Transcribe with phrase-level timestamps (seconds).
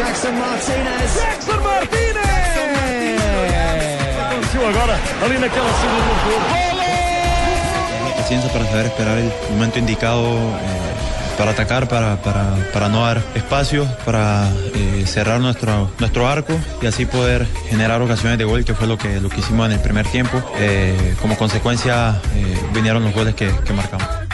[0.00, 1.14] Jackson Martínez!
[1.14, 2.20] Jackson Martínez!
[4.30, 5.74] Aconteceu agora, ali naquela do
[6.24, 6.70] jogo.
[8.16, 13.22] paciencia para saber esperar el momento indicado eh, para atacar, para, para, para no dar
[13.34, 18.72] espacio, para eh, cerrar nuestro, nuestro arco y así poder generar ocasiones de gol, que
[18.72, 20.42] fue lo que, lo que hicimos en el primer tiempo.
[20.56, 24.29] Eh, como consecuencia eh, vinieron los goles que, que marcamos.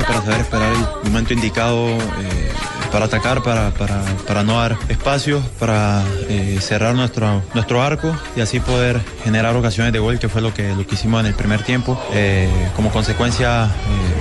[0.00, 2.52] Para saber esperar el momento indicado eh,
[2.90, 8.40] para atacar, para, para, para no dar espacio, para eh, cerrar nuestro, nuestro arco y
[8.40, 11.34] así poder generar ocasiones de gol, que fue lo que, lo que hicimos en el
[11.34, 12.02] primer tiempo.
[12.12, 13.70] Eh, como consecuencia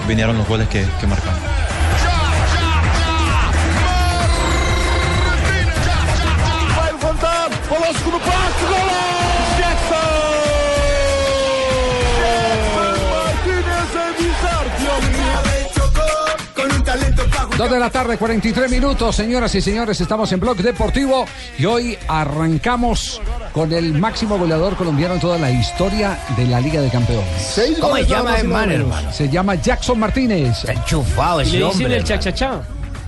[0.07, 1.50] vinieron los goles que, que marcamos.
[17.61, 21.27] Dos de la tarde, 43 minutos, señoras y señores, estamos en Blog Deportivo
[21.59, 23.21] y hoy arrancamos
[23.53, 27.27] con el máximo goleador colombiano en toda la historia de la Liga de Campeones.
[27.39, 29.13] Seis ¿Cómo se llama el man, hermano?
[29.13, 30.57] Se llama Jackson Martínez.
[30.57, 31.85] Está enchufado ese le dicen hombre.
[31.85, 32.07] el hermano.
[32.07, 32.61] cha-cha-cha.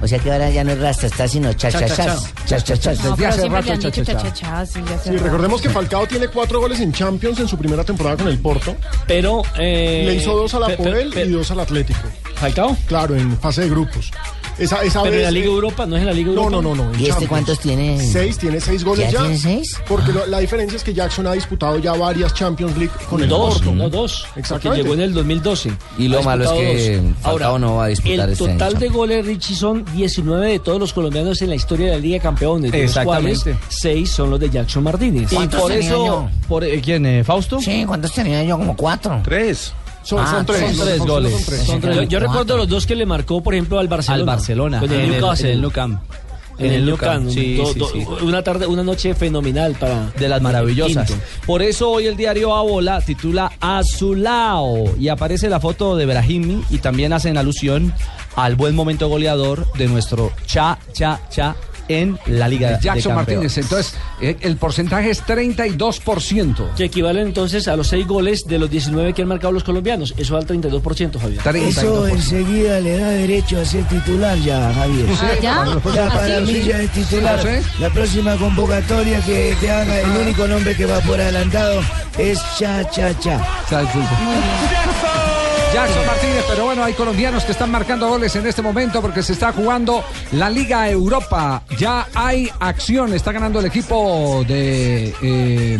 [0.03, 2.31] O sea que ahora ya no es rasta, está sino chachachas.
[2.45, 3.01] Chachachas.
[3.03, 4.65] Desde hace rato, cha-cha-cha.
[4.67, 4.81] Sí,
[5.17, 8.75] recordemos que Falcao tiene cuatro goles en Champions en su primera temporada con el Porto.
[9.07, 9.41] Pero.
[9.57, 12.01] Eh, Le hizo dos a la pe- y dos al Atlético.
[12.35, 12.77] ¿Falcao?
[12.85, 14.11] Claro, en fase de grupos.
[14.57, 16.43] Esa, esa Pero en vez, la Liga eh, Europa, ¿no es en la Liga No,
[16.43, 16.61] Europa?
[16.61, 16.93] no, no, no.
[16.93, 17.99] en ¿Y este cuántos tiene?
[18.07, 19.19] Seis, tiene seis goles ¿Ya ya.
[19.21, 19.75] tiene seis?
[19.87, 23.29] Porque lo- la diferencia es que Jackson ha disputado ya varias Champions League con el
[23.29, 23.71] Dos, Porto.
[23.75, 24.21] no dos.
[24.27, 24.83] Porque Exactamente.
[24.83, 25.71] llegó en el 2012.
[25.97, 27.05] Y lo malo es que dos.
[27.21, 28.95] Falcao no va a disputar El este año total de Champions.
[28.95, 32.21] goles, Richie, son 19 de todos los colombianos en la historia de la Liga de
[32.21, 32.71] Campeones.
[32.71, 33.65] De los cuales Exactamente.
[33.69, 35.31] 6 son los de Jackson Martínez.
[35.31, 37.59] Y por eso- Por, eh, ¿Quién, eh, Fausto?
[37.59, 38.57] Sí, ¿cuántos tenía yo?
[38.57, 39.19] Como cuatro.
[39.23, 39.73] Tres.
[40.03, 40.75] Son, Ah, son tres.
[40.75, 41.31] son tres goles.
[41.33, 41.63] son tres.
[41.65, 41.95] Son tres.
[41.95, 42.27] Yo, yo Cuatro.
[42.27, 44.19] recuerdo los dos que le marcó, por ejemplo, al Barcelona.
[44.19, 44.79] Al Barcelona.
[44.79, 45.49] Con el, Newcastle.
[45.49, 46.01] En el Nou Camp.
[46.59, 47.29] En el Camp.
[47.29, 47.59] Sí,
[47.91, 48.05] sí.
[48.21, 50.11] Una tarde, una noche fenomenal para.
[50.19, 51.11] de las maravillosas.
[51.47, 56.77] Por eso hoy el diario Abola titula Azulao y aparece la foto de Brahimi y
[56.77, 57.93] también hacen alusión
[58.35, 61.55] al buen momento goleador de nuestro Cha Cha Cha
[61.87, 63.55] en la Liga de Jackson Campeones.
[63.55, 63.57] Martínez.
[63.57, 66.73] Entonces, eh, el porcentaje es 32%.
[66.75, 70.13] Que equivalen entonces a los 6 goles de los 19 que han marcado los colombianos.
[70.17, 71.67] Eso da el 32%, Javier.
[71.67, 75.07] Eso enseguida le da derecho a ser titular ya, Javier.
[75.11, 75.65] Ah, ¿ya?
[75.93, 76.53] Ya ¿Ah, para sí?
[76.53, 77.41] mí ya es titular.
[77.41, 77.81] Sí, sí.
[77.81, 81.81] La próxima convocatoria que, que haga, el único nombre que va por adelantado
[82.17, 83.41] es Cha Cha Cha.
[85.73, 89.33] Jackson Martínez, pero bueno, hay colombianos que están marcando goles en este momento porque se
[89.33, 91.63] está jugando la Liga Europa.
[91.79, 95.79] Ya hay acción, está ganando el equipo de eh,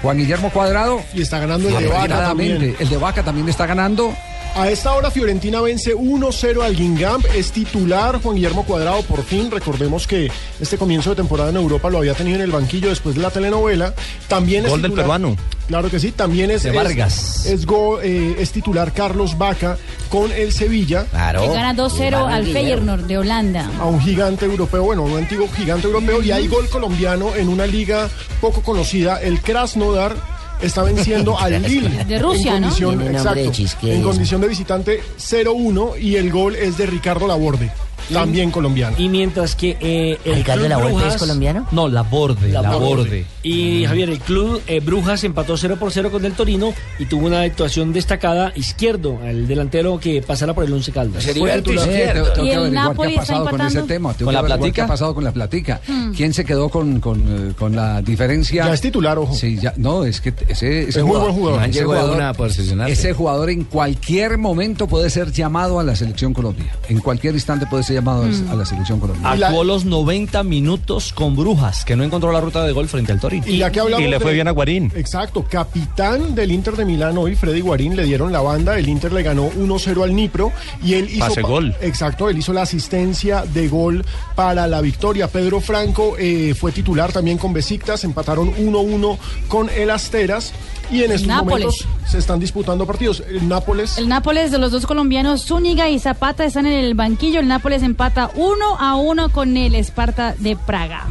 [0.00, 1.02] Juan Guillermo Cuadrado.
[1.12, 2.76] Y está ganando el de Vaca también.
[2.78, 4.14] El de Vaca también está ganando.
[4.58, 9.50] A esta hora Fiorentina vence 1-0 al Guingamp, es titular Juan Guillermo Cuadrado por fin,
[9.50, 13.16] recordemos que este comienzo de temporada en Europa lo había tenido en el banquillo después
[13.16, 13.92] de la telenovela,
[14.28, 15.36] también es Gol del peruano.
[15.68, 17.44] Claro que sí, también es, De es- Vargas.
[17.44, 19.76] Es, go- eh, es titular Carlos Vaca
[20.08, 21.04] con el Sevilla.
[21.12, 23.70] Le gana 2-0 al Feyenoord de Holanda.
[23.78, 27.66] a un gigante europeo, bueno, un antiguo gigante europeo, y hay gol colombiano en una
[27.66, 28.08] liga
[28.40, 30.16] poco conocida, el Krasnodar
[30.60, 32.04] está venciendo al Lille.
[32.04, 32.68] De Rusia, en ¿no?
[32.68, 37.70] condición, de exacto, en condición de visitante 0-1 y el gol es de Ricardo Laborde.
[38.12, 38.96] También colombiano.
[38.98, 41.66] Y mientras que eh, el ¿Ricardo Club Lavolpe Brujas- es colombiano?
[41.72, 43.24] No, la borde, la, borde.
[43.42, 47.26] Y Javier, el club eh, Brujas empató 0 por 0 con el Torino y tuvo
[47.26, 51.22] una actuación destacada izquierdo, el delantero que pasara por el Once Caldas.
[51.22, 51.88] Fue Heriberto titular.
[51.88, 52.22] Izquierdo.
[52.32, 53.86] Tengo, tengo ¿Y que el averiguar qué Napoli ha está pasado con ese empatando?
[53.86, 54.08] tema.
[54.14, 54.74] Tengo ¿Con que la averiguar platica?
[54.74, 55.80] ¿Qué ha pasado con la platica?
[55.86, 56.12] Hmm.
[56.12, 58.66] ¿Quién se quedó con, con, eh, con la diferencia?
[58.66, 59.34] Ya es titular, ojo.
[59.34, 61.62] Sí, ya, no, es que ese, ese Es muy buen jugador.
[61.64, 66.74] ese de jugador- ese jugador en cualquier momento puede ser llamado a la selección Colombia.
[66.88, 69.34] En cualquier instante puede ser llamado a la selección Colombia.
[69.34, 72.88] Y la- Actuó los 90 minutos con Brujas, que no encontró la ruta de gol
[72.88, 73.44] frente al Torino.
[73.46, 74.92] Y ya que hablamos Y le fue de- bien a Guarín.
[74.94, 79.12] Exacto, capitán del Inter de Milán hoy, Freddy Guarín, le dieron la banda, el Inter
[79.12, 80.52] le ganó 1-0 al Nipro
[80.82, 81.20] y él hizo...
[81.26, 81.74] Pase pa- gol.
[81.80, 84.04] Exacto, él hizo la asistencia de gol
[84.34, 85.28] para la victoria.
[85.28, 90.52] Pedro Franco eh, fue titular también con Besiktas, empataron 1-1 con el Asteras
[90.90, 91.66] y en estos Nápoles.
[91.66, 93.22] momentos se están disputando partidos.
[93.28, 93.98] El Nápoles...
[93.98, 97.40] El Nápoles de los dos colombianos, Zúñiga y Zapata, están en el banquillo.
[97.40, 101.06] El Nápoles empata uno a uno con el Esparta de Praga.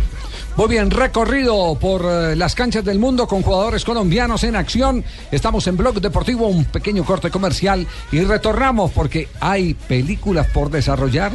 [0.55, 5.03] Muy bien, recorrido por eh, las canchas del mundo con jugadores colombianos en acción.
[5.29, 11.33] Estamos en Blog Deportivo, un pequeño corte comercial y retornamos porque hay películas por desarrollar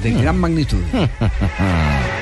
[0.00, 0.80] de gran magnitud.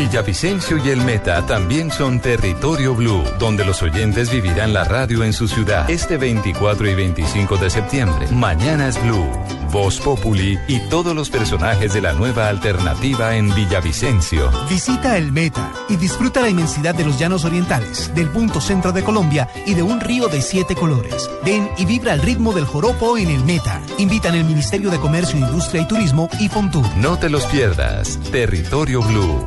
[0.00, 5.34] Villavicencio y el Meta también son territorio blue, donde los oyentes vivirán la radio en
[5.34, 8.26] su ciudad este 24 y 25 de septiembre.
[8.32, 9.28] Mañana es Blue,
[9.70, 14.50] Voz Populi y todos los personajes de la nueva alternativa en Villavicencio.
[14.70, 19.04] Visita el Meta y disfruta la inmensidad de los llanos orientales, del punto centro de
[19.04, 21.28] Colombia y de un río de siete colores.
[21.44, 23.82] Ven y vibra al ritmo del joropo en el Meta.
[23.98, 26.86] Invitan el Ministerio de Comercio, Industria y Turismo y Fontur.
[26.96, 28.18] No te los pierdas.
[28.32, 29.46] Territorio Blue.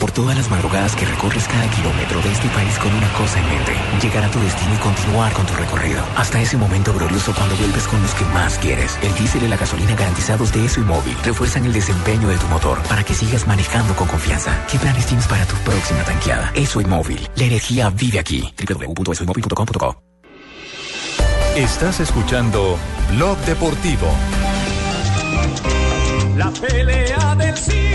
[0.00, 3.46] Por todas las madrugadas que recorres cada kilómetro de este país con una cosa en
[3.50, 6.02] mente, llegar a tu destino y continuar con tu recorrido.
[6.16, 8.98] Hasta ese momento glorioso cuando vuelves con los que más quieres.
[9.02, 12.46] El diésel y la gasolina garantizados de ESO y móvil refuerzan el desempeño de tu
[12.46, 14.66] motor para que sigas manejando con confianza.
[14.72, 16.50] ¿Qué planes tienes para tu próxima tanqueada?
[16.54, 17.28] ESO y móvil.
[17.36, 18.54] La energía vive aquí.
[18.56, 20.02] www.esoymóvil.com.co
[21.56, 22.78] Estás escuchando
[23.10, 24.06] Blog Deportivo.
[26.36, 27.89] La pelea del siglo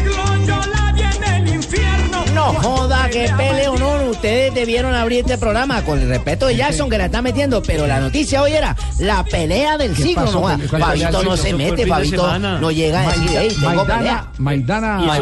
[4.66, 8.00] debieron abrir este programa con el respeto de Jackson que la está metiendo, pero la
[8.00, 10.26] noticia hoy era la pelea del ¿Qué siglo.
[10.26, 10.34] pasó?
[10.34, 10.58] No, joda.
[10.58, 13.86] ¿Cuál pelea del Fabito no se Eso mete, Fabito no llega a decir, hey, tengo
[13.86, 14.28] pelea.
[14.40, 15.18] Maidana,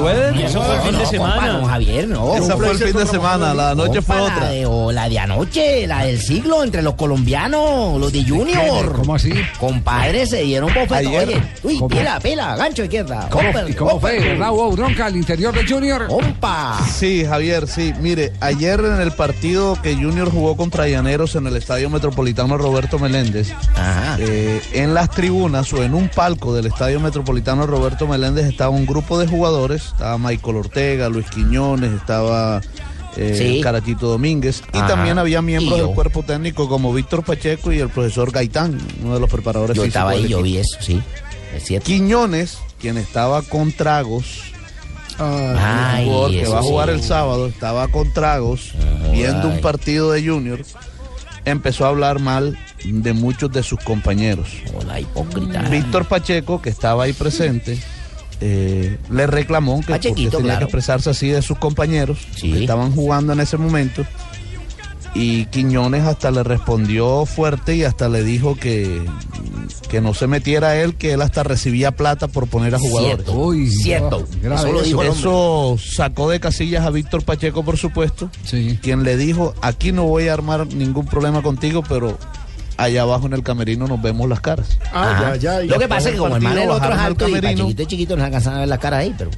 [0.45, 1.53] eso fue el fin de semana.
[1.53, 2.35] No, Javier, no.
[2.35, 4.39] Esa fue el fin de semana, la noche fue otra.
[4.39, 8.93] La de, o la de anoche, la del siglo entre los colombianos, los de Junior.
[8.93, 9.33] ¿Cómo así?
[9.59, 10.95] Compadre, se dieron bofeto.
[10.95, 11.27] Ayer.
[11.27, 13.27] Oye, uy, pila, pila, gancho izquierda.
[13.29, 14.17] ¿Cómo, Hopper, ¿Y cómo fue?
[14.19, 14.39] hopper.
[14.39, 16.07] Raúl Bronca al interior de Junior.
[16.07, 16.79] ¡Compa!
[16.89, 17.93] Sí, Javier, sí.
[17.99, 19.32] Mire, ayer en el partido
[19.81, 23.53] que Junior jugó contra Llaneros en el Estadio Metropolitano Roberto Meléndez,
[24.17, 28.85] eh, en las tribunas o en un palco del Estadio Metropolitano Roberto Meléndez estaba un
[28.85, 29.87] grupo de jugadores.
[29.87, 32.61] Estaba Michael Ortega, Luis Quiñones, estaba
[33.17, 33.61] eh, Sí.
[33.61, 38.31] Carachito Domínguez y también había miembros del cuerpo técnico como Víctor Pacheco y el profesor
[38.31, 41.01] Gaitán, uno de los preparadores Yo estaba ahí, yo vi eso, sí.
[41.53, 41.85] Es cierto.
[41.85, 44.52] Quiñones, quien estaba con tragos,
[45.19, 46.95] Ay, jugador que eso va a jugar sí.
[46.95, 48.73] el sábado, estaba con tragos,
[49.11, 50.61] viendo un partido de Junior,
[51.45, 54.49] empezó a hablar mal de muchos de sus compañeros.
[54.73, 55.61] Hola, hipócrita.
[55.69, 57.79] Víctor Pacheco, que estaba ahí presente,
[58.41, 60.59] eh, le reclamó que porque tenía claro.
[60.59, 64.05] que expresarse así de sus compañeros que estaban jugando en ese momento.
[65.15, 69.05] Y Quiñones hasta le respondió fuerte y hasta le dijo que,
[69.87, 73.17] que no se metiera él, que él hasta recibía plata por poner a jugadores.
[73.17, 74.25] Cierto, Uy, cierto.
[74.41, 74.81] Eso lo eso.
[74.81, 75.19] dijo el hombre.
[75.19, 78.31] Eso sacó de casillas a Víctor Pacheco, por supuesto,
[78.81, 82.17] quien le dijo, aquí no voy a armar ningún problema contigo, pero
[82.77, 84.79] allá abajo en el camerino nos vemos las caras.
[84.91, 85.35] Ajá.
[85.63, 88.15] Lo que pasa es que como hermano el otro es alto y chiquito y chiquito
[88.15, 89.29] no se alcanzan a ver la cara ahí, pero...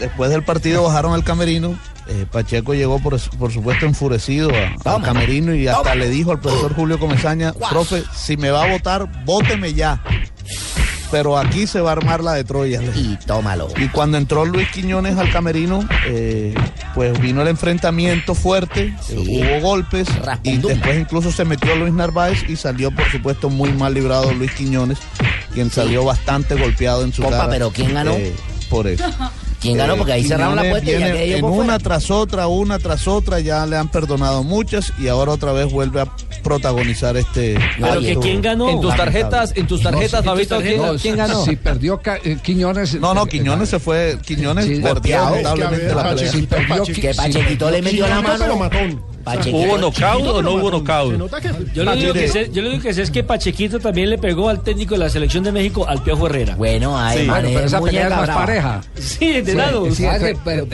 [0.00, 1.78] Después del partido bajaron al camerino.
[2.08, 6.40] eh, Pacheco llegó, por, por supuesto, enfurecido a- al camerino y hasta le dijo al
[6.40, 10.02] profesor Julio Comesaña, profe, si me va a votar, vóteme ya.
[11.12, 12.80] Pero aquí se va a armar la de Troya.
[12.94, 13.68] Y tómalo.
[13.76, 16.54] Y cuando entró Luis Quiñones al camerino, eh,
[16.94, 20.06] pues vino el enfrentamiento fuerte, eh, hubo golpes
[20.44, 24.52] y después incluso se metió Luis Narváez y salió, por supuesto, muy mal librado Luis
[24.52, 24.98] Quiñones,
[25.52, 27.50] quien salió bastante golpeado en su Compa, cara.
[27.50, 28.12] pero ¿quién ganó?
[28.12, 28.32] eh,
[28.68, 29.04] por eso.
[29.60, 29.96] ¿Quién ganó?
[29.96, 31.64] Porque ahí cerraron la puerta y ya viene quedé yo en por fuera.
[31.64, 35.70] una tras otra, una tras otra, ya le han perdonado muchas y ahora otra vez
[35.70, 36.06] vuelve a
[36.42, 37.58] protagonizar este.
[37.78, 38.70] Pero que quién ganó.
[38.70, 41.44] En tus tarjetas, en tus tarjetas, Fabito, ¿quién, quién ganó?
[41.44, 42.94] Si perdió eh, Quiñones.
[43.00, 44.18] No, no, Quiñones se fue.
[44.24, 45.30] Quiñones Sí, perdió golpeado.
[45.36, 46.32] lamentablemente Es que, a la pelea.
[46.32, 49.09] si perdió que Pachequito le metió la mano.
[49.24, 51.12] Pachequito- ¿Hubo knockout o no hubo knockout?
[51.74, 54.18] Yo lo, único que sé, yo lo único que sé es que Pachequito también le
[54.18, 56.56] pegó al técnico de la selección de México, al Piojo Herrera.
[56.56, 58.80] Bueno, Sí, bueno, pero esa pelea es más pareja.
[58.98, 59.84] Sí, de lado.
[59.94, 60.66] Sí, entre- entre-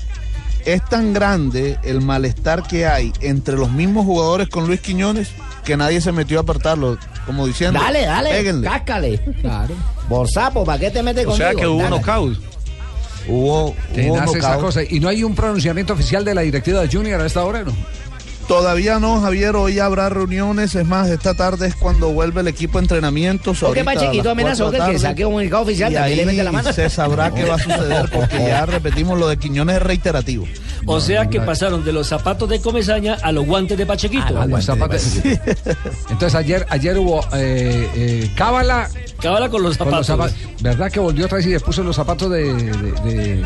[0.65, 5.29] es tan grande el malestar que hay entre los mismos jugadores con Luis Quiñones
[5.63, 7.79] que nadie se metió a apartarlo, como diciendo.
[7.79, 8.67] Dale, dale, péguenle.
[8.67, 9.17] cáscale.
[9.41, 9.73] Claro.
[10.07, 11.43] Por sapo, ¿para qué te metes conmigo?
[11.79, 11.95] Dale.
[11.95, 12.35] Hubo,
[13.93, 14.81] Tenaz hubo esa cosa.
[14.87, 17.73] Y no hay un pronunciamiento oficial de la directiva de Junior a esta hora, ¿no?
[18.47, 22.77] Todavía no, Javier, hoy habrá reuniones, es más, esta tarde es cuando vuelve el equipo
[22.77, 23.59] de entrenamientos.
[23.59, 26.43] Porque a Pachequito amenazó que que saque un comunicado oficial y también le ahí mete
[26.43, 26.71] la mano.
[26.71, 30.45] se sabrá qué va a suceder porque ya repetimos lo de Quiñones es reiterativo.
[30.85, 34.39] O sea que pasaron de los zapatos de Comesaña a los guantes de Pachequito.
[34.39, 35.03] A los zapatos.
[36.09, 38.89] Entonces ayer, ayer hubo eh, eh, cábala.
[39.21, 40.33] Cábala con los zapatos.
[40.61, 43.45] ¿Verdad que volvió otra vez y le puso los zapatos de, de, de-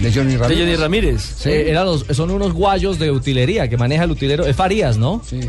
[0.00, 0.48] de Johnny Ramírez?
[0.48, 1.22] De Johnny Ramírez.
[1.38, 1.48] Sí.
[1.50, 4.46] Eh, eran los- son unos guayos de utilería que maneja el utilero.
[4.46, 5.22] Es Farías, ¿no?
[5.28, 5.40] Sí.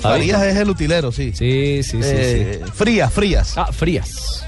[0.00, 1.32] Farías es el utilero, sí.
[1.34, 1.98] Sí, sí, sí.
[2.02, 2.72] Eh, sí.
[2.74, 3.52] Frías, Frías.
[3.56, 4.44] Ah, Frías.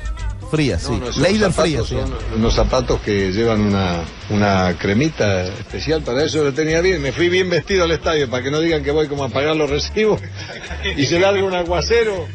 [0.52, 0.92] Frías, sí.
[0.92, 1.87] No, Leider Frías.
[1.87, 7.00] son unos zapatos que llevan una, una cremita especial para eso lo tenía bien.
[7.00, 9.56] Me fui bien vestido al estadio para que no digan que voy como a pagar
[9.56, 10.21] los recibos
[10.97, 12.26] y se larga un aguacero.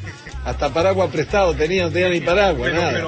[0.47, 3.07] Hasta paraguas prestado tenía, no tenía ni paraguas, nada.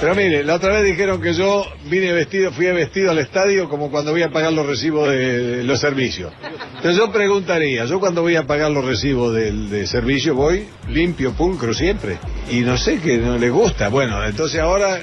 [0.00, 3.90] Pero mire, la otra vez dijeron que yo vine vestido, fui vestido al estadio como
[3.90, 6.30] cuando voy a pagar los recibos de los servicios.
[6.76, 11.32] Entonces yo preguntaría, yo cuando voy a pagar los recibos del de servicio voy limpio,
[11.32, 12.18] pulcro siempre.
[12.50, 13.88] Y no sé que no le gusta.
[13.88, 15.00] Bueno, entonces ahora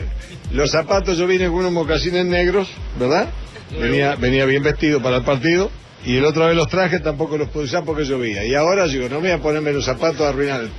[0.54, 2.70] los zapatos yo vine con unos mocasines negros,
[3.00, 3.28] ¿verdad?
[3.72, 5.72] Venía, venía bien vestido para el partido.
[6.04, 8.44] Y el otra vez los traje tampoco los pude usar porque llovía.
[8.44, 10.72] Y ahora digo, no me voy a ponerme los zapatos a arruinar el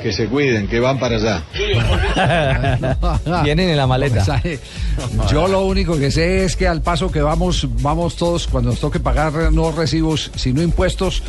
[0.00, 1.42] Que se cuiden, que van para allá.
[3.44, 4.42] Vienen en la maleta.
[5.30, 8.80] Yo lo único que sé es que al paso que vamos, vamos todos, cuando nos
[8.80, 11.22] toque pagar no recibos, sino impuestos,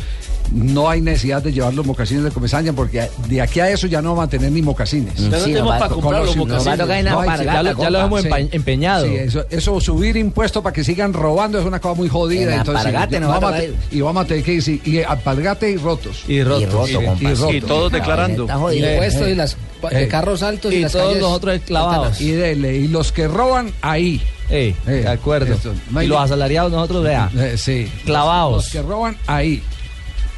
[0.52, 4.00] no hay necesidad de llevar los mocasines de comesaña, porque de aquí a eso ya
[4.02, 5.14] no vamos a tener ni mocasines.
[5.16, 6.78] Ya no Sí, tenemos para comprar los los- mocasines.
[6.78, 9.06] no, a hay- alpargata, Ya lo- ya lo hemos empa- empeñado.
[9.06, 12.52] Sí, eso, eso subir impuestos para que sigan robando es una cosa muy jodida.
[12.54, 15.70] En entonces, va a vamos te- y vamos a tener que ir, sí, y alpargate
[15.70, 16.24] y rotos.
[16.28, 16.62] Y rotos.
[16.62, 17.54] Y roto, y rotos.
[17.54, 18.42] Y todos declarando.
[18.44, 18.90] Está jodido.
[18.90, 19.56] Impuestos Eh, y las
[19.90, 20.08] eh.
[20.08, 22.20] carros altos y, Y las todos calles nosotros clavados.
[22.20, 24.20] Y dele, y los que roban ahí.
[24.48, 25.54] Ey, de acuerdo.
[25.54, 27.90] esto, no y los asalariados nosotros, vea, Eh, sí.
[28.04, 28.52] clavados.
[28.64, 29.60] Los que roban ahí.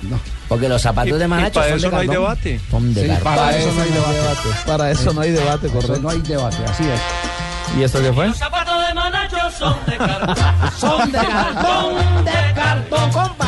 [0.02, 0.18] No.
[0.48, 2.38] Porque los zapatos de Manacho son de carbón.
[2.70, 4.48] Son de Sí, para eso no hay debate.
[4.66, 6.00] Para eso no hay debate, Eso correcto.
[6.02, 7.00] no hay debate, así es.
[7.78, 8.32] ¿Y esto qué fue?
[8.32, 10.36] zapatos de Manacho son de cartón.
[10.78, 13.46] Son de cartón, de cartón, compa.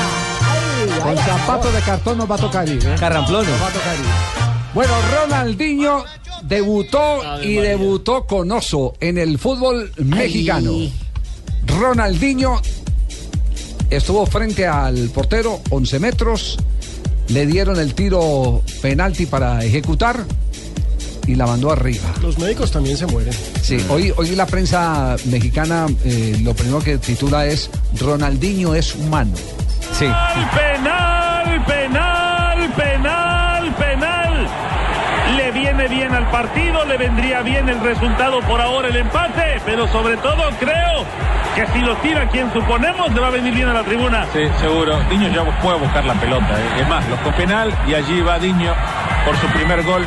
[1.02, 2.84] Con zapatos de cartón nos va a tocar ir.
[2.84, 2.96] ¿eh?
[2.98, 3.48] Carramplones.
[3.50, 4.50] Nos va a tocar ir.
[4.74, 4.92] Bueno,
[5.22, 6.04] Ronaldinho
[6.42, 10.72] debutó y debutó con oso en el fútbol mexicano.
[11.66, 12.60] Ronaldinho
[13.90, 16.58] estuvo frente al portero, 11 metros,
[17.28, 20.24] le dieron el tiro penalti para ejecutar
[21.26, 22.12] y la mandó arriba.
[22.22, 23.34] Los médicos también se mueren.
[23.62, 29.32] Sí, hoy, hoy la prensa mexicana eh, lo primero que titula es Ronaldinho es humano.
[29.98, 30.06] Sí.
[30.54, 34.79] Penal, penal, penal, penal.
[35.36, 39.86] Le viene bien al partido, le vendría bien el resultado por ahora el empate, pero
[39.88, 41.04] sobre todo creo
[41.54, 44.26] que si lo tira quien suponemos le va a venir bien a la tribuna.
[44.32, 44.98] Sí, seguro.
[45.08, 46.58] Diño ya puede buscar la pelota.
[46.58, 46.80] ¿eh?
[46.80, 48.72] Es más, los con penal y allí va Diño
[49.24, 50.06] por su primer gol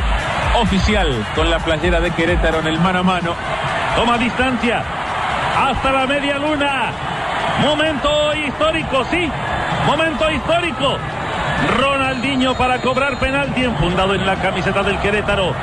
[0.60, 3.36] oficial con la playera de Querétaro en el mano a mano.
[3.96, 4.84] Toma distancia.
[5.58, 6.92] hasta la media luna.
[7.62, 9.30] Momento histórico, sí,
[9.86, 10.98] momento histórico.
[11.78, 15.54] Ronaldinho para cobrar penalti enfundado en la camiseta del Querétaro.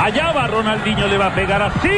[0.00, 1.90] Allá va Ronaldinho, le va a pegar así.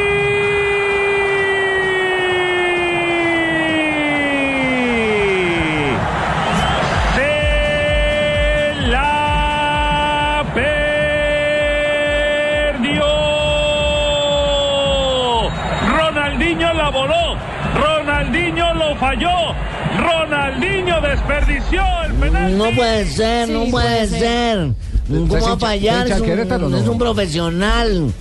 [16.33, 17.37] Ronaldinho la voló.
[17.75, 19.32] Ronaldinho lo falló.
[20.33, 22.55] Ronaldinho desperdició el penalti.
[22.57, 24.19] No puede ser, no Sí, puede puede ser.
[24.19, 24.71] ser.
[25.07, 26.07] ¿Cómo va a fallar?
[26.07, 28.11] Es un, es un profesional.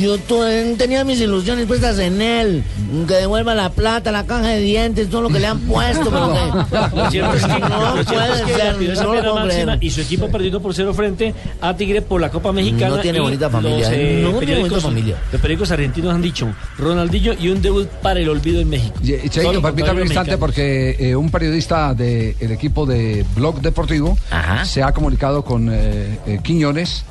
[0.00, 0.42] Yo tu-
[0.76, 2.62] tenía mis ilusiones puestas en él.
[3.08, 6.10] Que devuelva la plata, la caja de dientes, todo lo que le han puesto.
[6.10, 9.08] Pero que, Lo cierto es que, no puede es que ser, le pidió esa no
[9.08, 9.84] lo pena puedo máxima creer.
[9.84, 12.96] y su equipo perdiendo por cero frente a Tigre por la Copa Mexicana.
[12.96, 14.20] No tiene bonita familia, los, ¿eh?
[14.22, 15.16] No tiene bonita familia.
[15.32, 16.48] Los periódicos argentinos han dicho
[16.78, 18.94] Ronaldinho y un debut para el olvido en México.
[19.02, 20.38] Cheito, permítame un instante mexicanos.
[20.40, 24.18] porque eh, un periodista del equipo de Blog Deportivo
[24.64, 27.04] se ha comunicado con eh, eh, Quiñones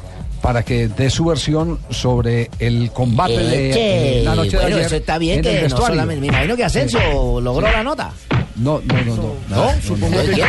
[0.45, 4.19] para que dé su versión sobre el combate de Eche.
[4.19, 6.21] eh, la noche de bueno, ayer eso está bien que no solamente.
[6.21, 8.11] Me imagino que Asensio logró la nota.
[8.57, 9.33] No, no, no, no.
[9.49, 9.71] ¿No?
[9.81, 10.43] Supongo ¿De que?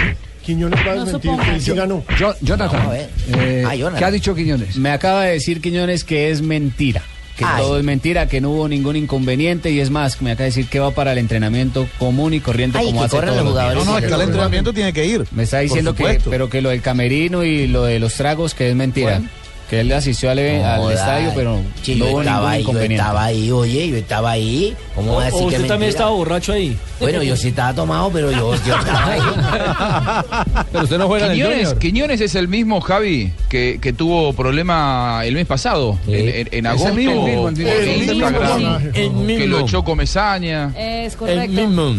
[0.45, 2.05] Quiñones va a desmentir que él sí ganó.
[2.19, 3.11] Yo- Jonathan, No, a ver.
[3.39, 3.99] eh, Ah, Jonathan.
[3.99, 4.77] ¿qué ha dicho Quiñones?
[4.77, 7.03] Me acaba de decir Quiñones que es mentira.
[7.39, 7.63] Que Ay.
[7.63, 10.69] todo es mentira, que no hubo ningún inconveniente y es más, me acaba de decir
[10.69, 13.85] que va para el entrenamiento común y corriente Ay, como hace todos los jugadores.
[13.85, 15.25] No, no, es que el entrenamiento tiene que ir.
[15.33, 18.69] Me está diciendo que, pero que lo del camerino y lo de los tragos que
[18.69, 19.23] es mentira.
[19.69, 22.87] Que él asistió al, al Joda, estadio, pero sí, no yo hubo estaba ningún ahí,
[22.89, 24.77] yo estaba ahí, oye, yo estaba ahí.
[24.95, 25.89] ¿Cómo va a O- decir o que usted también mentira?
[25.91, 26.77] estaba borracho ahí.
[27.01, 29.21] Bueno, yo sí estaba tomado, pero yo, yo estaba ahí.
[30.73, 31.79] Pero usted no juega en el Quiñones, Junior.
[31.79, 36.67] Quiñones es el mismo Javi que, que tuvo problema el mes pasado, en, en- el
[36.67, 38.77] agosto, mismo, el mismo, el mismo.
[38.77, 39.47] El que mismo.
[39.47, 40.73] lo echó Comesaña.
[40.79, 41.95] Es correcto.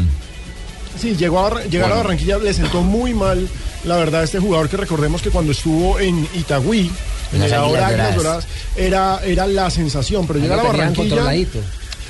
[0.99, 3.47] Sí, llegó a, llegar a Barranquilla le sentó muy mal,
[3.85, 6.89] la verdad, este jugador que recordemos que cuando estuvo en Itagüí,
[7.33, 8.15] en el Doradas.
[8.15, 11.33] Doradas, era, era la sensación, pero llegar a Barranquilla...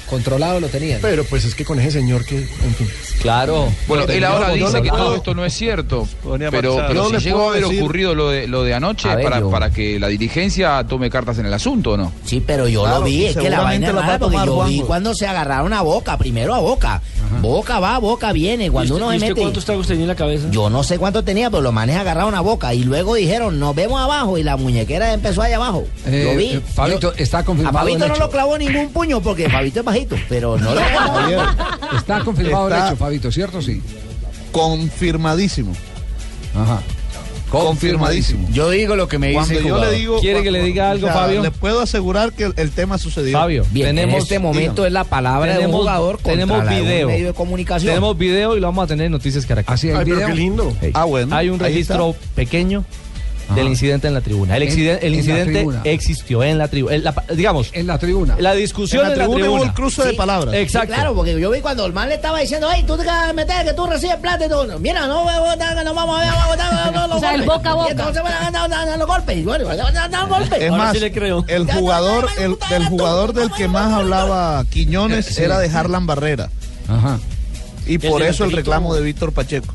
[0.09, 0.99] Controlado lo tenían.
[1.01, 2.87] Pero pues es que con ese señor que, en fin.
[3.21, 3.67] Claro.
[3.87, 6.07] Bueno, él ahora dice que todo esto no es cierto,
[6.49, 9.15] pero, pero si le llegó a haber decir- ocurrido lo de, lo de anoche A
[9.15, 12.11] ver, para, yo- para que la dirigencia tome cartas en el asunto, ¿o no?
[12.25, 14.63] Sí, pero yo Claro, lo vi, es que la vaina lo va a porque yo
[14.65, 17.01] vi cuando se agarraron a boca, primero a boca.
[17.41, 18.71] Boca va, boca viene.
[18.71, 19.41] Cuando ¿Y usted- uno y se usted mete.
[19.41, 20.47] cuántos tragos tenía en la cabeza?
[20.49, 23.75] Yo no sé cuánto tenía, pero los manes agarraron a boca y luego dijeron, nos
[23.75, 25.85] vemos abajo y la muñequera empezó allá abajo.
[26.05, 26.45] Eh, lo vi.
[26.55, 28.23] eh, Fabito, Yo- está a confirmado Fabito el no hecho.
[28.23, 30.81] lo clavó ningún puño porque Fabito es bajito, pero no lo
[31.97, 33.61] Está confirmado Está- el hecho, Fabito, ¿cierto?
[33.61, 33.81] Sí.
[34.51, 35.73] Confirmadísimo.
[36.55, 36.81] Ajá.
[37.49, 38.45] Confirmadísimo.
[38.51, 39.93] Yo digo lo que me dice Cuando el yo jugador.
[39.93, 40.19] le digo.
[40.19, 41.41] ¿Quiere que le diga algo, o sea, Fabio?
[41.41, 43.37] Le puedo asegurar que el, el tema sucedió.
[43.39, 46.57] Fabio, Bien, tenemos, en este momento es la palabra de un tenemos- jugador contra tenemos
[46.57, 47.07] la de un video.
[47.07, 47.89] medio de comunicación.
[47.89, 49.75] Tenemos video y lo vamos a tener en Noticias Caracas.
[49.75, 50.27] Así el video.
[50.27, 50.75] qué lindo.
[50.93, 51.33] Ah, bueno.
[51.35, 52.83] Hay un ahí registro pequeño
[53.55, 54.55] del incidente en la tribuna.
[54.57, 55.81] El, el incidente tribuna.
[55.85, 57.13] existió en la tribuna.
[57.33, 58.35] Digamos, En la tribuna.
[58.39, 60.53] la discusión En la tribuna hubo el cruce de palabras.
[60.55, 60.93] Exacto.
[60.93, 63.33] claro, porque yo vi cuando el man le estaba diciendo, ay, tú te vas a
[63.33, 64.77] meter, que tú recibes plata y todo.
[64.79, 67.73] Mira, no, no, vamos a ver, vamos a votar los O sea, el boca a
[67.73, 67.87] boca.
[67.87, 69.37] Y entonces van a dar- los golpes.
[69.37, 70.61] Y bueno, van a dar- dar golpes.
[70.61, 71.43] Es más, sí le creo.
[71.47, 75.41] el jugador, el, del jugador del que más hablaba Quiñones Sí.
[75.43, 76.49] era de Harlan Barrera.
[76.87, 77.19] Ajá.
[77.85, 79.73] Y por eso el reclamo de Víctor Pacheco.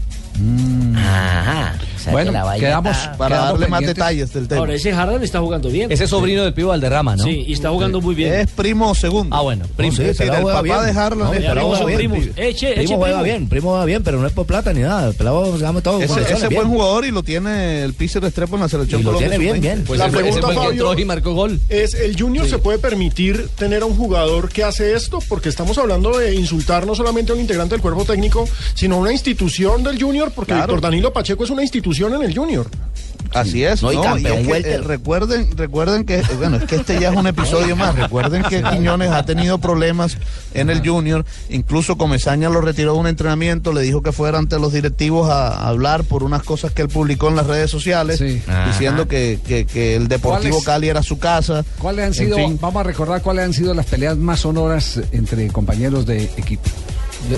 [0.97, 1.75] Ajá.
[2.03, 4.59] Sea, Bueno, que la quedamos- está- Para Quedamos darle más detalles del tema.
[4.61, 5.93] Ahora, ese Harlan está jugando bien.
[5.93, 7.25] Ese es sobrino del Pivo Valderrama, ¿no?
[7.25, 8.33] Sí, y está jugando muy bien.
[8.35, 9.35] Es primo segundo.
[9.37, 9.93] Ah, bueno, primo.
[9.93, 11.99] Es decir, el papá de Harlan No, es primo son bien.
[11.99, 12.19] primos.
[12.37, 13.25] Eche, eche, Primo juega primo.
[13.25, 15.09] bien, primo juega bien, pero no es por plata ni nada.
[15.09, 16.01] El pelado se llama todo.
[16.03, 16.69] Ese, ese buen bien.
[16.69, 19.61] jugador y lo tiene el Pizzi Restrepo en la selección Y lo tiene bien, sub-20.
[19.61, 19.85] bien.
[19.87, 21.61] Pues La pregunta, Fabio, y marcó gol.
[21.69, 25.79] Es el Junior se puede permitir tener a un jugador que hace esto porque estamos
[25.79, 29.83] hablando de insultar no solamente a un integrante del cuerpo técnico, sino a una institución
[29.85, 30.55] del Junior porque.
[30.55, 32.67] Víctor Danilo Pacheco es una institución en el Junior.
[33.35, 34.03] Así es, No, y ¿no?
[34.03, 34.73] campeón es que, welter.
[34.73, 37.95] eh, recuerden, recuerden que, bueno, es que este ya es un episodio más.
[37.95, 40.19] Recuerden que Quiñones ha tenido problemas
[40.53, 41.25] en el Junior.
[41.49, 45.49] Incluso Comesaña lo retiró de un entrenamiento, le dijo que fuera ante los directivos a,
[45.49, 48.43] a hablar por unas cosas que él publicó en las redes sociales, Sí.
[48.67, 51.65] diciendo que, que- que el Deportivo ¿Cuáles- Cali era su casa.
[51.79, 52.59] ¿Cuáles han En sido, fin.
[52.61, 56.69] vamos a recordar cuáles han sido las peleas más sonoras entre compañeros de equipo?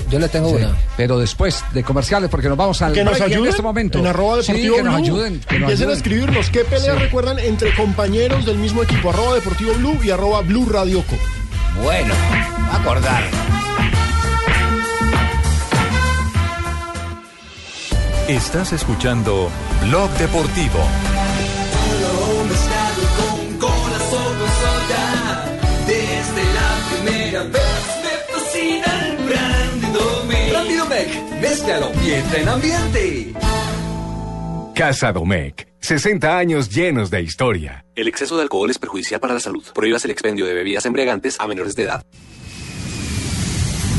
[0.09, 0.65] Yo, le tengo Sí,
[0.97, 3.99] Pero después de comerciales, porque nos vamos al Que nos break en ayuden este momento.
[3.99, 5.39] en arroba Sí, deportivo que nos ayuden.
[5.41, 5.97] que nos Empiecen a ayuden.
[5.97, 7.03] escribirnos qué peleas Sí.
[7.03, 9.09] recuerdan entre compañeros del mismo equipo.
[9.11, 11.15] Arroba deportivo blue y arroba blue radioco.
[11.83, 12.13] Bueno,
[12.71, 13.23] acordar.
[18.27, 19.49] Estás escuchando
[19.83, 20.79] Blog Deportivo.
[31.55, 33.33] Mézclalo y entra en ambiente.
[34.75, 35.65] Casa Domecq.
[35.79, 37.85] 60 años llenos de historia.
[37.95, 39.63] El exceso de alcohol es perjudicial para la salud.
[39.73, 42.05] Prohíbas el expendio de bebidas embriagantes a menores de edad.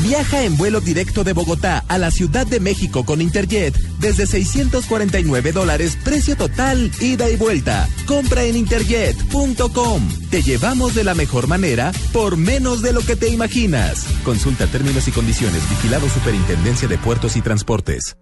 [0.07, 5.51] Viaja en vuelo directo de Bogotá a la Ciudad de México con Interjet desde 649
[5.51, 7.89] dólares, precio total, ida y vuelta.
[8.05, 10.07] Compra en interjet.com.
[10.29, 14.05] Te llevamos de la mejor manera por menos de lo que te imaginas.
[14.23, 15.69] Consulta términos y condiciones.
[15.69, 18.15] Vigilado Superintendencia de Puertos y Transportes.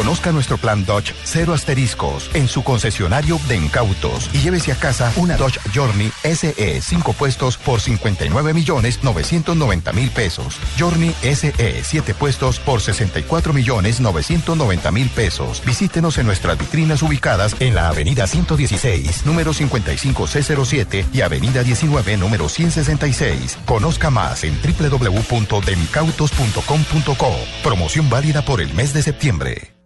[0.00, 5.12] Conozca nuestro plan Dodge cero asteriscos en su concesionario de incautos y llévese a casa
[5.16, 10.58] una Dodge Journey SE 5 puestos por 59 millones 990 mil pesos.
[10.78, 15.60] Journey SE 7 puestos por 64 millones 990 mil pesos.
[15.66, 22.48] Visítenos en nuestras vitrinas ubicadas en la avenida 116, número 55C07 y avenida 19, número
[22.48, 23.58] 166.
[23.66, 27.36] Conozca más en www.demicautos.com.co.
[27.62, 29.80] Promoción válida por el mes de septiembre.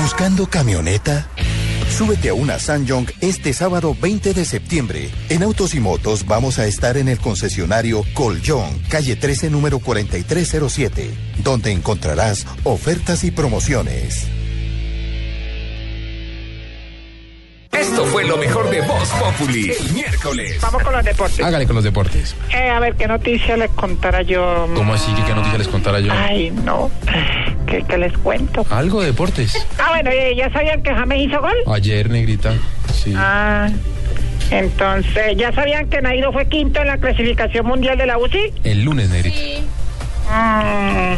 [0.00, 1.28] ¿Buscando camioneta?
[1.90, 5.10] Súbete a una Sanyong este sábado 20 de septiembre.
[5.28, 11.10] En Autos y Motos vamos a estar en el concesionario Colyón, calle 13, número 4307,
[11.44, 14.26] donde encontrarás ofertas y promociones.
[17.82, 19.72] Esto fue lo mejor de Voz Populi.
[19.72, 20.56] El miércoles.
[20.62, 21.40] Vamos con los deportes.
[21.44, 22.36] Hágale con los deportes.
[22.54, 24.68] Eh, a ver, ¿qué noticia les contara yo?
[24.76, 25.12] ¿Cómo así?
[25.14, 26.12] ¿Qué, qué noticia les contara yo?
[26.12, 26.92] Ay, no.
[27.66, 28.64] ¿Qué, qué les cuento?
[28.70, 29.66] Algo de deportes.
[29.80, 31.56] Ah, bueno, eh, ¿ya sabían que James hizo gol?
[31.66, 32.54] Ayer, negrita.
[32.94, 33.14] Sí.
[33.16, 33.68] Ah,
[34.52, 38.52] entonces, ¿ya sabían que Nairo fue quinto en la clasificación mundial de la UCI?
[38.62, 39.40] El lunes, negrita.
[40.30, 41.16] Mm.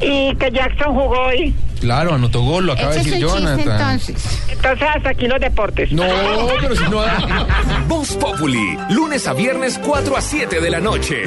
[0.00, 1.54] y que Jackson jugó hoy.
[1.80, 4.00] Claro, anotó gol, lo acaba de decir Jonathan.
[4.48, 5.90] Entonces, hasta aquí los deportes.
[5.92, 6.04] No,
[6.60, 7.02] pero si no.
[7.88, 11.22] Voz Populi, lunes a viernes 4 a 7 de la noche.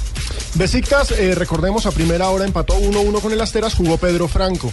[0.55, 4.71] Besiktas, eh, recordemos, a primera hora empató 1-1 con el Asteras, jugó Pedro Franco.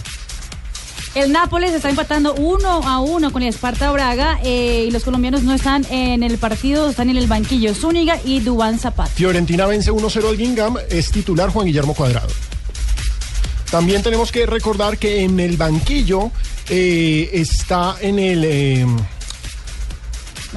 [1.14, 5.44] El Nápoles está empatando 1 a 1 con el Esparta Braga eh, y los colombianos
[5.44, 7.72] no están en el partido, están en el banquillo.
[7.72, 9.10] Zúñiga y Dubán Zapata.
[9.10, 12.28] Fiorentina vence 1-0 al Guingamp, es titular Juan Guillermo Cuadrado.
[13.70, 16.32] También tenemos que recordar que en el banquillo
[16.68, 18.44] eh, está en el...
[18.44, 18.86] eh,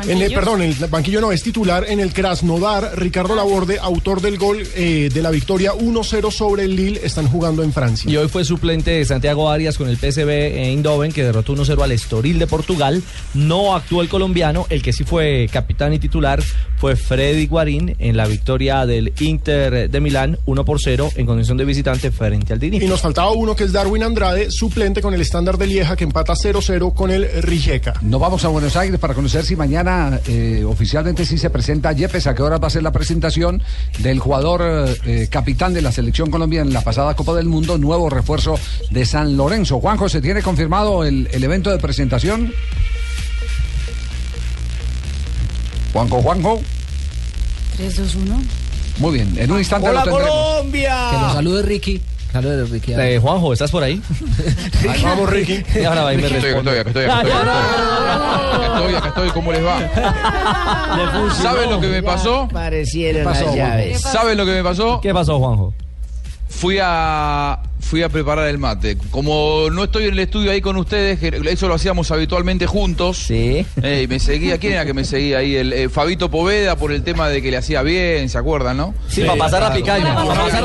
[0.05, 2.97] en el, perdón, el banquillo no es titular en el Krasnodar.
[2.97, 7.63] Ricardo Laborde, autor del gol eh, de la victoria 1-0 sobre el Lille, están jugando
[7.63, 8.09] en Francia.
[8.09, 11.91] Y hoy fue suplente de Santiago Arias con el PSV Eindhoven, que derrotó 1-0 al
[11.91, 13.01] Estoril de Portugal.
[13.33, 16.41] No actuó el colombiano, el que sí fue capitán y titular
[16.77, 21.57] fue Freddy Guarín en la victoria del Inter de Milán 1 por 0 en condición
[21.57, 22.77] de visitante frente al Dini.
[22.77, 26.03] Y nos faltaba uno que es Darwin Andrade, suplente con el estándar de Lieja, que
[26.03, 27.95] empata 0-0 con el Rijeka.
[28.01, 32.27] Nos vamos a Buenos Aires para conocer si mañana eh, oficialmente sí se presenta Yepes.
[32.27, 33.61] ¿A qué hora va a ser la presentación
[33.99, 34.61] del jugador
[35.05, 38.59] eh, capitán de la selección colombiana en la pasada Copa del Mundo, nuevo refuerzo
[38.91, 39.79] de San Lorenzo?
[39.79, 42.53] Juanjo, ¿se tiene confirmado el, el evento de presentación?
[45.93, 46.61] Juanjo, Juanjo.
[47.77, 48.41] 3, 2, 1.
[48.99, 50.37] Muy bien, en un instante ¡Hola, lo tendremos.
[50.37, 51.07] Colombia!
[51.11, 52.01] Que nos salude Ricky.
[52.41, 52.93] Salude Ricky.
[52.93, 53.99] Eh, Juanjo, ¿estás por ahí?
[54.87, 55.63] Ahí vamos, Ricky.
[55.73, 56.79] Y ahora va y me Acá estoy, acá responde.
[56.79, 58.67] estoy, acá estoy, acá estoy.
[58.67, 61.33] Acá estoy, acá estoy, ¿cómo les va?
[61.33, 62.47] ¿Saben lo que me pasó?
[62.53, 64.01] Parecieron ¿Qué pasó, las llaves.
[64.01, 65.01] ¿Saben lo que me pasó?
[65.01, 65.73] ¿Qué pasó, Juanjo?
[66.57, 68.97] Fui a fui a preparar el mate.
[69.11, 73.17] Como no estoy en el estudio ahí con ustedes, eso lo hacíamos habitualmente juntos.
[73.17, 73.65] Sí.
[73.77, 75.55] y me seguía, ¿quién era que me seguía ahí?
[75.55, 78.93] El eh, Fabito Poveda por el tema de que le hacía bien, ¿se acuerdan, no?
[79.07, 80.15] Sí, para pasar la picaña.
[80.15, 80.63] Para pasar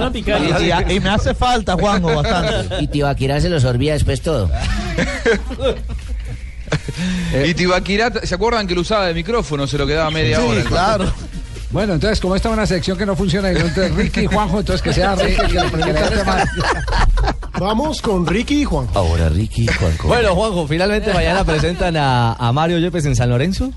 [0.00, 0.88] la picaña.
[0.88, 2.76] Y, y me hace falta, Juanjo, bastante.
[2.82, 4.50] Y Tibaquirá se lo sorbía después todo.
[7.46, 9.66] Y Tibaquirá, ¿se acuerdan que lo usaba de micrófono?
[9.66, 10.62] Se lo quedaba media Sí, hora.
[10.64, 11.12] claro.
[11.70, 14.26] Bueno, entonces, como esta es una sección que no funciona, y no entre Ricky y
[14.26, 16.44] Juanjo, entonces que sea Ricky que pregunte tema.
[17.60, 18.88] Vamos con Ricky y Juan.
[18.94, 20.08] Ahora Ricky, Juanjo.
[20.08, 23.70] Bueno, Juanjo, finalmente mañana presentan a, a Mario Yepes en San Lorenzo.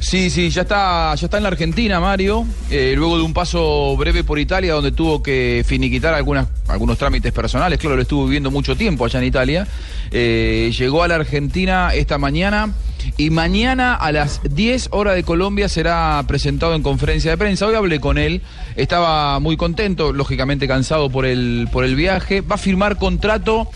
[0.00, 2.46] Sí, sí, ya está, ya está en la Argentina, Mario.
[2.70, 7.78] eh, luego de un paso breve por Italia, donde tuvo que finiquitar algunos trámites personales.
[7.78, 9.68] Claro, lo estuvo viviendo mucho tiempo allá en Italia.
[10.10, 12.72] Eh, llegó a la Argentina esta mañana.
[13.18, 17.66] Y mañana a las 10 horas de Colombia será presentado en conferencia de prensa.
[17.66, 18.42] Hoy hablé con él,
[18.76, 22.40] estaba muy contento, lógicamente cansado por el, por el viaje.
[22.40, 23.68] Va a firmar contrato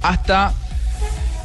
[0.00, 0.54] hasta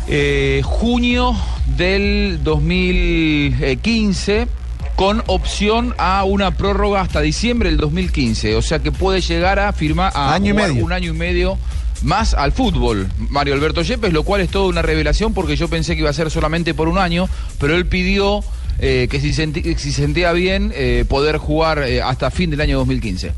[0.08, 1.36] eh, junio
[1.78, 4.48] del 2015
[4.96, 8.56] con opción a una prórroga hasta diciembre del 2015.
[8.56, 10.86] O sea que puede llegar a firmar a Año y jugar medio.
[10.86, 11.58] un año y medio
[12.04, 15.96] más al fútbol, Mario Alberto Yepes, lo cual es toda una revelación porque yo pensé
[15.96, 17.28] que iba a ser solamente por un año,
[17.60, 18.42] pero él pidió
[18.80, 22.78] eh, que si, senti- si sentía bien eh, poder jugar eh, hasta fin del año
[22.78, 23.32] 2015.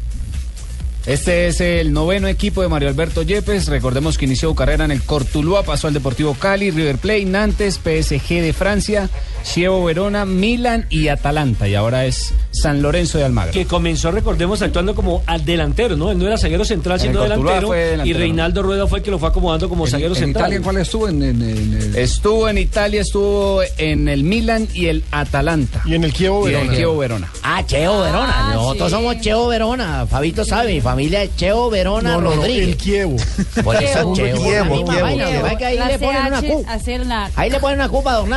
[1.05, 3.67] Este es el noveno equipo de Mario Alberto Yepes.
[3.67, 7.75] Recordemos que inició su carrera en el Cortuluá, pasó al Deportivo Cali, River Plate, Nantes,
[7.79, 9.09] PSG de Francia,
[9.43, 11.67] Chievo Verona, Milan y Atalanta.
[11.67, 13.53] Y ahora es San Lorenzo de Almagro.
[13.53, 16.11] Que comenzó, recordemos, actuando como al delantero, ¿no?
[16.11, 17.73] Él no era zaguero central, sino delantero.
[18.05, 20.43] y Reinaldo Rueda fue el que lo fue acomodando como zaguero ¿En central.
[20.43, 21.07] Italia en cuál estuvo?
[21.07, 25.81] En, en- en el- Estuvo en Italia, estuvo en el Milan y el Atalanta.
[25.85, 26.77] Y en el Chievo Y en el Verona.
[26.77, 27.31] Chievo Verona.
[27.41, 28.51] Ah, Cheo Verona.
[28.53, 30.05] Nosotros somos Cheo Verona.
[30.05, 32.67] Fabito sabe, familia es Cheo Verona No, no, no, Rodríguez.
[32.69, 33.15] el Chievo.
[33.63, 34.83] Por eso Cheo.
[35.01, 37.29] vaina, que que ahí le ponen una hacer la...
[37.35, 37.89] Ahí le ponen una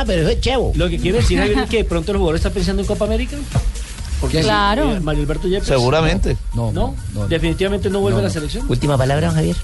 [0.05, 0.71] pero eso es Chevo.
[0.75, 3.05] Lo que quiere decir Javier, es que de pronto el jugador está pensando en Copa
[3.05, 3.37] América.
[4.21, 4.91] Porque Claro.
[4.95, 5.67] eh, Mario Alberto Yepes.
[5.67, 6.37] Seguramente.
[6.53, 6.95] No, ¿No?
[7.27, 8.65] Definitivamente no vuelve a la selección.
[8.69, 9.55] Última palabra, don Javier.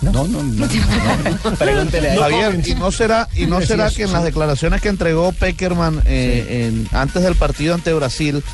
[0.00, 0.68] No, no, no.
[1.58, 2.20] Pregúntele a él.
[2.20, 6.68] Javier, ¿y no será, y no será que en las declaraciones que entregó Peckerman eh,
[6.68, 8.44] en- antes del partido ante Brasil,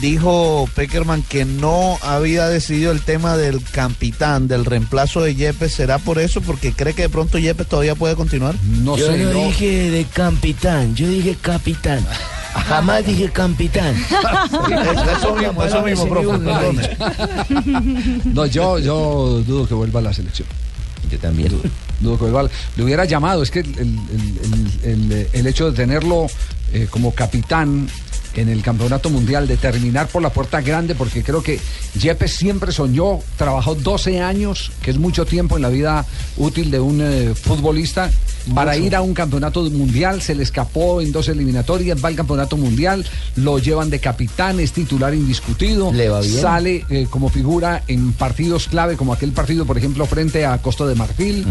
[0.00, 5.72] dijo Peckerman que no había decidido el tema del capitán, del reemplazo de Yepes?
[5.74, 6.40] ¿Será por eso?
[6.40, 8.54] Porque cree que de pronto Yepes todavía puede continuar.
[8.82, 9.44] No yo sé, no, no.
[9.46, 12.06] dije de capitán, yo dije capitán.
[12.68, 13.96] Jamás dije capitán.
[15.18, 16.96] Eso mismo, eso mismo, profe.
[18.26, 20.46] No, yo, yo dudo que vuelva a la selección.
[21.18, 21.48] También.
[22.00, 22.48] Que vuelva.
[22.76, 24.70] Le hubiera llamado, es que el- el-
[25.12, 26.26] el- el hecho de tenerlo
[26.72, 27.86] eh, como capitán
[28.34, 31.58] en el campeonato mundial, de terminar por la puerta grande, porque creo que
[31.98, 36.80] Yepes siempre soñó, trabajó 12 años, que es mucho tiempo en la vida útil de
[36.80, 38.10] un eh, futbolista,
[38.56, 42.56] para ir a un campeonato mundial, se le escapó en dos eliminatorias, va al campeonato
[42.56, 43.04] mundial,
[43.36, 46.40] lo llevan de capitán, es titular indiscutido, Le va bien.
[46.40, 50.86] sale eh, como figura en partidos clave, como aquel partido, por ejemplo, frente a Costa
[50.86, 51.46] de Marfil,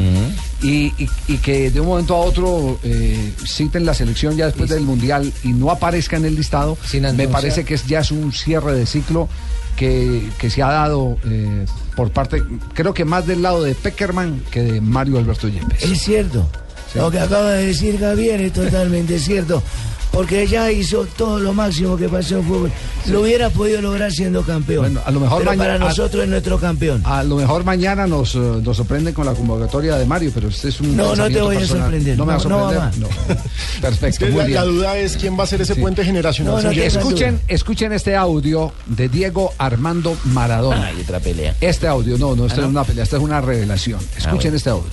[0.62, 4.70] y, y- y que de un momento a otro eh, citen la selección ya después
[4.70, 6.71] del Mundial y no aparezca en el listado,
[7.14, 9.30] me parece que es, ya es un cierre de ciclo
[9.76, 14.44] que, que se ha dado eh, por parte, creo que más del lado de Peckerman
[14.52, 15.84] que de Mario Alberto Yepes.
[15.84, 16.48] Es cierto.
[16.96, 19.64] Lo que acaba de decir Javier es totalmente cierto.
[20.12, 22.72] Porque ella hizo todo lo máximo que pasó en fútbol.
[23.08, 24.82] Lo hubiera podido lograr siendo campeón.
[24.84, 27.02] Bueno, a lo mejor Pero mañana- para nosotros es nuestro campeón.
[27.06, 30.68] A lo mejor mañana nos, eh, nos sorprenden con la convocatoria de Mario, pero este
[30.68, 32.18] es un No, no te voy a sorprender.
[32.18, 33.10] No me va a No, no va sorprender.
[33.10, 33.36] No.
[33.82, 34.56] Perfecto, muy la, bien.
[34.56, 36.78] la duda es quién va a ser ese puente generacional.
[36.78, 40.88] Escuchen, escuchen este audio de Diego Armando Maradona.
[40.88, 41.56] Hay otra pelea.
[41.62, 44.00] Este audio, no, no, esto Ah, es una pelea, esta es una revelación.
[44.18, 44.58] Escuchen bueno.
[44.58, 44.90] este audio.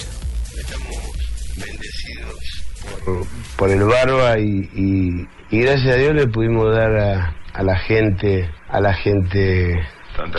[3.04, 3.26] por,
[3.58, 7.76] por el Barba y, y- y gracias a Dios le pudimos dar a, a la
[7.76, 9.74] gente, a la gente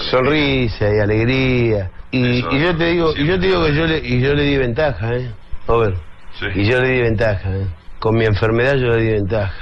[0.10, 1.91] sonrisa y alegría.
[2.12, 4.43] Y, y yo te digo, y yo te digo que yo le, y yo le
[4.43, 5.32] di ventaja, ¿eh?
[5.67, 5.93] Over.
[6.55, 7.67] Y yo le di ventaja, ¿eh?
[7.99, 9.53] Con mi enfermedad yo le di ventaja.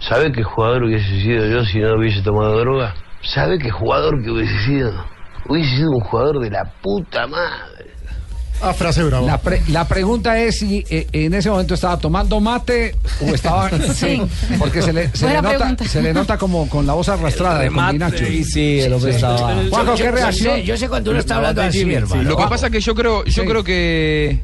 [0.00, 2.94] ¿Sabe qué jugador hubiese sido yo si no hubiese tomado droga?
[3.22, 4.92] ¿Sabe qué jugador que hubiese sido?
[5.48, 7.92] Hubiese sido un jugador de la puta madre.
[8.62, 9.26] Ah, frase brava.
[9.26, 13.70] La, pre- la pregunta es si eh, en ese momento estaba tomando mate o estaba.
[13.94, 14.20] Sí.
[14.58, 15.84] Porque se le, se, le nota, pregunta.
[15.88, 18.26] se le nota como con la voz arrastrada de Remate, Nacho.
[18.26, 20.60] y sí, el hombre estaba- Juanjo, ¿qué yo reacción?
[20.60, 22.36] Yo sé cuando uno está hablando así, mi Lo hermano.
[22.36, 23.48] que pasa es que yo creo, yo Sí.
[23.48, 24.40] creo que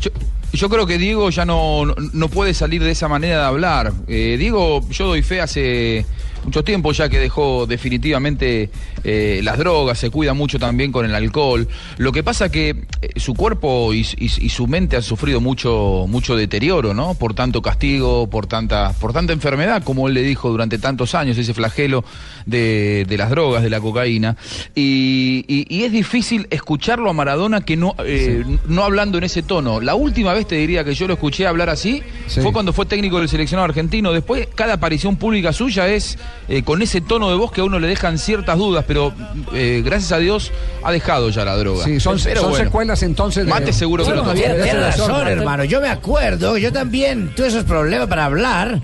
[0.00, 0.10] yo,
[0.52, 3.92] yo creo que Diego ya no, no, no puede salir de esa manera de hablar.
[4.08, 6.04] Eh, Diego, yo doy fe hace
[6.44, 8.70] mucho tiempo ya que dejó definitivamente
[9.04, 11.68] eh, las drogas, se cuida mucho también con el alcohol.
[11.98, 12.70] Lo que pasa que
[13.02, 17.14] eh, su cuerpo y, y- y su mente han sufrido mucho, mucho deterioro, ¿no?
[17.14, 21.36] Por tanto castigo, por tanta, por tanta enfermedad, como él le dijo durante tantos años,
[21.38, 22.04] ese flagelo
[22.46, 24.36] de, de las drogas, de la cocaína.
[24.74, 29.42] Y, y- y es difícil escucharlo a Maradona que no, eh, no hablando en ese
[29.42, 29.80] tono.
[29.80, 32.02] La última vez te diría que yo lo escuché hablar así
[32.42, 34.12] fue cuando fue técnico del seleccionado argentino.
[34.12, 37.78] Después, cada aparición pública suya es eh, con ese tono de voz que a uno
[37.78, 39.12] le dejan ciertas dudas, pero
[39.52, 41.84] eh, gracias a Dios ha dejado ya la droga.
[41.84, 43.50] Sí, son, Pero son bueno, secuelas entonces de...
[43.50, 44.42] Mate seguro que Bueno, lo tomó.
[44.42, 45.64] Javier, tiene razón, hermano.
[45.64, 48.80] Yo me acuerdo, yo también tuve esos problemas para hablar.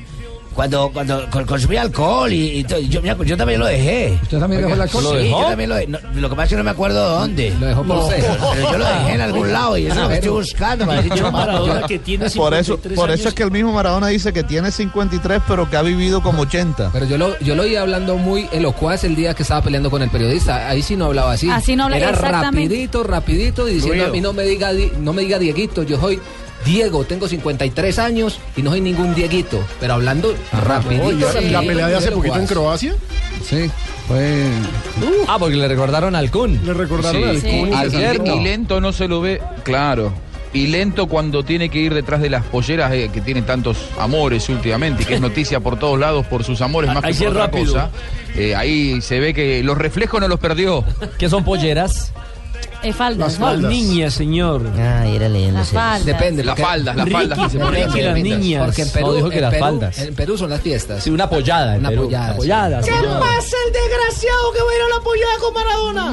[0.57, 4.19] Cuando, cuando con- consumía alcohol y, y todo, yo, yo también lo dejé.
[4.23, 5.05] ¿Usted también dejó el alcohol?
[5.05, 5.43] Sí, ¿Lo dejó?
[5.43, 5.87] yo también lo dejé.
[5.89, 7.55] No, lo que pasa es que no me acuerdo dónde.
[7.61, 8.25] Lo dejó por usted.
[8.55, 10.87] Pero yo lo dejé en algún lado y eso es lo que estoy buscando.
[10.87, 14.33] Para decir, Maradona que tiene Por eso, por eso es que el mismo Maradona dice
[14.33, 16.91] que tiene 53, pero que ha vivido como 80.
[16.93, 20.01] Pero yo lo, yo lo oí hablando muy elocuaz el día que estaba peleando con
[20.01, 20.71] el periodista.
[20.71, 21.51] Ahí sí no hablaba así.
[21.51, 25.13] Así no habla- Era rapidito, rapidito y diciendo a mí no me diga Di- no
[25.13, 26.19] me diga Dieguito, yo soy
[26.67, 31.13] Diego, tengo 53 años y no soy ningún Dieguito, pero hablando rapidito.
[31.41, 32.95] ¿Y la- pelea de hace poquito en Croacia?
[33.45, 33.71] Sí,
[34.09, 34.43] fue...
[35.29, 36.61] Ah, porque le recordaron al Kun.
[36.65, 37.69] Le recordaron al Kun.
[37.69, 37.95] Y- Al
[38.27, 40.13] y, lento no se lo ve, claro.
[40.53, 44.49] Y lento cuando tiene que ir detrás de las polleras eh, que tiene tantos amores
[44.49, 47.25] últimamente, y que es noticia por todos lados por sus amores más Ahí que sí
[47.25, 47.73] por otra rápido.
[47.75, 47.91] cosa.
[48.37, 50.83] Eh, ahí se ve que los reflejos no los perdió.
[51.19, 52.13] ¿Qué son polleras?
[52.89, 53.33] Eh, faldas.
[53.33, 53.47] Las ¿no?
[53.47, 53.71] faldas.
[53.71, 54.63] niñas, señor.
[54.79, 55.59] Ah, era leyendo.
[55.61, 56.05] Las faldas.
[56.05, 56.45] Depende.
[56.45, 57.87] Las faldas, las faldas que se ponen.
[57.93, 58.65] Ricky, las niñas.
[58.67, 59.99] Porque en Perú, No, dijo que en las Perú- faldas.
[59.99, 61.03] En Perú son las fiestas.
[61.03, 61.75] Sí, una apoyada.
[61.77, 62.33] en Una apoyada, sí.
[62.35, 62.91] Apoyada, sí.
[62.91, 66.07] pasa el desgraciado que va a ir a la apoyada con Maradona?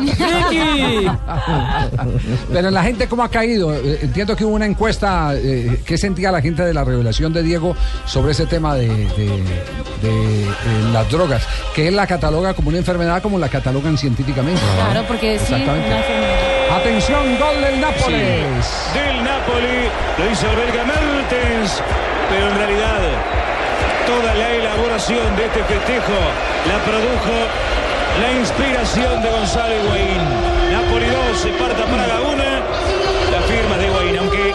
[2.52, 3.74] Pero la gente cómo ha caído.
[3.74, 7.44] Eh, Entiendo que hubo una encuesta eh, que sentía la gente de la revelación de
[7.44, 9.44] Diego sobre ese tema de, de-
[10.04, 10.48] de, eh,
[10.92, 14.62] las drogas, que él la cataloga como una enfermedad como la catalogan científicamente.
[14.76, 15.54] Claro, porque sí.
[15.54, 16.04] Una enfermedad.
[16.74, 18.90] Atención, gol del Nápoles.
[18.94, 19.90] del Napoli.
[20.18, 21.82] Lo hizo el belga Mertens.
[22.30, 23.00] Pero en realidad,
[24.08, 26.18] toda la elaboración de este festejo
[26.68, 27.36] la produjo
[28.22, 30.24] la inspiración de Gonzalo Higuaín.
[30.72, 32.44] Napoli 2, Esparta Praga 1.
[33.32, 34.52] La firma de Higuaín, aunque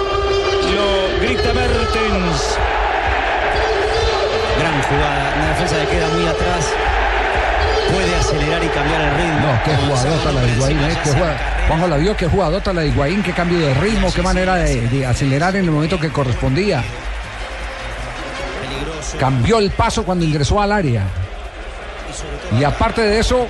[0.74, 2.58] lo grita Mertens.
[4.58, 6.74] Gran jugada, una defensa que queda muy atrás.
[7.92, 9.40] Puede acelerar y cambiar el ritmo.
[9.40, 12.80] No, qué jugadota la de Higuaín, eh, qué jugada- Juanjo la vio, qué jugadota la
[12.82, 16.08] de Higuaín, qué cambio de ritmo, qué manera de, de acelerar en el momento que
[16.10, 16.82] correspondía.
[19.18, 21.02] Cambió el paso cuando ingresó al área.
[22.58, 23.46] Y aparte de eso,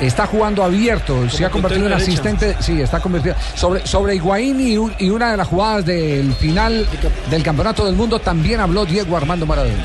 [0.00, 2.02] está jugando abierto, se ha convertido en derecha.
[2.10, 6.32] asistente, sí, está convertido sobre sobre Higuaín y, un- y una de las jugadas del
[6.34, 6.86] final
[7.30, 9.84] del Campeonato del Mundo también habló Diego Armando Maradona.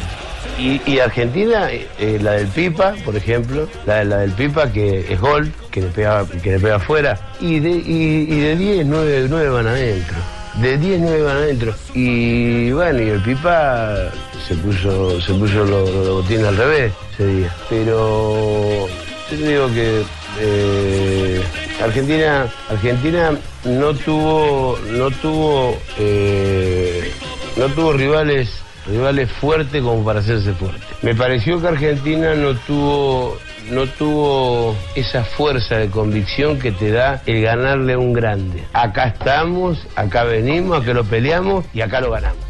[0.58, 5.20] Y, Argentina, eh, eh, la del Pipa, por ejemplo, la, la del Pipa que es
[5.20, 9.26] gol, que le pega, que le pega afuera, y de, y, y de 10, 9,
[9.30, 10.18] 9 van adentro.
[10.62, 11.74] De 10, 9 van adentro.
[11.96, 14.12] Y bueno, y el Pipa
[14.48, 17.56] se puso, se puso los lo botines al revés ese día.
[17.70, 18.88] Pero
[19.32, 20.04] yo te digo que
[20.40, 21.42] eh,
[21.82, 23.32] Argentina, Argentina
[23.66, 27.12] no tuvo, no tuvo, eh,
[27.58, 30.86] no tuvo rivales rivales fuertes como para hacerse fuerte.
[31.02, 33.38] Me pareció que Argentina no tuvo
[33.70, 38.64] no tuvo esa fuerza de convicción que te da el ganarle a un grande.
[38.74, 42.44] Acá estamos, acá venimos, acá lo peleamos y acá lo ganamos.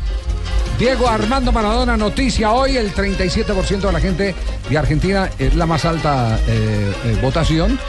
[0.80, 4.36] Diego Armando Maradona, noticia hoy, el 37% de la gente
[4.70, 7.80] de Argentina es la más alta eh, eh, votación.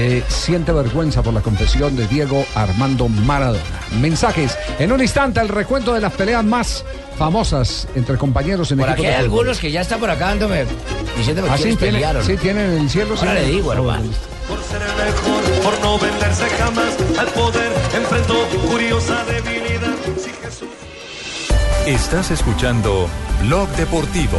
[0.00, 3.62] Eh, siente vergüenza por la confesión de Diego Armando Maradona.
[4.00, 4.56] Mensajes.
[4.78, 6.84] En un instante, el recuento de las peleas más
[7.18, 9.24] famosas entre compañeros en Por aquí hay de fútbol.
[9.40, 10.66] algunos que ya están por acá dándome,
[11.16, 12.24] diciéndome Ah, que sí, tiene- pelearon.
[12.24, 13.16] sí, tienen en el cielo.
[13.18, 13.38] Ahora sí.
[13.40, 14.04] le digo, hermano.
[15.62, 18.34] Por no venderse jamás al poder, enfrentó
[18.70, 19.94] curiosa debilidad.
[20.16, 20.68] Si Jesús
[21.86, 23.08] Estás escuchando
[23.42, 24.38] Blog Deportivo.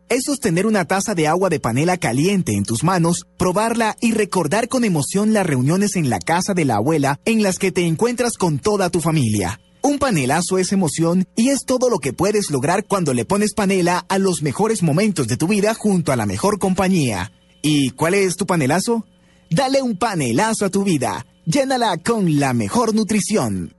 [0.11, 4.67] Es sostener una taza de agua de panela caliente en tus manos, probarla y recordar
[4.67, 8.33] con emoción las reuniones en la casa de la abuela en las que te encuentras
[8.33, 9.61] con toda tu familia.
[9.81, 14.05] Un panelazo es emoción y es todo lo que puedes lograr cuando le pones panela
[14.09, 17.31] a los mejores momentos de tu vida junto a la mejor compañía.
[17.61, 19.05] ¿Y cuál es tu panelazo?
[19.49, 21.25] Dale un panelazo a tu vida.
[21.45, 23.73] Llénala con la mejor nutrición.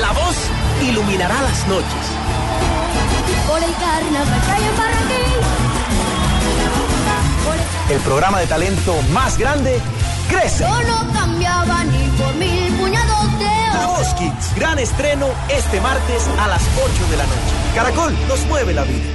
[0.00, 0.36] La voz
[0.88, 2.06] iluminará las noches.
[3.46, 5.29] Por el carnaval que hay en Barranquilla.
[7.90, 9.80] El programa de talento más grande
[10.28, 10.62] crece.
[10.62, 13.88] Yo no cambiaba ni por mil puñados de oro.
[13.96, 17.74] Voz Kids, gran estreno este martes a las 8 de la noche.
[17.74, 19.10] Caracol nos mueve la vida.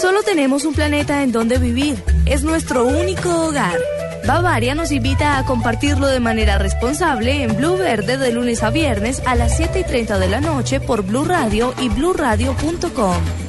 [0.00, 2.00] Solo tenemos un planeta en donde vivir.
[2.26, 3.76] Es nuestro único hogar.
[4.24, 9.20] Bavaria nos invita a compartirlo de manera responsable en Blue Verde de lunes a viernes
[9.26, 13.45] a las 7 y 30 de la noche por Blue Radio y bluradio.com.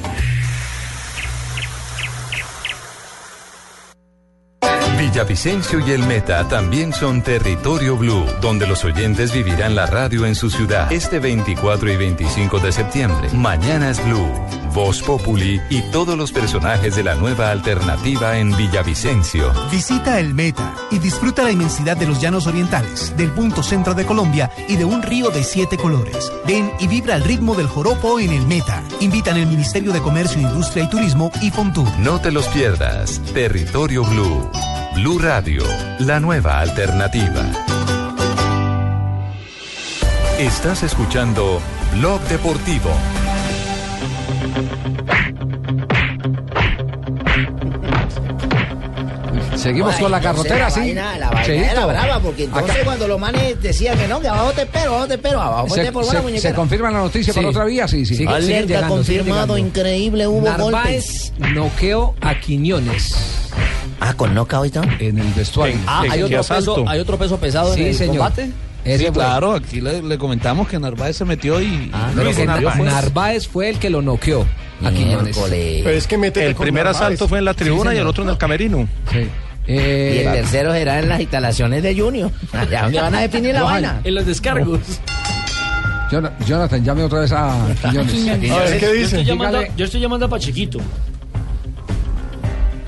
[5.08, 10.34] Villavicencio y el Meta también son territorio blue, donde los oyentes vivirán la radio en
[10.34, 13.30] su ciudad este 24 y 25 de septiembre.
[13.32, 14.30] Mañana es Blue,
[14.74, 19.50] Voz Populi y todos los personajes de la nueva alternativa en Villavicencio.
[19.70, 24.04] Visita el Meta y disfruta la inmensidad de los llanos orientales, del punto centro de
[24.04, 26.30] Colombia y de un río de siete colores.
[26.46, 28.82] Ven y vibra al ritmo del joropo en el Meta.
[29.00, 31.88] Invitan el Ministerio de Comercio, Industria y Turismo y Fontur.
[31.98, 33.22] No te los pierdas.
[33.32, 34.50] Territorio Blue.
[35.00, 35.62] Blue Radio,
[36.00, 37.42] la nueva alternativa.
[40.38, 41.60] Estás escuchando
[41.94, 42.90] Blog Deportivo.
[49.56, 50.80] Seguimos Ay, con la carrotera, la sí.
[50.80, 54.28] vaina- la vaina era brava, porque entonces Acá- cuando los manes decían que no, que
[54.28, 56.40] abajo te espero, abajo te espero, abajo Se- te por se- muñeca.
[56.48, 58.24] se confirma la noticia por otra vía, sí, sí.
[58.24, 61.32] Alerta confirmado, increíble, hubo Narváez golpes.
[61.54, 63.47] noqueó a Quiñones.
[64.00, 64.84] Ah, con knockout todo.
[65.00, 65.76] En el vestuario.
[65.86, 68.16] Ah, hay otro, peso, hay otro peso pesado Sí, en el señor.
[68.18, 68.50] combate.
[68.84, 71.90] Sí, claro, aquí le, le comentamos que Narváez se metió y...
[72.16, 74.46] Pero que Nar- Narváez fue el que lo noqueó
[74.82, 75.36] a Quiñones.
[75.36, 75.86] Miércoles.
[75.86, 78.38] es que mete El primer asalto fue en la tribuna y el otro en el
[78.38, 78.88] camerino.
[79.12, 79.28] Sí.
[79.66, 82.30] y el tercero será en las instalaciones de Junior.
[82.52, 84.00] Allá donde van a definir la vaina.
[84.04, 84.80] En los descargos.
[86.10, 88.40] Jon- Jonathan, llame otra vez a Quiñones.
[88.40, 88.62] Yo
[89.04, 90.78] estoy llamando, yo estoy llamando a Pachequito.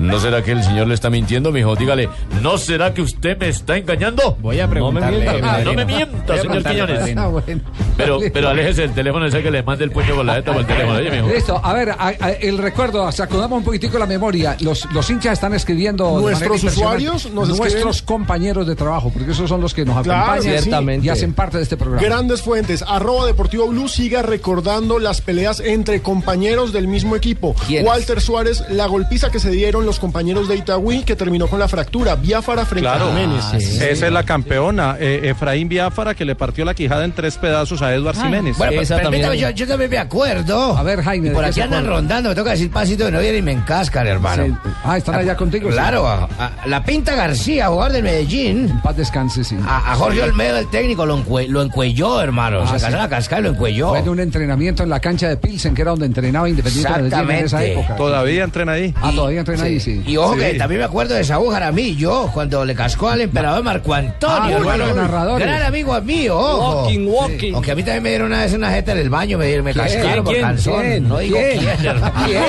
[0.00, 1.76] ¿No será que el señor le está mintiendo, mijo?
[1.76, 2.08] Dígale,
[2.42, 4.36] ¿no será que usted me está engañando?
[4.40, 7.16] Voy a preguntarle, No me mienta, no me mienta, señor Quiñones.
[7.16, 7.60] Ah, bueno.
[7.96, 10.60] Pero, pero aléjese del teléfono ese que le mande el puño con la jeta por
[10.62, 10.98] el teléfono.
[10.98, 11.28] Oye, mijo.
[11.28, 14.56] Listo, a ver, a- a- el recuerdo, sacudamos un poquitico la memoria.
[14.60, 16.18] Los, los hinchas están escribiendo.
[16.20, 20.22] Nuestros usuarios nos Nuestros escriben- compañeros de trabajo, porque esos son los que nos Claro,
[20.32, 21.06] acompañan ciertamente.
[21.06, 22.02] y hacen parte de este programa.
[22.06, 22.82] Grandes fuentes.
[22.86, 27.54] Arroba Deportivo Blue siga recordando las peleas entre compañeros del mismo equipo.
[27.66, 27.86] ¿Quiénes?
[27.86, 31.66] Walter Suárez, la golpiza que se dieron los compañeros de Itagüí que terminó con la
[31.66, 32.14] fractura.
[32.14, 33.44] Biafara frente Claro, a Jiménez.
[33.82, 37.82] esa es la campeona, eh, Efraín Biafara, que le partió la quijada en tres pedazos
[37.82, 38.56] a Edward Jiménez.
[38.56, 40.76] Bueno, pues, permítame, yo, yo también me acuerdo.
[40.76, 41.28] A ver, Jaime.
[41.28, 43.52] Y por ¿de aquí andan rondando, me toca decir pasito de no viene y me
[43.52, 44.44] encascan, hermano.
[44.46, 44.52] Sí.
[44.84, 45.68] Ah, están allá contigo.
[45.68, 45.74] sí.
[45.74, 48.80] Claro, a, a- la Pinta García, jugador del Medellín.
[48.84, 49.56] Paz descanse, sí.
[49.66, 52.60] A, a Jorge Olmedo, el técnico, lo, encue- lo encuelló, hermano.
[52.62, 52.84] Ah, Se sí.
[52.84, 53.88] casó la cascada y lo encuelló.
[53.88, 57.30] Fue en un entrenamiento en la cancha de Pilsen, que era donde entrenaba Independiente Medellín
[57.30, 57.96] en esa época.
[57.96, 58.94] Todavía entrena ahí.
[59.02, 60.02] Ah, todavía entrena ahí, sí.
[60.06, 60.58] Y ojo que Sí.
[60.58, 64.58] también me acuerdo de Saúl Jaramillo, cuando le cascó al emperador Marco Antonio.
[64.58, 65.46] Ah, bueno, narradores.
[65.46, 66.82] Gran amigo mío, ojo.
[66.82, 67.54] Walking, walking.
[67.54, 69.72] Aunque a mí también me dieron una vez una jeta en el baño, me, me
[69.72, 69.84] ¿Quién?
[69.84, 70.46] cascaron por ¿Quién?
[70.46, 70.80] calzón.
[70.82, 71.08] ¿Quién?
[71.08, 71.58] No digo ¿Quién?
[71.58, 71.86] quién.
[71.86, 72.14] hermano.
[72.26, 72.40] ¿Quién?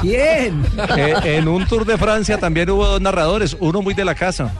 [0.00, 0.02] ¿Quién?
[0.02, 0.64] ¿Quién?
[0.98, 4.50] Eh, en un tour de Francia también hubo dos narradores, uno muy de la casa.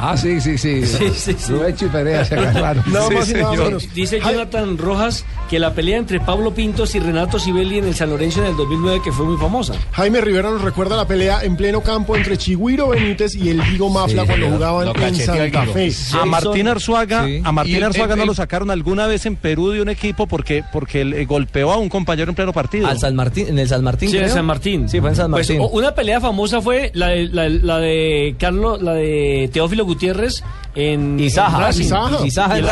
[0.00, 0.86] Ah, sí, sí, sí.
[0.86, 1.52] Sí, sí, sí.
[1.52, 2.84] Rubén Chiperea se agarraron.
[2.92, 3.64] Nada Sí, más y nada señor.
[3.66, 3.94] menos.
[3.94, 8.10] Dice Jonathan Rojas que la pelea entre Pablo Pintos y Renato Sibeli en el San
[8.10, 9.74] Lorenzo en el 2009 que fue muy famosa.
[9.92, 13.88] Jaime Rivera nos recuerda la pelea en pleno campo entre Chigüiro Benítez y el Vigo
[13.90, 14.52] Mafla cuando señor.
[14.58, 15.66] jugaban en Santa.
[15.66, 15.90] Fe.
[16.20, 17.40] A Martín Arzuaga, Sí.
[17.42, 19.88] a Martín Y el- Arzuaga el- no lo sacaron alguna vez en Perú de un
[19.88, 22.86] equipo porque, porque le golpeó a un compañero en pleno partido.
[22.86, 24.10] Al San Martín, en el San Martín.
[24.10, 24.28] Sí, en.
[24.30, 24.88] San Martín.
[24.88, 25.66] Sí, fue en San Pues, Martín.
[25.72, 30.42] una pelea famosa fue la de, la, la de Carlos, la de Teófilo Gutiérrez
[30.74, 31.56] en Y Saja.
[31.56, 31.84] en Racing.
[32.24, 32.58] Y Saja.
[32.58, 32.64] En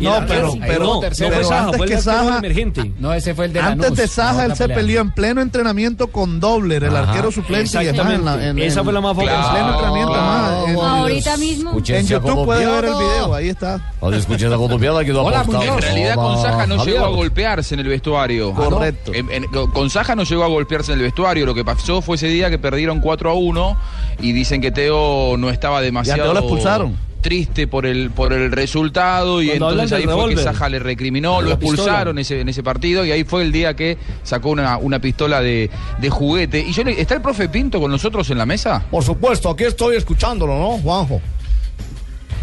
[0.00, 0.60] No, pero- Racing.
[0.60, 2.92] pero- no, no fue Saja, antes fue el Saja- emergente.
[2.98, 6.38] No, ese fue el de Antes de Saja, él se peleó en pleno entrenamiento con
[6.40, 7.10] Dobler, el Ajá.
[7.10, 7.82] arquero suplente.
[7.82, 9.50] y más, en la- en- Esa en- fue la más En famosa.
[9.52, 10.68] pleno entrenamiento, más.
[10.68, 11.70] En- Ahorita mismo.
[11.86, 13.92] En YouTube puede ver el video, ahí está.
[14.12, 14.56] Escuché esa
[15.04, 15.44] que Hola.
[15.44, 18.52] En realidad con Saja no llegó a golpearse en el vestuario.
[18.54, 19.12] Correcto.
[19.14, 21.46] En- en- con Saja no llegó a golpearse en el vestuario.
[21.46, 23.76] Lo que pasó fue ese día que perdieron 4 a 1
[24.20, 26.96] y dicen que Teo no estaba demasiado expulsaron.
[27.20, 30.42] triste por el por el resultado y Cuando entonces ahí fue que.
[30.42, 33.98] Saja le recriminó, lo expulsaron ese, en ese partido y ahí fue el día que
[34.22, 36.60] sacó una, una pistola de, de juguete.
[36.60, 38.84] Y yo le- ¿Está el profe Pinto con nosotros en la mesa?
[38.90, 41.20] Por supuesto, aquí estoy escuchándolo, ¿no, Juanjo?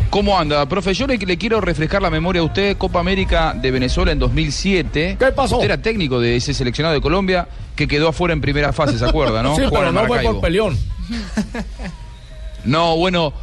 [0.09, 0.67] ¿Cómo anda?
[0.69, 4.19] Profe, yo le, le quiero refrescar la memoria a usted, Copa América de Venezuela en
[4.19, 5.15] 2007.
[5.17, 5.55] ¿Qué pasó?
[5.55, 9.05] Usted era técnico de ese seleccionado de Colombia que quedó afuera en primera fase, ¿se
[9.05, 9.55] acuerda, no?
[9.55, 10.77] Sí, pero no fue por peleón.
[12.65, 13.33] No, bueno,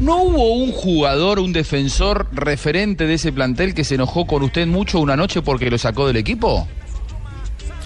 [0.00, 4.66] ¿no hubo un jugador, un defensor referente de ese plantel que se enojó con usted
[4.66, 6.66] mucho una noche porque lo sacó del equipo?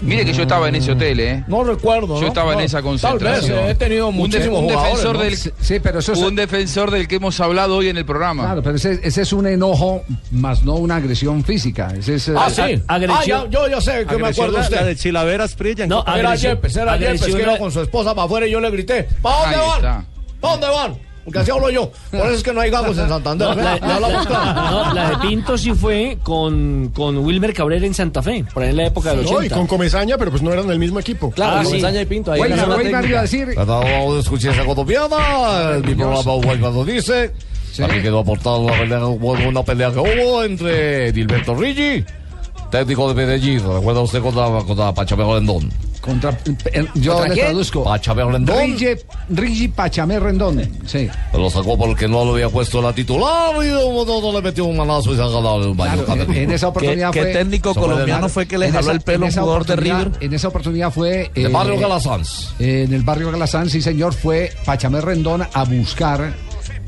[0.01, 1.43] Mire que yo estaba en ese hotel, ¿eh?
[1.49, 2.15] No recuerdo.
[2.15, 2.27] Yo ¿no?
[2.27, 3.51] estaba en esa Tal concentración.
[3.57, 5.21] vez, eh, he tenido Un de- muchísimos un defensor ¿no?
[5.21, 8.43] del Sí, pero eso es- un defensor del que hemos hablado hoy en el programa.
[8.45, 11.93] Claro, pero ese, ese es un enojo, más no una agresión física.
[11.97, 12.83] Ese es, Ah, eh, sí.
[12.87, 12.97] Ah,
[13.27, 14.77] ya, yo ya sé que me acuerdo la, usted.
[14.77, 15.85] la de Chilavera Sprilla.
[15.85, 18.51] No, era agresión- Yepes, era Yepes, agresión que iba con su esposa para afuera y
[18.51, 20.05] yo le grité, ¿para dónde van?
[20.39, 21.08] ¿Para dónde van?
[21.25, 21.91] Porque así hablo yo.
[22.11, 23.49] Por eso es que no hay gagos en Santander.
[23.49, 23.63] No, ¿ve?
[23.63, 24.87] la, claro.
[24.87, 28.69] no, la de Pinto sí fue con, con Wilmer Cabrera en Santa Fe, por ahí
[28.69, 29.45] en la época del No, 80.
[29.45, 31.29] y con Comezaña, pero pues no eran del mismo equipo.
[31.31, 31.69] Claro, Ah, sí.
[31.71, 32.31] Comesaña y Pinto.
[32.31, 35.75] Ahí Oiga, la Weimar iba a decir, Ah, escuché esa colombiana.
[35.75, 37.31] En mi programa Weimar lo dice.
[37.77, 42.03] También quedó aportado una pelea, una pelea que hubo entre Dilberto Rigi,
[42.69, 43.59] técnico de Medellín.
[43.59, 45.71] ¿Recuerda usted contra, contra Pachamé Rendón?
[45.99, 46.31] contra,
[46.71, 47.45] eh, yo ¿Contra le quién?
[47.47, 47.83] traduzco.
[47.83, 48.57] Pachamé Rendón.
[48.57, 48.87] Rigi,
[49.29, 50.61] Rigi Pachamé Rendón.
[50.85, 51.09] Sí.
[51.33, 55.11] Lo sacó porque no lo había puesto la titular y no le metió un manazo
[55.13, 56.05] y se ha ganado el baño.
[56.05, 57.31] Claro, en, en esa oportunidad ¿Qué- fue.
[57.33, 59.65] qué técnico colombiano fue que le en jaló esa- el pelo a en un jugador
[59.65, 60.11] de River?
[60.21, 61.31] En esa oportunidad fue.
[61.35, 62.53] De Barrio Calasanz.
[62.59, 66.33] En el barrio Galazán, sí, señor, fue Pachamé Rendón a buscar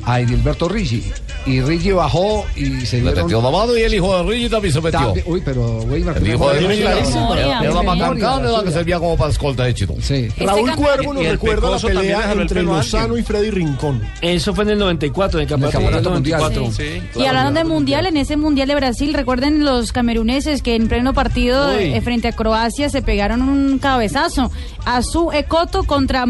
[0.05, 1.03] a Edilberto Rigi.
[1.45, 3.23] Y Rigi bajó y se dieron.
[3.25, 4.99] metió la mano y el hijo de Rigi también se metió.
[4.99, 7.35] También- Uy, pero, Weimar, El hijo de Rigi clarísimo.
[7.35, 9.93] era Memoria, macancana que servía como para escolta de chino.
[10.01, 10.27] Sí.
[10.37, 14.01] Raúl Este Cuervo nos recuerda la pelea entre Lozano y Freddy Rincón.
[14.21, 16.39] Eso fue en el 94, en el campeonato, campeonato del mundial.
[16.41, 17.21] 94.
[17.21, 21.13] Y hablando de mundial, en ese mundial de Brasil, recuerden los cameruneses que en pleno
[21.13, 24.51] partido eh, frente a Croacia se pegaron un cabezazo.
[24.85, 26.25] A su Ecoto contra.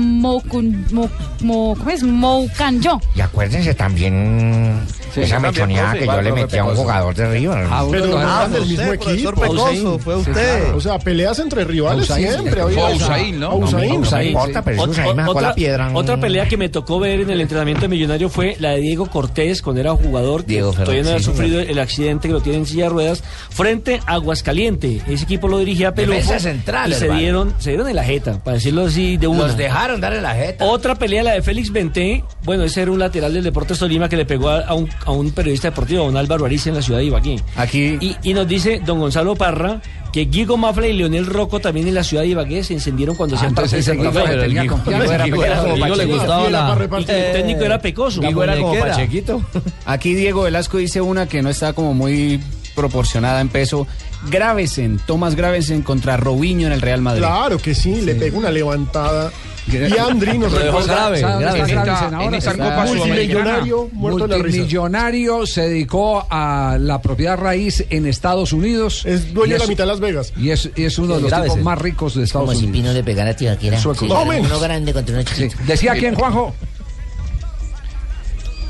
[1.41, 3.01] Moukanjo.
[3.16, 4.80] Y acuérdense también
[5.14, 7.68] Sí, esa mechoneada que yo ¿Cuál, le metí a un jugador de River.
[7.70, 9.32] Ah, Pero no eran del mismo equipo.
[9.32, 10.74] Pecoso, fue usted.
[10.74, 12.62] O sea, peleas entre rivales siempre.
[12.62, 13.47] Fue Ausaín, ¿no?
[13.47, 14.01] Ausaín.
[14.01, 15.91] No importa, pero ahí me la piedra.
[15.93, 19.07] otra pelea que me tocó ver en el entrenamiento de Millonario fue la de Diego
[19.07, 22.59] Cortés cuando era jugador, que Diego todavía no había sufrido el accidente que lo tiene
[22.59, 25.01] en silla de ruedas, frente a Aguascaliente.
[25.07, 28.55] Ese equipo lo dirigía Pelufo central, y se dieron, se dieron en la jeta, para
[28.55, 29.47] decirlo así de una.
[29.47, 30.66] Los dejaron darle la jeta.
[30.66, 32.24] Otra pelea, la de Félix Benté.
[32.43, 35.32] Bueno, ese era un lateral del Deportes Tolima que le pegó a un, a un
[35.32, 37.39] periodista deportivo, a un Álvaro Ariza en la ciudad de Ibagué.
[37.56, 37.97] Aquí.
[37.99, 39.82] Y, y nos dice don Gonzalo Parra
[40.14, 43.36] que Guigo Mafla y Leonel Rocco también en la ciudad de Ibagué se encendieron cuando
[43.36, 44.38] Ah, hacían entonces ese Guigo Santa Fe.
[44.38, 45.16] tenía Guigo confianza.
[45.16, 46.18] era- Guigo era como Guigo le Pachequito.
[46.18, 46.68] gustaba Fiel a la...
[46.68, 47.16] para Y que repartir.
[47.16, 48.22] el técnico era Pecoso.
[48.22, 48.80] Guigo era como.
[48.80, 49.41] Pachequito.
[49.86, 52.39] Aquí Diego Velasco dice una que no está como muy
[52.76, 53.88] proporcionada en peso.
[54.30, 57.22] Gravesen, Tomás Gravesen contra Robinho en el Real Madrid.
[57.22, 59.32] Claro que sí, le pegó una levantada.
[59.68, 62.26] Y Andri nos recuerda grave, ¿Sabe dónde grave.
[62.26, 64.57] En esta- Copa multimillonario, muerto de la risa.
[64.57, 69.05] Multimillonario se dedicó a la propiedad raíz en Estados Unidos.
[69.05, 70.34] Es dueño de la mitad de Las Vegas.
[70.38, 72.82] Y es, y es uno de los tipos más ricos de Estados Como si Unidos.
[72.84, 74.47] Pino le pegara a menos.
[74.51, 75.43] Uno grande contra uno Sí.
[75.43, 75.62] chiquito.
[75.68, 76.53] Decía quién, Juanjo.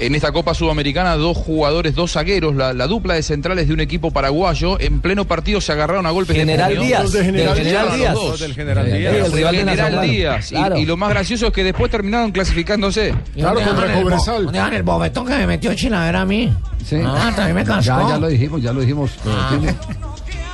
[0.02, 3.82] En esta Copa Sudamericana, dos jugadores, dos zagueros, la, la dupla de centrales de un
[3.82, 6.88] equipo paraguayo, en pleno partido se agarraron a golpes General de puño.
[6.88, 7.04] Díaz.
[7.04, 7.96] Los de Del General Díaz.
[7.98, 8.14] Díaz.
[8.16, 8.40] Los dos.
[8.40, 8.98] del General Díaz.
[9.16, 10.02] el El rival General.
[10.02, 10.52] Díaz.
[10.52, 10.78] Y- Claro.
[10.80, 13.14] Y, lo más gracioso es que después terminaron clasificándose.
[13.36, 14.44] Claro, ¿Dónde contra el bo- Cobresal.
[14.46, 16.52] ¿Dónde dejan el bofetón que me metió Chilavera a mí?
[16.84, 16.98] Sí.
[17.06, 18.02] Ah, también me cansó.
[18.02, 19.12] Ya, ya lo dijimos, ya lo dijimos.
[19.28, 19.56] Ah.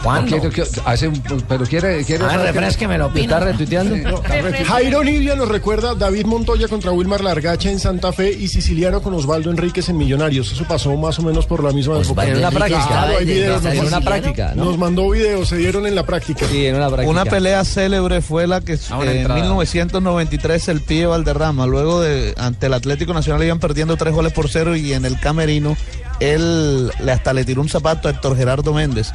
[0.03, 0.37] ¿Cuándo?
[0.85, 3.23] Hace un- pero quiere, quiere A ver, saber que- refresqueme lo ¿Te opino.
[3.35, 3.95] está retuiteando?
[3.95, 4.69] Sí, no, está retuiteando.
[4.73, 9.13] Jairo Nivia nos recuerda David Montoya contra Wilmar Largacha en Santa Fe y Siciliano con
[9.15, 10.51] Osvaldo Enríquez en Millonarios.
[10.51, 12.25] Eso pasó más o menos por la misma época.
[12.27, 12.79] En una práctica.
[12.79, 14.65] estaba Claro, hay de- videos, de- nos En una práctica, ¿no?
[14.65, 16.45] Nos mandó videos, se dieron en la práctica.
[16.47, 17.09] Sí, en una práctica.
[17.09, 19.41] Una pelea célebre fue la que A una eh, en entrada.
[19.41, 24.49] 1993 el pibe Valderrama, luego de ante el Atlético Nacional iban perdiendo tres goles por
[24.49, 25.75] cero y en el camerino
[26.19, 29.11] él le- hasta le tiró un zapato a Héctor Gerardo Méndez.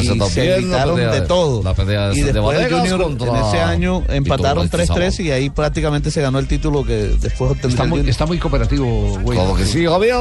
[0.00, 1.62] Y se la gritaron pelea de de- todo.
[1.62, 5.30] la pelea de- y de después Junior contra en ese año empataron Ortiz 3-3 y
[5.30, 8.08] ahí prácticamente se ganó el título que después obtendría Está muy, Junior.
[8.10, 9.38] está muy cooperativo, güey.
[9.38, 10.16] Claro que sí, Javier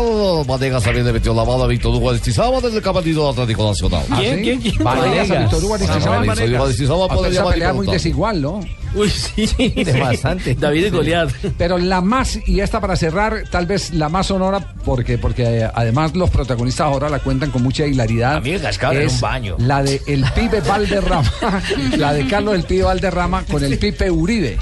[0.48, 4.06] Vanegas también le metió la mano a Víctor Hugo Aristizábal desde el Camerino Atlético Nacional.
[4.10, 4.74] ¿Ah, sí?
[4.80, 6.10] Vanegas a Víctor Hugo Aristizábal.
[6.28, 6.38] Vanegas.
[6.38, 8.60] Víctor Hugo Aristizábal Ah, pero puede esa llamar y pelea muy desigual, ¿no?
[8.94, 9.46] Uy, sí.
[9.84, 10.56] De bastante.
[10.56, 10.90] David y Sí.
[10.90, 11.30] Goliat.
[11.58, 15.70] Pero la más, y esta para cerrar, tal vez la más sonora, porque, porque eh,
[15.74, 18.38] además los protagonistas ahora la cuentan con mucha hilaridad.
[18.38, 19.56] A mí me cascaron en un baño.
[19.60, 21.32] La de el pibe Valderrama,
[21.98, 24.58] la de Carlos el pibe Valderrama con el Pipe Uribe,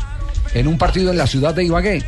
[0.54, 2.04] en un partido en la ciudad de Ibagué.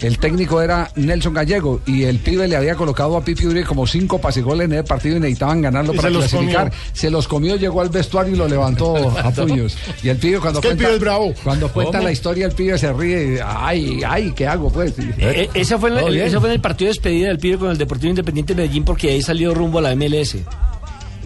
[0.00, 3.86] El técnico era Nelson Gallego y el pibe le había colocado a Pipe Uribe como
[3.86, 6.70] cinco pasegoles en el partido y necesitaban ganarlo Y para se clasificar.
[6.70, 6.78] comió.
[6.92, 9.76] Se los comió, llegó al vestuario y lo levantó a puños.
[10.02, 11.34] Y el pibe cuando Es que el cuenta, pibe es bravo.
[11.42, 12.04] cuando cuenta ¿Cómo?
[12.04, 13.34] la historia, el pibe se ríe.
[13.34, 14.94] y, Ay, ay, ¿qué hago pues?
[15.18, 17.58] Eh, esa fue, en ¿Todo el, esa fue en el partido de despedida del pibe
[17.58, 20.36] con el Deportivo Independiente de Medellín porque ahí salió rumbo a la MLS.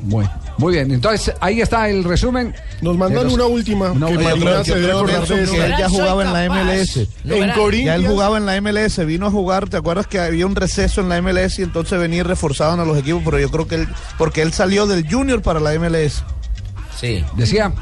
[0.02, 0.26] Muy,
[0.58, 2.52] muy bien, entonces ahí está el resumen.
[2.80, 4.30] Nos mandan los- una última Una que última.
[4.30, 5.54] Marina Yo se debe acordar de eso.
[5.64, 6.96] él ya jugaba en la MLS.
[6.96, 8.06] En Ya él Corinthians.
[8.08, 11.18] jugaba en la MLS, vino a jugar, ¿te acuerdas que había un receso en la
[11.18, 13.22] MLS y entonces venía y reforzaban a los equipos?
[13.24, 13.88] Pero yo creo que él,
[14.18, 16.24] porque él salió del Junior para la MLS.
[17.00, 17.24] Sí.
[17.36, 17.72] Decía.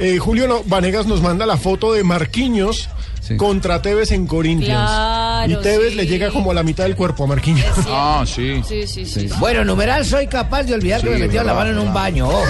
[0.00, 2.88] Eh, Julio Vanegas nos manda la foto de Marquinhos
[3.36, 4.90] contra Tevez en Corinthians.
[4.90, 5.96] Claro, y Tevez sí.
[5.96, 7.66] le llega como a la mitad del cuerpo a Marquinhos.
[7.88, 8.62] Ah, sí.
[8.66, 9.28] Sí, sí, sí.
[9.38, 12.28] Bueno, numeral, soy capaz de olvidar que me metieron la mano en un baño.
[12.28, 12.44] ojo.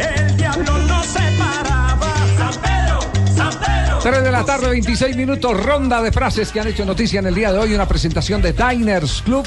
[0.00, 2.14] El diablo no se paraba.
[2.36, 3.00] San Pedro,
[3.36, 3.98] San Pedro.
[4.02, 7.34] 3 de la tarde, 26 minutos, ronda de frases que han hecho noticia en el
[7.34, 7.74] día de hoy.
[7.74, 9.46] Una presentación de Diners Club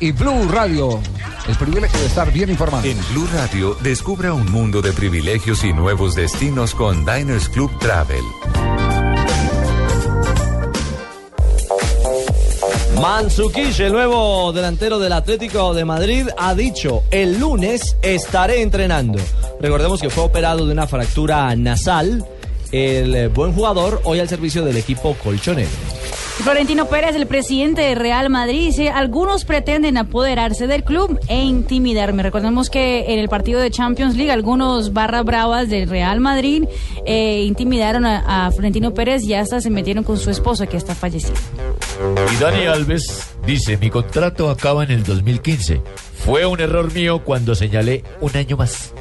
[0.00, 1.00] y Blue Radio.
[1.48, 2.84] El privilegio de estar bien informado.
[2.84, 8.22] En Blue Radio, descubra un mundo de privilegios y nuevos destinos con Diners Club Travel.
[13.00, 19.18] Manzukic, el nuevo delantero del Atlético de Madrid, ha dicho, el lunes estaré entrenando.
[19.60, 22.26] Recordemos que fue operado de una fractura nasal.
[22.72, 25.70] El eh, buen jugador hoy al servicio del equipo colchonero.
[26.42, 32.22] Florentino Pérez, el presidente de Real Madrid, dice, algunos pretenden apoderarse del club e intimidarme.
[32.22, 36.64] Recordemos que en el partido de Champions League, algunos barras bravas del Real Madrid
[37.04, 40.94] eh, intimidaron a, a Florentino Pérez y hasta se metieron con su esposa que está
[40.94, 41.34] fallecida.
[42.32, 45.82] Y Dani Alves dice, mi contrato acaba en el 2015.
[46.24, 48.94] Fue un error mío cuando señalé un año más.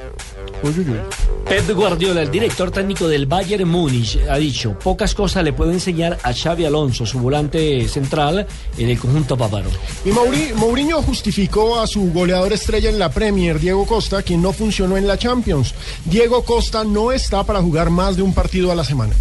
[1.48, 6.18] Pep Guardiola, el director técnico del Bayern Múnich, ha dicho, pocas cosas le puede enseñar
[6.24, 8.46] a Xavi Alonso, su volante central
[8.78, 9.70] en el conjunto bávaro.
[10.04, 14.52] Y Mauri- Mourinho justificó a su goleador estrella en la Premier, Diego Costa, quien no
[14.52, 15.74] funcionó en la Champions.
[16.06, 19.14] Diego Costa no está para jugar más de un partido a la semana.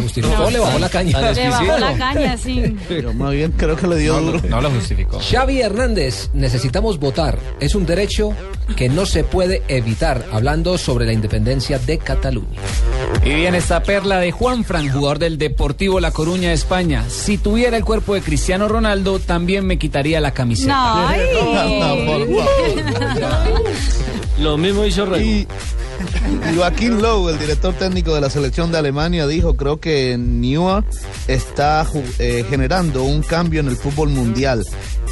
[0.00, 1.32] Justificó, le bajó la caña.
[1.32, 2.76] Le bajó la caña, sí.
[2.88, 4.40] Pero más bien creo que le dio duro.
[4.48, 5.20] No lo justificó.
[5.20, 7.38] Xavi Hernández, necesitamos votar.
[7.60, 8.32] Es un derecho
[8.76, 12.58] que no se puede evitar, hablando sobre la independencia de Cataluña.
[13.24, 17.04] Y bien esta perla de Juan Fran, jugador del Deportivo La Coruña de España.
[17.08, 20.70] Si tuviera el cuerpo de Cristiano Ronaldo, también me quitaría la camiseta.
[20.70, 21.20] No, ay.
[24.38, 25.46] Lo mismo hizo Rego.
[26.52, 30.84] Y Joaquín Lowe, el director técnico de la selección de Alemania, dijo, creo que Neuer
[31.28, 31.86] está
[32.18, 34.64] eh, generando un cambio en el fútbol mundial.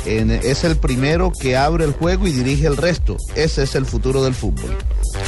[0.06, 3.16] En- es el primero que abre el juego y dirige el resto.
[3.34, 4.74] Ese es el futuro del fútbol.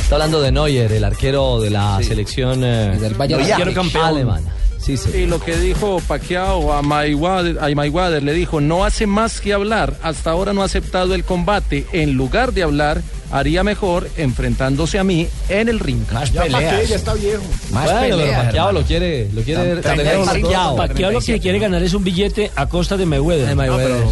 [0.00, 4.54] Está hablando de Neuer, el arquero de la selección eh, del Bayern Neuer, campeón alemana.
[4.80, 5.10] Sí, sí.
[5.14, 9.52] Y lo que dijo Pacquiao a Mayweather, a Mayweather le dijo, no hace más que
[9.52, 14.98] hablar, hasta ahora no ha aceptado el combate, en lugar de hablar, haría mejor enfrentándose
[14.98, 16.02] a mí en el ring.
[16.12, 17.42] Más Ya pa' qué, ya está viejo.
[17.70, 20.76] bueno, pero Pacquiao lo quiere, lo quiere tener Pacquiao.
[20.76, 23.48] Pacquiao lo que quiere ganar es un billete a costa de Mayweather.
[23.48, 24.04] De Mayweather.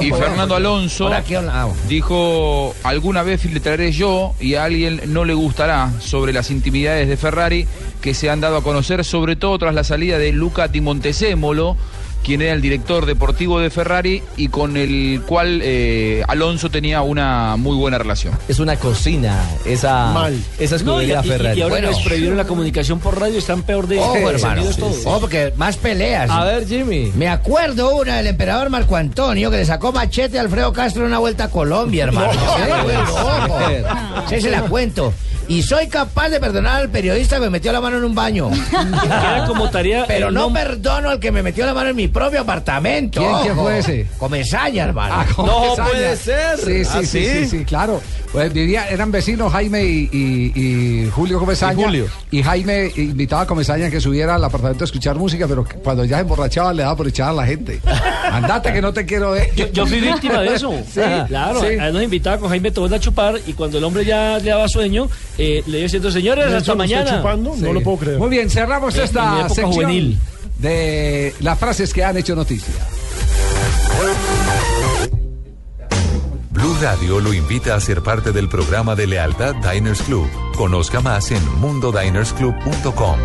[0.00, 1.76] Y Fernando Alonso hablamos.
[1.88, 7.16] dijo, alguna vez filtraré yo y a alguien no le gustará sobre las intimidades de
[7.16, 7.66] Ferrari
[8.04, 11.74] que se han dado a conocer, sobre todo tras la salida de Luca Di Montesemolo,
[12.22, 17.56] quien era el director deportivo de Ferrari y con el cual eh, Alonso tenía una
[17.56, 18.34] muy buena relación.
[18.46, 20.38] Es una cocina, esa, Mal.
[20.58, 21.58] esa No, y, escudería y- Ferrari.
[21.58, 21.90] y ahora Bueno.
[21.92, 24.64] les prohibieron la comunicación por radio, están peor de Ojo, de hermano.
[24.78, 25.06] todos.
[25.06, 26.28] Ojo, porque más peleas.
[26.28, 27.10] A ver, Jimmy.
[27.16, 31.08] Me acuerdo una del emperador Marco Antonio que le sacó machete a Alfredo Castro en
[31.08, 32.32] una vuelta a Colombia, hermano.
[32.32, 32.38] Sí,
[32.84, 33.58] bueno, ojo.
[34.28, 35.12] Sí, se la cuento.
[35.48, 38.50] Y soy capaz de perdonar al periodista que me metió la mano en un baño.
[38.70, 41.96] Queda como tarea Pero el no nom- perdono al que me metió la mano en
[41.96, 43.20] mi propio apartamento.
[43.20, 44.06] ¿Quién- quién fue ese?
[44.18, 45.14] Comesaña, hermano.
[45.18, 46.58] Ah, ¿cómo No puede ser.
[46.58, 47.26] Sí, sí, ¿Ah, sí, sí?
[47.26, 48.00] sí, sí, claro.
[48.32, 50.52] Pues vivía, eran vecinos Jaime y, y-
[51.04, 51.80] y Julio Comesaña.
[51.80, 52.06] Y Julio.
[52.30, 56.04] Y Jaime invitaba a Comesaña a que subiera al apartamento a escuchar música, pero cuando
[56.04, 57.80] ya se emborrachaba le daba por echar a la gente.
[58.32, 59.54] Andate que no te quiero ver.
[59.54, 60.72] Yo, yo fui víctima de eso.
[60.94, 61.60] Sí, claro.
[61.60, 61.66] sí.
[61.78, 64.50] A él nos invitaba con Jaime Tobón a chupar y cuando el hombre ya le
[64.50, 67.16] daba sueño, eh, le diciendo, señores, ¿De hasta lo mañana.
[67.18, 67.54] chupando?
[67.56, 68.18] No lo puedo creer.
[68.18, 70.18] Muy bien, cerramos En- en mi esta sección juvenil.
[70.58, 72.72] de las frases que han hecho noticia.
[76.50, 80.28] Blue Radio lo invita a ser parte del programa de lealtad Diners Club.
[80.56, 83.18] Conozca más en mundodinersclub.com.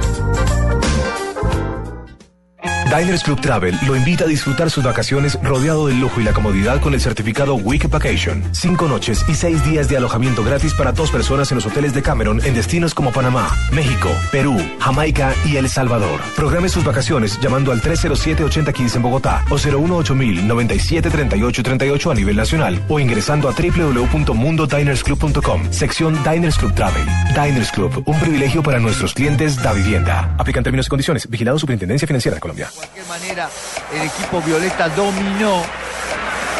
[2.90, 6.82] Diners Club Travel lo invita a disfrutar sus vacaciones rodeado del lujo y la comodidad
[6.82, 8.44] con el certificado Week Vacation.
[8.52, 12.02] Cinco noches y seis días de alojamiento gratis para dos personas en los hoteles de
[12.02, 16.20] Cameron en destinos como Panamá, México, Perú, Jamaica y El Salvador.
[16.36, 23.50] Programe sus vacaciones llamando al 307-8015 en Bogotá o 018-973838 a nivel nacional o ingresando
[23.50, 27.06] a www.mundodinersclub.com, sección Diners Club Travel.
[27.36, 30.34] Diners Club, un privilegio para nuestros clientes da vivienda.
[30.40, 31.30] Aplican términos y condiciones.
[31.30, 32.68] Vigilado Superintendencia Financiera de Colombia.
[32.80, 33.50] De cualquier manera,
[33.92, 35.64] el equipo violeta dominó.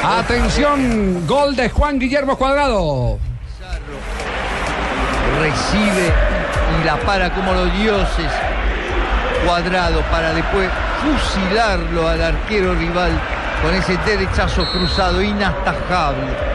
[0.03, 3.17] Atención, gol de Juan Guillermo Cuadrado.
[5.39, 6.11] Recibe
[6.82, 8.32] y la para como los dioses.
[9.45, 10.70] Cuadrado para después
[11.01, 13.11] fusilarlo al arquero rival
[13.61, 16.48] con ese derechazo cruzado inastajable.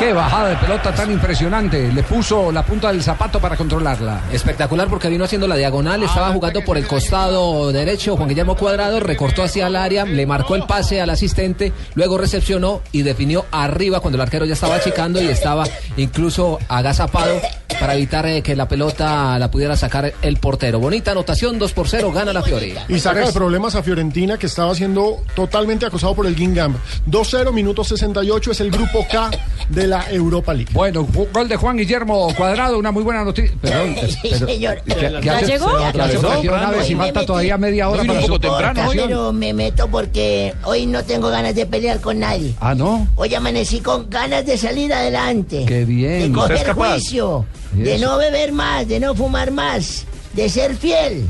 [0.00, 1.92] Qué bajada de pelota tan impresionante.
[1.92, 4.22] Le puso la punta del zapato para controlarla.
[4.32, 8.98] Espectacular porque vino haciendo la diagonal, estaba jugando por el costado derecho, Juan Guillermo Cuadrado
[9.00, 14.00] recortó hacia el área, le marcó el pase al asistente, luego recepcionó y definió arriba
[14.00, 15.64] cuando el arquero ya estaba achicando y estaba
[15.98, 17.38] incluso agazapado
[17.78, 20.80] para evitar eh, que la pelota la pudiera sacar el portero.
[20.80, 22.74] Bonita anotación, 2 por 0, gana la Fiori.
[22.88, 26.76] Y saca de problemas a Fiorentina que estaba siendo totalmente acosado por el Gingham.
[27.08, 29.30] 2-0, minuto 68, es el grupo K
[29.70, 30.70] de la Europa League.
[30.72, 33.54] Bueno, gol de Juan Guillermo Cuadrado, una muy buena noticia.
[33.60, 34.82] Perdón, Sí, pero- señor.
[34.86, 35.68] ¿qué- qué ¿Ya hace- llegó?
[35.68, 39.06] si Hoy me falta metí- todavía media hora para su presentación?
[39.08, 42.54] Pero me meto porque hoy no tengo ganas de pelear con nadie.
[42.60, 43.06] Ah, ¿no?
[43.16, 45.64] Hoy amanecí con ganas de salir adelante.
[45.66, 46.32] Qué bien.
[46.32, 46.90] De ¿Usted es coger capaz?
[46.92, 47.44] juicio.
[47.76, 50.04] ¿Y De no beber más, de no fumar más.
[50.32, 51.26] De ser fiel.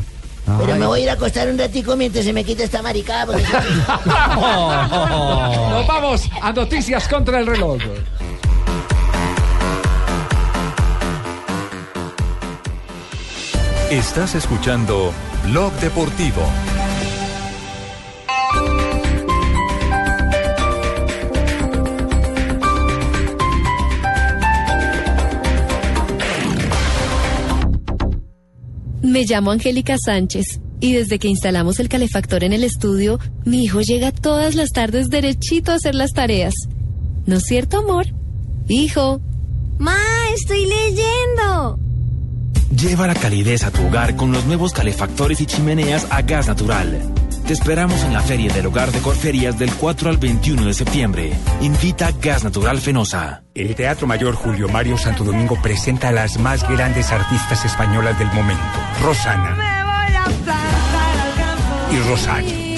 [0.59, 0.81] Pero Ay.
[0.81, 3.27] me voy a ir a acostar un ratico mientras se me quita esta maricada.
[3.27, 3.45] porque-
[5.71, 7.79] Nos vamos a noticias contra el reloj.
[13.91, 15.13] Estás escuchando
[15.47, 16.43] Blog Deportivo.
[29.03, 33.81] Me llamo Angélica Sánchez y desde que instalamos el calefactor en el estudio, mi hijo
[33.81, 36.55] llega todas las tardes derechito a hacer las tareas.
[37.27, 38.07] ¿No es cierto, amor?
[38.69, 39.21] Hijo.
[39.81, 39.99] Ma,
[40.33, 41.90] estoy leyendo.
[42.71, 47.01] Lleva la calidez a tu hogar con los nuevos calefactores y chimeneas a gas natural.
[47.47, 51.33] Te esperamos en la Feria del Hogar de Corferias del 4 al 21 de septiembre.
[51.63, 53.43] Invita Gas Natural Fenosa.
[53.57, 58.29] El Teatro Mayor Julio Mario Santo Domingo presenta a las más grandes artistas españolas del
[58.29, 58.63] momento.
[59.03, 59.57] Rosana
[61.91, 62.70] y Rosario.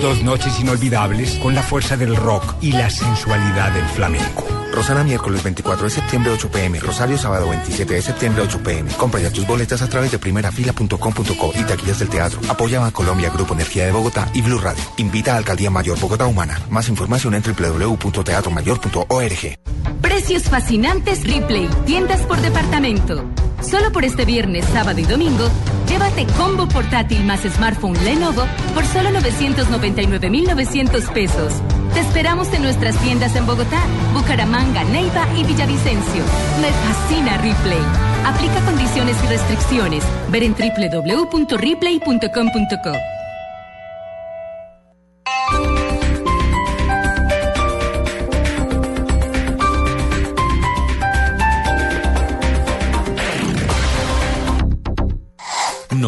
[0.00, 4.44] Dos noches inolvidables con la fuerza del rock y la sensualidad del flamenco.
[4.72, 8.90] Rosana miércoles 24 de septiembre 8 pm, Rosario sábado 27 de septiembre 8 pm.
[8.92, 12.40] Compra ya tus boletas a través de primerafila.com.co y taquillas del teatro.
[12.48, 14.84] Apoya a Colombia, Grupo Energía de Bogotá y Blue Radio.
[14.98, 16.60] Invita a Alcaldía Mayor Bogotá Humana.
[16.68, 19.58] Más información en www.teatromayor.org.
[20.02, 23.24] Precios fascinantes Ripley, tiendas por departamento.
[23.62, 25.48] Solo por este viernes, sábado y domingo,
[25.88, 28.44] llévate combo portátil más smartphone Lenovo
[28.74, 31.54] por solo 999.900 pesos.
[31.94, 33.80] Te esperamos en nuestras tiendas en Bogotá,
[34.12, 36.22] Bucaramanga, Neiva y Villavicencio.
[36.60, 37.78] Me fascina Ripley.
[38.24, 40.04] Aplica condiciones y restricciones.
[40.30, 43.15] Ver en www.ripley.com.co.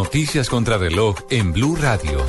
[0.09, 2.25] Noticias contra reloj en Blue Radio.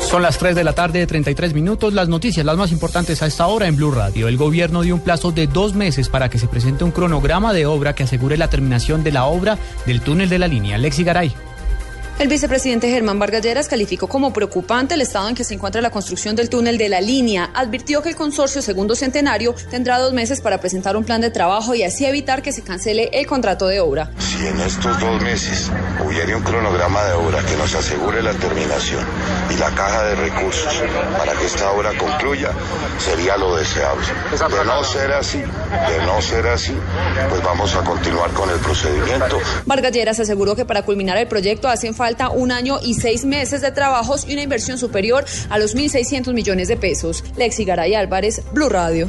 [0.00, 1.92] Son las 3 de la tarde, 33 minutos.
[1.92, 4.28] Las noticias, las más importantes a esta hora en Blue Radio.
[4.28, 7.66] El gobierno dio un plazo de dos meses para que se presente un cronograma de
[7.66, 10.78] obra que asegure la terminación de la obra del túnel de la línea.
[10.78, 11.34] Lexi Garay.
[12.22, 15.90] El vicepresidente Germán Vargas Lleras calificó como preocupante el estado en que se encuentra la
[15.90, 17.50] construcción del túnel de la línea.
[17.52, 21.74] Advirtió que el consorcio Segundo Centenario tendrá dos meses para presentar un plan de trabajo
[21.74, 24.12] y así evitar que se cancele el contrato de obra.
[24.20, 25.68] Si en estos dos meses
[26.06, 29.04] hubiera un cronograma de obra que nos asegure la terminación
[29.52, 30.80] y la caja de recursos
[31.18, 32.52] para que esta obra concluya,
[32.98, 34.06] sería lo deseable.
[34.30, 36.72] De no ser así, de no ser así,
[37.28, 39.40] pues vamos a continuar con el procedimiento.
[39.66, 43.24] Vargas Lleras aseguró que para culminar el proyecto hacen falta falta un año y seis
[43.24, 47.24] meses de trabajos y una inversión superior a los 1.600 millones de pesos.
[47.36, 49.08] Lexi Garay Álvarez, Blue Radio.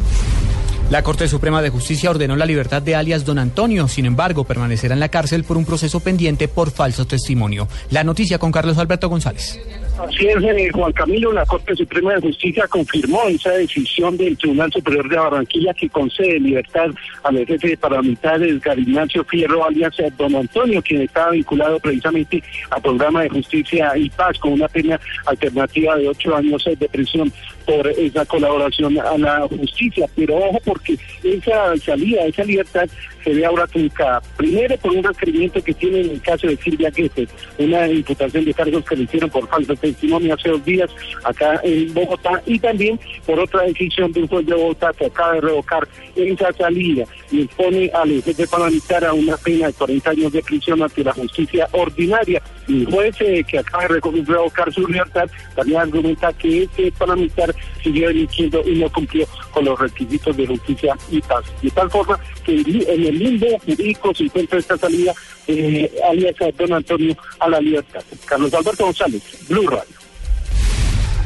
[0.90, 4.94] La Corte Suprema de Justicia ordenó la libertad de alias Don Antonio, sin embargo, permanecerá
[4.94, 7.68] en la cárcel por un proceso pendiente por falso testimonio.
[7.90, 9.60] La noticia con Carlos Alberto González.
[10.00, 14.72] Así es, eh, Juan Camilo, la Corte Suprema de Justicia confirmó esa decisión del Tribunal
[14.72, 16.90] Superior de Barranquilla que concede libertad
[17.22, 22.42] al jefe de paramilitares Gary Ignacio Fierro, alias eh, Don Antonio, quien estaba vinculado precisamente
[22.72, 26.90] al programa de justicia y paz con una pena alternativa de ocho años eh, de
[26.90, 27.32] prisión
[27.66, 30.08] por esa colaboración a la justicia.
[30.16, 32.88] Pero ojo, porque esa salida, esa libertad
[33.24, 34.22] se ve ahora truncada.
[34.38, 38.54] Primero, por un requerimiento que tiene en el caso de Silvia Guedes, una imputación de
[38.54, 40.90] cargos que le hicieron por falso testimonio hace dos días
[41.24, 45.34] acá en Bogotá, y también por otra decisión de un juez de Bogotá que acaba
[45.34, 50.32] de revocar esa salida y pone al jefe parlamentar a una pena de 40 años
[50.32, 52.42] de prisión ante la justicia ordinaria.
[52.68, 58.08] El juez eh, que acaba de revocar su libertad también argumenta que este parlamentar siguió
[58.08, 61.44] delinquiendo y no cumplió con los requisitos de justicia y paz.
[61.62, 65.14] De tal forma que en el limbo jurídico se encuentra esta salida
[65.48, 68.02] eh, alias Don Antonio a la libertad.
[68.26, 70.04] Carlos Alberto González, Blue Radio.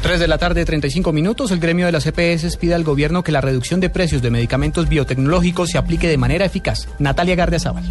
[0.02, 1.50] 3 de la tarde, 35 minutos.
[1.50, 4.88] El gremio de las EPS pide al gobierno que la reducción de precios de medicamentos
[4.88, 6.88] biotecnológicos se aplique de manera eficaz.
[6.98, 7.84] Natalia Gardiazabal.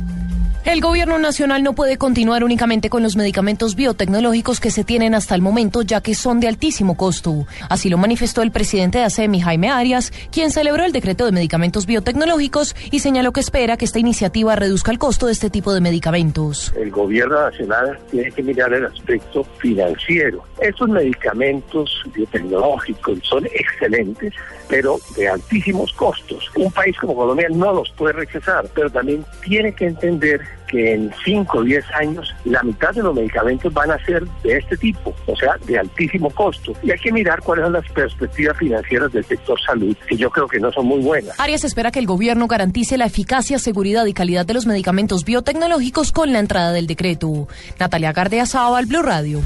[0.67, 5.33] El gobierno nacional no puede continuar únicamente con los medicamentos biotecnológicos que se tienen hasta
[5.33, 7.47] el momento, ya que son de altísimo costo.
[7.69, 11.85] Así lo manifestó el presidente de ASEMI, Jaime Arias, quien celebró el decreto de medicamentos
[11.85, 15.79] biotecnológicos y señaló que espera que esta iniciativa reduzca el costo de este tipo de
[15.79, 16.73] medicamentos.
[16.75, 20.43] El gobierno nacional tiene que mirar el aspecto financiero.
[20.59, 24.33] Estos medicamentos biotecnológicos son excelentes,
[24.67, 26.51] pero de altísimos costos.
[26.57, 31.11] Un país como Colombia no los puede rechazar, pero también tiene que entender que en
[31.23, 35.13] 5 o 10 años la mitad de los medicamentos van a ser de este tipo,
[35.25, 36.73] o sea, de altísimo costo.
[36.83, 40.47] Y hay que mirar cuáles son las perspectivas financieras del sector salud, que yo creo
[40.47, 41.39] que no son muy buenas.
[41.39, 46.11] Arias espera que el gobierno garantice la eficacia, seguridad y calidad de los medicamentos biotecnológicos
[46.11, 47.47] con la entrada del decreto.
[47.79, 49.41] Natalia Gardea al Blue Radio.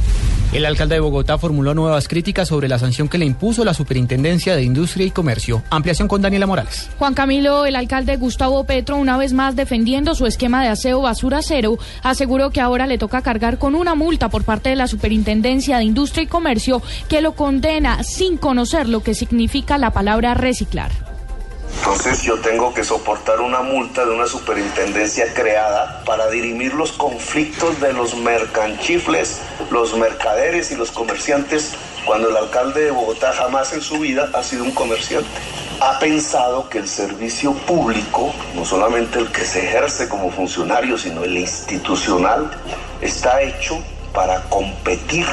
[0.54, 4.54] El alcalde de Bogotá formuló nuevas críticas sobre la sanción que le impuso la Superintendencia
[4.54, 5.64] de Industria y Comercio.
[5.70, 6.90] Ampliación con Daniela Morales.
[7.00, 11.42] Juan Camilo, el alcalde Gustavo Petro, una vez más defendiendo su esquema de aseo basura
[11.42, 15.78] cero, aseguró que ahora le toca cargar con una multa por parte de la Superintendencia
[15.78, 20.92] de Industria y Comercio que lo condena sin conocer lo que significa la palabra reciclar.
[21.80, 27.82] Entonces yo tengo que soportar una multa de una superintendencia creada para dirimir los conflictos
[27.82, 31.74] de los mercanchifles, los mercaderes y los comerciantes,
[32.06, 35.30] cuando el alcalde de Bogotá jamás en su vida ha sido un comerciante.
[35.80, 41.24] Ha pensado que el servicio público, no solamente el que se ejerce como funcionario, sino
[41.24, 42.52] el institucional,
[43.02, 43.80] está hecho
[44.14, 45.26] para competir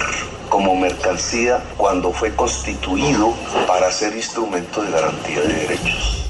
[0.48, 3.34] como mercancía cuando fue constituido
[3.66, 6.27] para ser instrumento de garantía de derechos.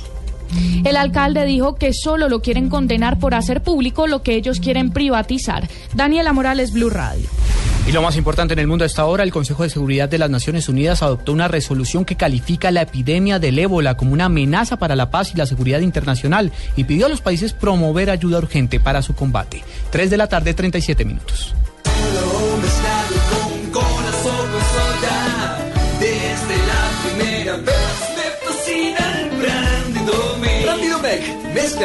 [0.85, 4.91] El alcalde dijo que solo lo quieren condenar por hacer público lo que ellos quieren
[4.91, 5.69] privatizar.
[5.95, 7.29] Daniela Morales, Blue Radio.
[7.89, 10.29] Y lo más importante en el mundo hasta ahora, el Consejo de Seguridad de las
[10.29, 14.95] Naciones Unidas adoptó una resolución que califica la epidemia del ébola como una amenaza para
[14.95, 19.01] la paz y la seguridad internacional y pidió a los países promover ayuda urgente para
[19.01, 19.65] su combate.
[19.91, 21.55] 3 de la tarde, 37 minutos.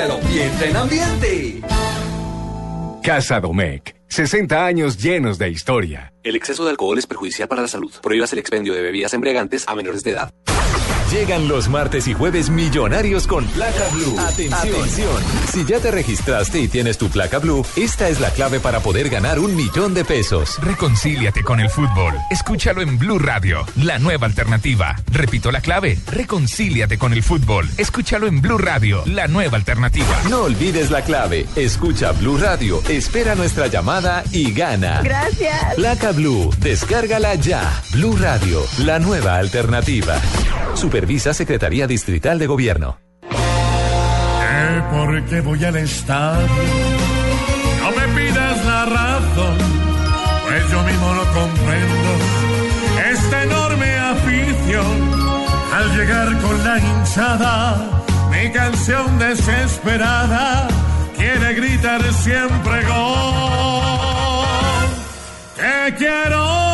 [0.03, 1.61] Mézclalo y entra en ambiente.
[3.01, 3.95] Casa Domecq.
[4.07, 6.13] 60 años llenos de historia.
[6.23, 7.91] El exceso de alcohol es perjudicial para la salud.
[8.01, 10.31] Prohíbas el expendio de bebidas embriagantes a menores de edad.
[11.13, 14.17] Llegan los martes y jueves millonarios con placa blue.
[14.19, 15.21] Atención.
[15.51, 19.09] Si ya te registraste y tienes tu placa blue, esta es la clave para poder
[19.09, 20.57] ganar un millón de pesos.
[20.63, 22.15] Reconcíliate con el fútbol.
[22.31, 24.95] Escúchalo en Blue Radio, la nueva alternativa.
[25.11, 25.99] Repito la clave.
[26.07, 27.69] Reconcíliate con el fútbol.
[27.77, 30.19] Escúchalo en Blue Radio, la nueva alternativa.
[30.31, 31.45] No olvides la clave.
[31.55, 35.01] Escucha Blue Radio, espera nuestra llamada y gana.
[35.03, 35.75] Gracias.
[35.75, 37.83] Placa blue, descárgala ya.
[37.91, 40.19] Blue Radio, la nueva alternativa.
[41.03, 42.97] Supervisa Secretaría Distrital de Gobierno.
[43.29, 46.47] ¿Qué por qué voy al estadio?
[47.81, 49.57] No me pidas la razón,
[50.47, 52.09] pues yo mismo lo comprendo.
[53.11, 55.11] Esta enorme afición,
[55.73, 60.69] al llegar con la hinchada, mi canción desesperada
[61.17, 63.83] quiere gritar siempre gol.
[65.57, 66.72] Te quiero,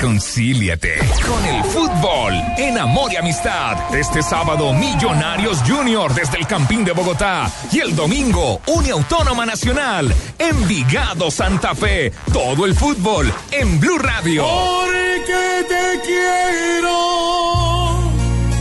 [0.00, 0.96] Reconcíliate
[1.28, 3.94] con el fútbol en Amor y Amistad.
[3.94, 7.50] Este sábado, Millonarios Junior desde el Campín de Bogotá.
[7.70, 10.10] Y el domingo, Uniautónoma Nacional.
[10.38, 12.12] Envigado Santa Fe.
[12.32, 14.42] Todo el fútbol en Blue Radio.
[14.42, 16.96] Porque te quiero,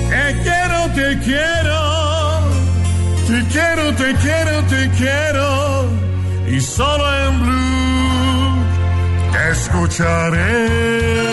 [0.10, 2.44] te quiero, te quiero,
[3.30, 5.90] te quiero, te quiero, te quiero,
[6.52, 7.69] y solo en Blue
[9.60, 11.30] escucharé.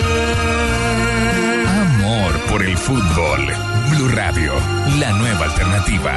[1.65, 3.41] Amor por el fútbol.
[3.91, 4.53] Blue Radio,
[4.99, 6.11] la nueva alternativa.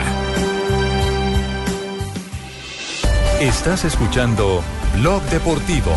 [3.40, 4.62] Estás escuchando
[4.96, 5.92] Blog Deportivo.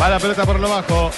[0.00, 1.10] Va la pelota por lo bajo.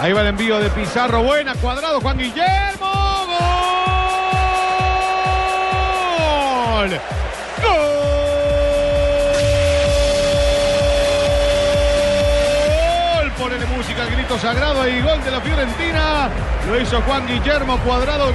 [0.00, 1.22] Ahí va el envío de Pizarro.
[1.22, 2.92] Buena, cuadrado, Juan Guillermo.
[6.74, 7.15] ¡Gol!
[7.62, 7.72] ¡Gol!
[13.38, 16.30] Ponele música al grito sagrado y gol de la Fiorentina.
[16.66, 18.34] Lo hizo Juan Guillermo Cuadrado.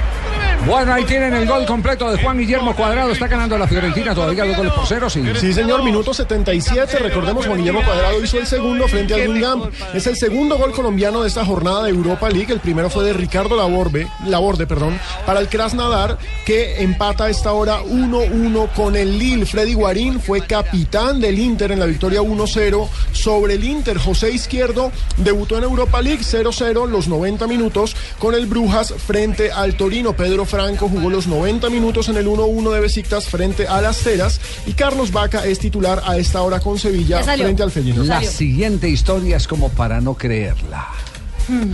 [0.66, 3.10] Bueno, ahí tienen el gol completo de Juan Guillermo Cuadrado.
[3.10, 5.10] Está ganando la Fiorentina todavía dos goles por cero.
[5.10, 6.98] Sí, Sí, señor, minuto 77.
[6.98, 9.72] Recordemos, Juan Guillermo Cuadrado hizo el segundo frente al Guingamp.
[9.92, 12.52] Es el segundo gol colombiano de esta jornada de Europa League.
[12.52, 17.52] El primero fue de Ricardo Laborde, Laborde perdón, para el Krasnodar, que empata a esta
[17.52, 19.46] hora 1-1 con el Lille.
[19.46, 23.98] Freddy Guarín fue capitán del Inter en la victoria 1-0 sobre el Inter.
[23.98, 29.74] José Izquierdo debutó en Europa League 0-0 los 90 minutos con el Brujas frente al
[29.74, 30.12] Torino.
[30.12, 34.38] Pedro Franco jugó los 90 minutos en el 1-1 de Besiktas frente a las Teras
[34.66, 38.06] y Carlos Vaca es titular a esta hora con Sevilla frente al Feyenoord.
[38.06, 40.88] La siguiente historia es como para no creerla.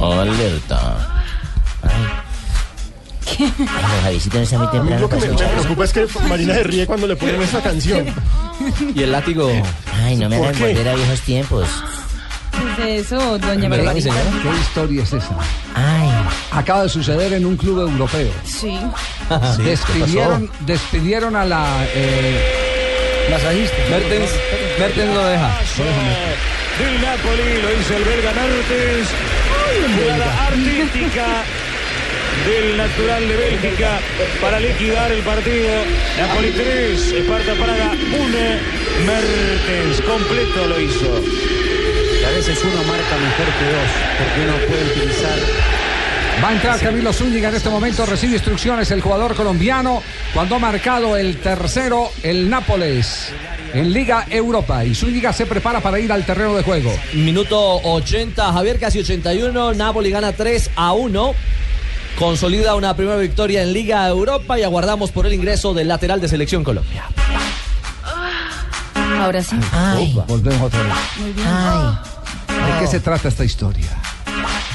[0.00, 1.24] Alerta.
[3.36, 3.50] Ay, los
[4.00, 5.52] Javiercito no está muy temprano lo que me, me escuchar.
[5.54, 8.06] preocupa es que Marina se ríe cuando le ponen esa canción.
[8.94, 9.50] ¿Y el látigo?
[10.04, 11.68] Ay, no me ¿Por hagan volver a viejos tiempos.
[12.76, 14.00] ¿Qué es eso, doña ¿Verdad, Barbarita?
[14.12, 14.42] señora?
[14.42, 15.36] ¿Qué historia es esa?
[15.74, 16.08] Ay.
[16.52, 18.30] Acaba de suceder en un club europeo.
[18.44, 18.78] Sí.
[19.56, 23.76] Sí, despidieron, despidieron a la eh, masajista.
[23.90, 24.30] Mertens,
[24.78, 25.50] Mertens lo deja.
[26.78, 29.08] del Napoli, lo hizo el belga Mertens.
[29.98, 31.26] Jugada artística
[32.46, 33.98] del natural de Bélgica
[34.40, 35.74] para liquidar el partido.
[36.18, 38.38] Napoli 3, Esparta Praga 1.
[39.06, 41.20] Mertens completo lo hizo.
[42.38, 45.38] Veces uno marca mejor que dos, porque uno puede utilizar
[46.42, 50.00] Va a entrar Camilo Zúñiga en este momento, recibe instrucciones el jugador colombiano
[50.32, 53.32] cuando ha marcado el tercero el Nápoles
[53.74, 56.92] en Liga Europa y Zúñiga se prepara para ir al terreno de juego.
[57.14, 59.74] Minuto 80, Javier, casi 81.
[59.74, 61.34] Napoli gana 3 a 1.
[62.20, 66.28] Consolida una primera victoria en Liga Europa y aguardamos por el ingreso del lateral de
[66.28, 67.04] Selección Colombia.
[69.20, 69.56] Ahora sí.
[69.56, 70.94] Opa, Volvemos otra vez.
[71.18, 72.17] Muy bien.
[72.66, 73.88] ¿De qué se trata esta historia?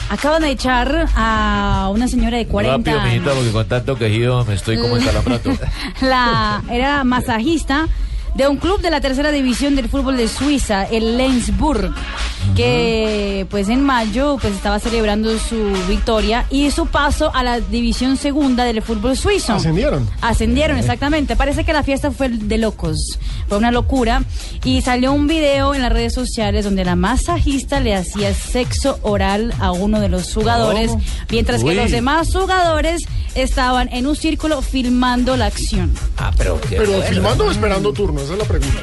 [0.10, 3.14] Acaban de echar a una señora de 40 Rápido, años.
[3.14, 5.58] mijita, porque con tanto quejido me estoy como encalambrando.
[6.02, 7.88] La, era masajista
[8.36, 11.94] de un club de la tercera división del fútbol de Suiza, el Lensburg,
[12.56, 18.18] que pues en mayo pues estaba celebrando su victoria y su paso a la división
[18.18, 19.54] segunda del fútbol suizo.
[19.54, 20.08] Ascendieron.
[20.22, 21.36] Ascendieron, exactamente.
[21.36, 23.20] Parece que la fiesta fue de locos.
[23.48, 24.24] Fue una locura.
[24.64, 29.54] Y salió un video en las redes sociales donde la masajista le hacía sexo oral
[29.60, 31.04] a uno de los jugadores, ¿Cómo?
[31.32, 33.04] mientras que los demás jugadores
[33.36, 35.94] estaban en un círculo filmando la acción.
[36.18, 38.80] Ah, pero Pero filmando o esperando turno, esa es la pregunta.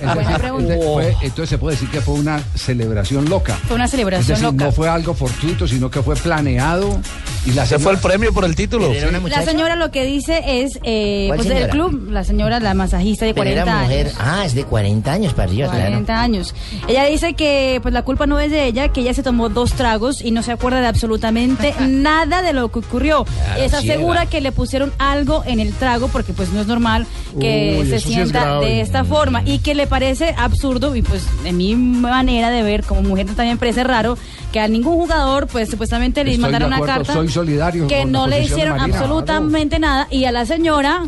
[0.14, 0.74] Buena pregunta.
[0.74, 3.56] Entonces, fue- entonces se puede decir que fue una celebración loca.
[3.66, 4.64] Fue una Es celebración decir, loca.
[4.66, 6.98] no fue algo fortuito, sino que fue planeado.
[7.46, 8.92] Y la ¿Ese fue el premio por el título?
[9.28, 11.72] La señora lo que dice es, eh, ¿Cuál pues del señora?
[11.72, 14.06] club, la señora, la masajista de Pero 40 era mujer.
[14.08, 14.18] años.
[14.20, 15.84] Ah, es de 40 años para arriba, claro.
[15.86, 16.54] 40 años.
[16.88, 19.72] Ella dice que pues la culpa no es de ella, que ella se tomó dos
[19.74, 23.24] tragos y no se acuerda de absolutamente nada de lo que ocurrió.
[23.24, 23.94] Claro, Está ciega.
[23.94, 27.06] segura que le pusieron algo en el trago porque pues no es normal
[27.38, 31.02] que Uy, se sí es sienta de esta forma y que le parece absurdo y
[31.02, 34.16] pues en mi manera de ver como mujer también parece raro
[34.52, 38.06] que a ningún jugador pues supuestamente le Estoy mandaron de una carta soy solidario que
[38.06, 40.08] no le hicieron absolutamente nada.
[40.10, 41.04] Y a la señora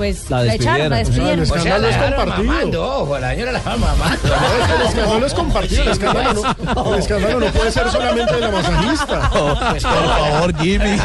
[0.00, 1.40] pues La la echaron, la despidieron.
[1.40, 1.84] despidieron.
[1.84, 2.44] El escándalo es compartido.
[2.52, 4.18] Mamando, ojo, la señora la va mamando.
[4.30, 5.82] No, es que el escándalo es compartido.
[5.82, 6.42] El escándalo
[6.74, 9.30] no, el escándalo no puede ser solamente de la masajista.
[9.70, 10.96] Pues, por favor, Jimmy.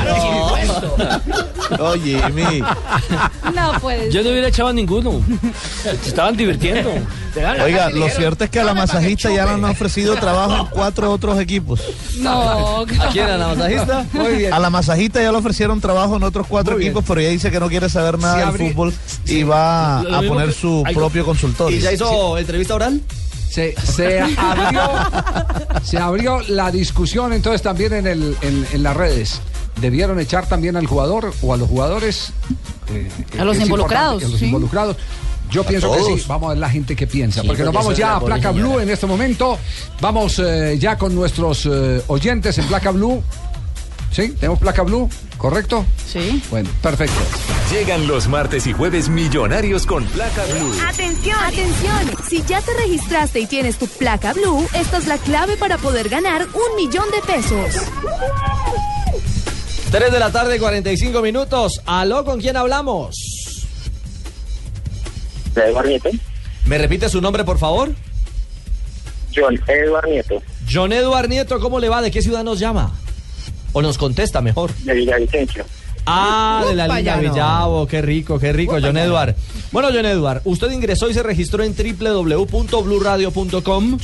[1.80, 2.60] Oye, mi.
[3.54, 5.22] No puede Yo no hubiera echado a ninguno.
[5.84, 6.92] Se estaban divirtiendo.
[7.64, 11.12] Oiga, lo cierto es que a la masajista ya le han ofrecido trabajo en cuatro
[11.12, 11.82] otros equipos.
[12.20, 12.80] No.
[12.82, 13.30] ¿A quién?
[13.30, 14.06] ¿A la masajista?
[14.14, 14.54] Muy bien.
[14.54, 16.92] A la masajista ya le ofrecieron trabajo en otros cuatro Muy bien.
[16.92, 20.22] equipos, pero ella dice que no quiere saber nada del abrí- fútbol y va a
[20.28, 21.78] poner su propio consultorio.
[21.78, 23.02] ¿Y ya hizo entrevista oral?
[23.50, 24.82] Se, se abrió,
[25.84, 29.40] se abrió la discusión entonces también en, el, en, en las redes.
[29.80, 32.32] ¿Debieron echar también al jugador o a los jugadores?
[32.90, 33.10] Eh,
[33.40, 34.46] A los involucrados, A los sí.
[34.46, 34.96] involucrados.
[35.52, 36.26] Yo A pienso que sí.
[36.28, 37.42] Vamos a ver la gente que piensa.
[37.42, 38.68] Sí, porque nos vamos ya a Placa señora.
[38.70, 39.58] Blue en este momento.
[40.02, 43.22] Vamos eh, ya con nuestros eh, oyentes en Placa Blue.
[44.12, 44.30] ¿Sí?
[44.40, 45.10] ¿Tenemos Placa Blue?
[45.38, 45.86] ¿Correcto?
[46.08, 46.42] Sí.
[46.50, 47.20] Bueno, perfecto.
[47.72, 50.74] Llegan los martes y jueves millonarios con placa blue.
[50.88, 52.12] Atención, atención.
[52.28, 56.10] Si ya te registraste y tienes tu placa blue, esta es la clave para poder
[56.10, 57.84] ganar un millón de pesos.
[59.92, 61.82] 3 de la tarde, 45 minutos.
[61.86, 62.24] ¿Aló?
[62.26, 63.16] ¿Con quién hablamos?
[65.56, 66.10] Eduardo Nieto.
[66.66, 67.92] ¿Me repite su nombre, por favor?
[69.36, 72.02] John Eduardo Nieto, John Eduard Nieto, ¿cómo le va?
[72.02, 72.94] ¿De qué ciudad nos llama?
[73.76, 74.74] O nos contesta mejor.
[74.86, 75.66] de Villavicencio.
[76.06, 76.94] Ah, de la no.
[77.20, 79.36] Villavo, qué rico, qué rico, John Eduard.
[79.74, 83.98] Bueno, John Eduard, usted ingresó y se registró en www.bluradio.com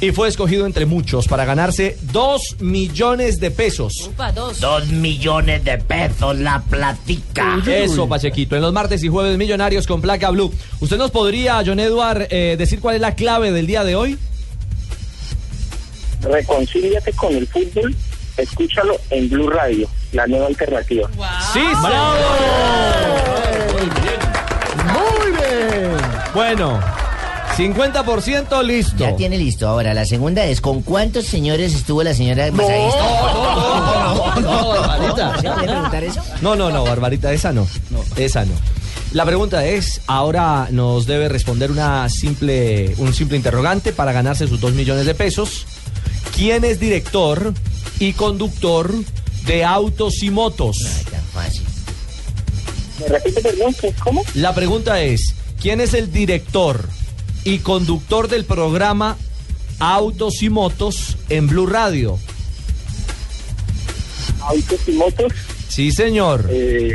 [0.00, 4.08] y fue escogido entre muchos para ganarse 2 millones de pesos.
[4.08, 4.58] Upa, dos.
[4.58, 7.62] Dos millones de pesos la platica.
[7.66, 10.52] Eso, Pachequito, en los martes y jueves millonarios con placa blue.
[10.80, 14.18] ¿Usted nos podría, John Eduard, eh, decir cuál es la clave del día de hoy?
[16.22, 17.94] Reconcíliate con el fútbol,
[18.36, 21.08] escúchalo en Blue Radio, la nueva alternativa.
[21.52, 22.14] ¡Sí, bravo!
[24.92, 25.96] Muy bien.
[26.34, 26.80] Bueno,
[27.56, 28.96] 50% listo.
[28.98, 29.68] Ya tiene listo.
[29.68, 32.98] Ahora, la segunda es: ¿con cuántos señores estuvo la señora masajista?
[34.40, 35.40] No, no, Barbarita.
[35.40, 36.20] ¿Se puede preguntar eso?
[36.42, 37.66] No, no, no, Barbarita, esa no.
[38.16, 38.54] Esa no.
[39.12, 44.60] La pregunta es, ahora nos debe responder una simple, un simple interrogante para ganarse sus
[44.60, 45.66] 2 millones de pesos.
[46.34, 47.54] ¿Quién es director
[47.98, 48.92] y conductor
[49.46, 50.76] de autos y motos?
[51.10, 51.62] Tan fácil.
[53.00, 53.74] ¿Me repite, perdón?
[53.80, 54.22] ¿qué- ¿Cómo?
[54.34, 56.88] La pregunta es, ¿quién es el director
[57.44, 59.16] y conductor del programa
[59.80, 62.18] Autos y Motos en Blue Radio?
[64.40, 65.32] Autos y motos.
[65.68, 66.46] Sí, señor.
[66.50, 66.92] Eh,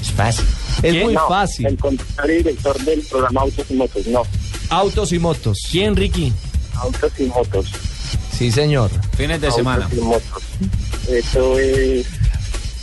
[0.00, 0.44] Es fácil.
[0.82, 1.66] Es muy no, fácil.
[1.66, 4.22] El conductor y director del programa Autos y motos, no.
[4.68, 5.58] Autos y Motos.
[5.70, 6.32] ¿Quién, Ricky?
[6.74, 7.66] Autos y motos.
[8.36, 8.90] Sí, señor.
[9.16, 9.88] Fines de Autos semana.
[11.08, 12.06] Eso es.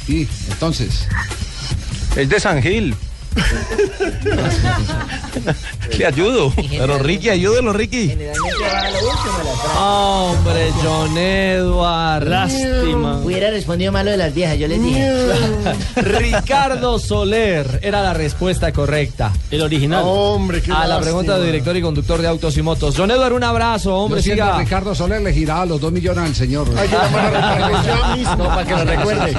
[0.07, 1.07] Y entonces,
[2.15, 2.95] Es de San Gil.
[5.97, 6.53] Le ayudo.
[6.55, 8.15] Pero Ricky, ayúdelo, Ricky.
[9.75, 9.79] A.
[9.79, 12.27] Hombre, John Edward.
[12.27, 13.17] Lástima.
[13.19, 15.11] Hubiera respondido malo de las viejas, yo les dije.
[15.95, 20.03] Ricardo Soler era la respuesta correcta El original.
[20.05, 21.45] Hombre, qué a la pregunta de lástima.
[21.45, 22.95] director y conductor de autos y motos.
[22.97, 24.57] John Edward, un abrazo, hombre, yo siga.
[24.57, 26.67] Ricardo Soler le giraba los dos millones al señor.
[26.77, 29.35] A ya mismo para que lo recuerde.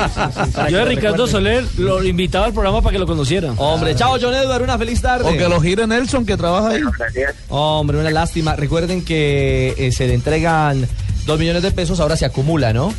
[0.70, 3.52] Yo de Ricardo Soler lo invitaba al programa para que lo conociera.
[3.56, 5.28] Hombre, chao, John Edward, una feliz tarde.
[5.28, 6.82] O que lo gire Nelson, que trabaja ahí.
[7.48, 8.56] Hombre, una lástima.
[8.56, 10.86] Recuerden que eh, se le entregan
[11.26, 12.92] dos millones de pesos, ahora se acumula, ¿no?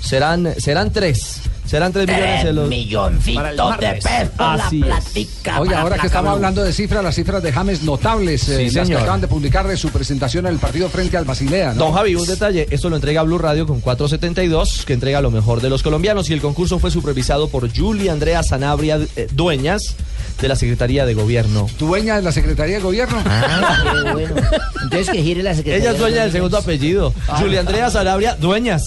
[0.00, 1.40] Serán, serán tres.
[1.66, 2.68] Serán tres millones de los.
[2.68, 5.04] milloncitos de pesos Así la es.
[5.04, 5.60] platica.
[5.60, 8.88] Oye, ahora que estamos hablando de cifras, las cifras de James notables, eh, Sí, las
[8.88, 11.86] que acaban de publicar de su presentación en el partido frente al Basilea, ¿no?
[11.86, 15.60] Don Javi, un detalle, esto lo entrega Blue Radio con 472, que entrega lo mejor
[15.60, 19.96] de los colombianos y el concurso fue supervisado por Julia Andrea Sanabria eh, Dueñas
[20.40, 21.66] de la Secretaría de Gobierno.
[21.78, 23.22] Dueña de la Secretaría de Gobierno.
[23.24, 24.34] Ah, qué bueno.
[24.82, 25.84] Entonces que gire la secretaría.
[25.84, 27.12] Ella es dueña del segundo apellido.
[27.38, 28.82] Julia Andrea Sanabria Dueñas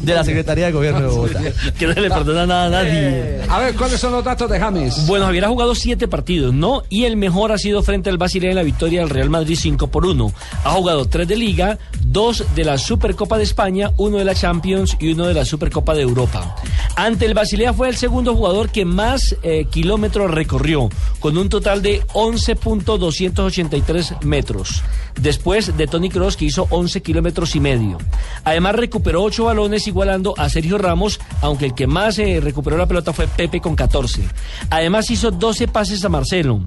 [0.00, 1.40] de la Secretaría de Gobierno de Bogotá.
[1.78, 3.40] Que no le perdona nada a nadie.
[3.48, 5.06] A ver, ¿cuáles son los datos de James?
[5.06, 6.82] Bueno, Javier ha jugado siete partidos, ¿no?
[6.88, 9.88] Y el mejor ha sido frente al Basilea en la victoria del Real Madrid 5
[9.88, 10.32] por 1.
[10.64, 14.96] Ha jugado tres de Liga, dos de la Supercopa de España, uno de la Champions
[15.00, 16.56] y uno de la Supercopa de Europa.
[16.96, 20.71] Ante el Basilea fue el segundo jugador que más eh, kilómetros recorrió,
[21.20, 24.82] con un total de 11.283 metros.
[25.20, 27.98] Después de Tony Cross, que hizo 11 kilómetros y medio.
[28.44, 32.86] Además, recuperó ocho balones, igualando a Sergio Ramos, aunque el que más eh, recuperó la
[32.86, 34.22] pelota fue Pepe con 14.
[34.70, 36.62] Además, hizo 12 pases a Marcelo.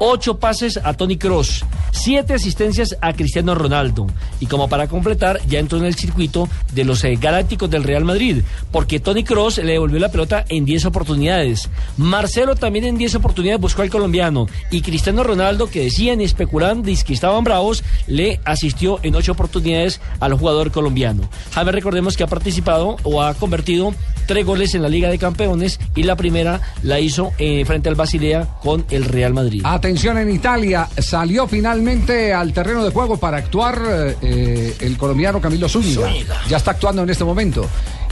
[0.00, 4.06] 8 pases a Tony Cross, 7 asistencias a Cristiano Ronaldo.
[4.38, 8.04] Y como para completar, ya entró en el circuito de los eh, galácticos del Real
[8.04, 11.68] Madrid, porque Tony Cross le devolvió la pelota en 10 oportunidades.
[11.96, 14.46] Marcelo también en 10 oportunidades buscó al colombiano.
[14.70, 20.00] Y Cristiano Ronaldo, que decían y especulaban que estaban bravos, le asistió en ocho oportunidades
[20.20, 21.28] al jugador colombiano.
[21.52, 23.94] James, recordemos que ha participado o ha convertido
[24.26, 27.94] tres goles en la Liga de Campeones y la primera la hizo eh, frente al
[27.94, 29.62] Basilea con el Real Madrid.
[29.64, 33.80] Atención en Italia, salió finalmente al terreno de juego para actuar
[34.22, 36.08] eh, el colombiano Camilo Zúñiga.
[36.08, 36.36] Zúñiga.
[36.48, 37.66] Ya está actuando en este momento.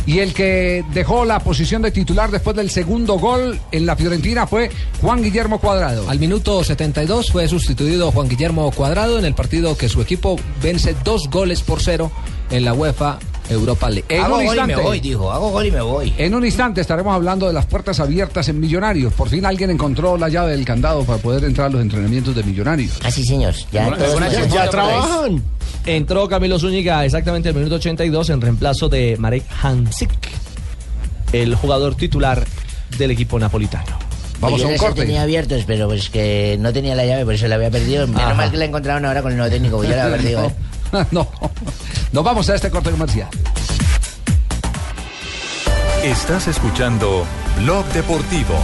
[0.07, 4.47] Y el que dejó la posición de titular después del segundo gol en la Fiorentina
[4.47, 4.71] fue
[5.01, 6.09] Juan Guillermo Cuadrado.
[6.09, 10.95] Al minuto 72 fue sustituido Juan Guillermo Cuadrado en el partido que su equipo vence
[11.05, 12.13] dos goles por cero
[12.51, 13.19] en la UEFA
[13.49, 14.05] Europa League.
[14.09, 15.31] En hago un gol y me voy, dijo.
[15.33, 16.13] Hago gol y me voy.
[16.19, 19.13] En un instante estaremos hablando de las puertas abiertas en Millonarios.
[19.13, 22.43] Por fin alguien encontró la llave del candado para poder entrar a los entrenamientos de
[22.43, 22.99] Millonarios.
[23.05, 23.55] Ah, sí, señor.
[23.73, 25.41] Ya, todos nosotros-
[25.85, 30.11] Entró Camilo Zúñiga exactamente el minuto 82 en reemplazo de Marek Hansik,
[31.33, 32.45] el jugador titular
[32.99, 33.97] del equipo napolitano.
[34.41, 37.55] Pues yo los tenía abiertos, pero pues que no tenía la llave, por eso la
[37.55, 38.07] había perdido.
[38.07, 38.35] Menos Ajá.
[38.35, 40.53] mal que la encontraron ahora con el nuevo técnico, pues yo la había perdido.
[41.11, 41.29] no,
[42.13, 43.29] nos vamos a este corte comercial.
[46.03, 47.27] Estás escuchando
[47.59, 48.55] Blog Deportivo.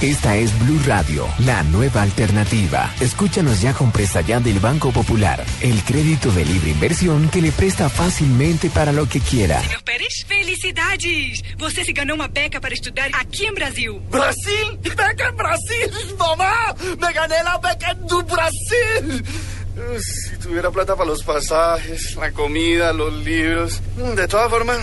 [0.00, 2.90] Esta es Blue Radio, la nueva alternativa.
[3.00, 7.52] Escúchanos ya con presta ya del Banco Popular, el crédito de libre inversión que le
[7.52, 9.60] presta fácilmente para lo que quiera.
[9.60, 11.42] Senhor Pérez, felicidades!
[11.58, 14.00] Você se ganhou uma beca para estudar aqui em Brasil.
[14.10, 14.78] Brasil?
[14.80, 16.74] Beca en Brasil, mamá.
[16.98, 19.24] Me gané la beca en Brasil.
[20.00, 23.80] Si tuviera plata para los pasajes, la comida, los libros.
[24.16, 24.78] De todas formas,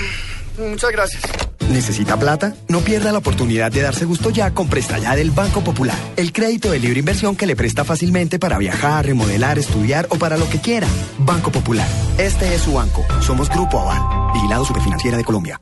[0.58, 1.24] muchas gracias.
[1.70, 2.56] ¿Necesita plata?
[2.70, 5.98] No pierda la oportunidad de darse gusto ya con Presta Ya del Banco Popular.
[6.16, 10.38] El crédito de libre inversión que le presta fácilmente para viajar, remodelar, estudiar o para
[10.38, 10.88] lo que quiera.
[11.20, 11.88] Banco Popular.
[12.18, 13.06] Este es su banco.
[13.22, 14.34] Somos Grupo Aval.
[14.34, 15.60] Vigilado Superfinanciera de Colombia.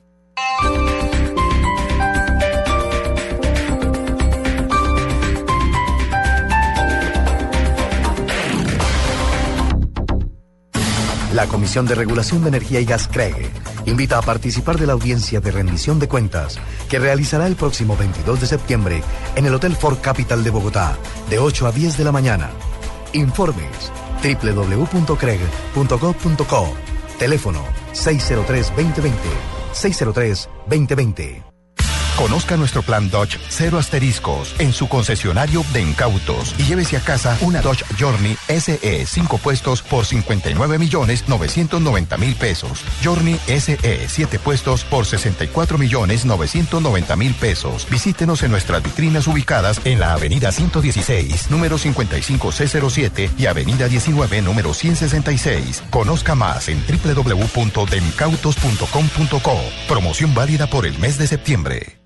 [11.35, 13.51] La Comisión de Regulación de Energía y Gas CREG
[13.85, 16.57] invita a participar de la audiencia de rendición de cuentas
[16.87, 19.03] que realizará el próximo 22 de septiembre
[19.35, 20.95] en el Hotel Ford Capital de Bogotá
[21.29, 22.51] de 8 a 10 de la mañana.
[23.11, 23.91] Informes
[24.23, 26.73] www.creg.gov.co
[27.19, 29.11] Teléfono 603-2020
[29.73, 31.54] 603-2020
[32.17, 37.37] Conozca nuestro plan Dodge cero asteriscos en su concesionario de incautos y llévese a casa
[37.41, 42.85] una Dodge Journey SE 5 puestos por 59 millones 990 mil pesos.
[43.03, 47.85] Journey SE 7 puestos por 64 millones 990 mil pesos.
[47.89, 54.73] Visítenos en nuestras vitrinas ubicadas en la avenida 116, número 55C07 y avenida 19, número
[54.73, 55.83] 166.
[55.89, 59.59] Conozca más en www.demicautos.com.co.
[59.89, 62.05] Promoción válida por el mes de septiembre.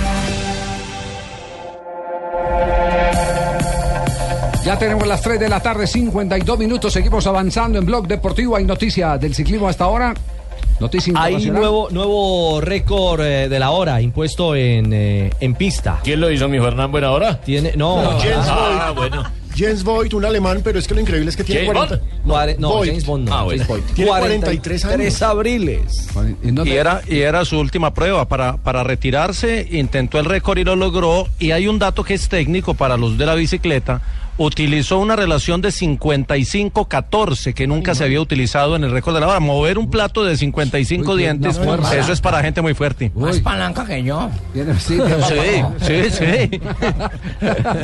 [4.65, 6.93] Ya tenemos las 3 de la tarde, 52 minutos.
[6.93, 8.55] Seguimos avanzando en Blog Deportivo.
[8.55, 10.13] Hay noticia del ciclismo hasta ahora.
[10.79, 15.99] Noticia Hay nuevo, nuevo récord eh, de la hora impuesto en, eh, en pista.
[16.03, 17.39] ¿Quién lo hizo, mi Fernán Buena Hora?
[17.41, 18.97] Tiene, no, No, Jens Ah, Voigt.
[19.11, 19.23] bueno.
[19.55, 22.05] Jens Voigt, un alemán, pero es que lo increíble es que tiene James 40.
[22.25, 22.91] Cuare- no, Voigt.
[22.91, 23.35] James Bond no.
[23.35, 23.63] Ah, bueno.
[23.63, 23.95] James Voigt.
[23.95, 24.93] Tiene 43 años.
[24.95, 26.07] 43 abriles.
[26.65, 30.75] Y era, y era su última prueba para, para retirarse, intentó el récord y lo
[30.75, 31.27] logró.
[31.37, 34.01] Y hay un dato que es técnico para los de la bicicleta.
[34.43, 39.27] Utilizó una relación de 55-14 que nunca se había utilizado en el récord de la
[39.27, 39.39] hora.
[39.39, 41.59] Mover un plato de 55 Uy, dientes,
[41.93, 43.11] eso es para gente muy fuerte.
[43.15, 44.29] Más palanca que yo.
[44.79, 44.97] Sí,
[45.27, 46.59] Sí, sí, sí.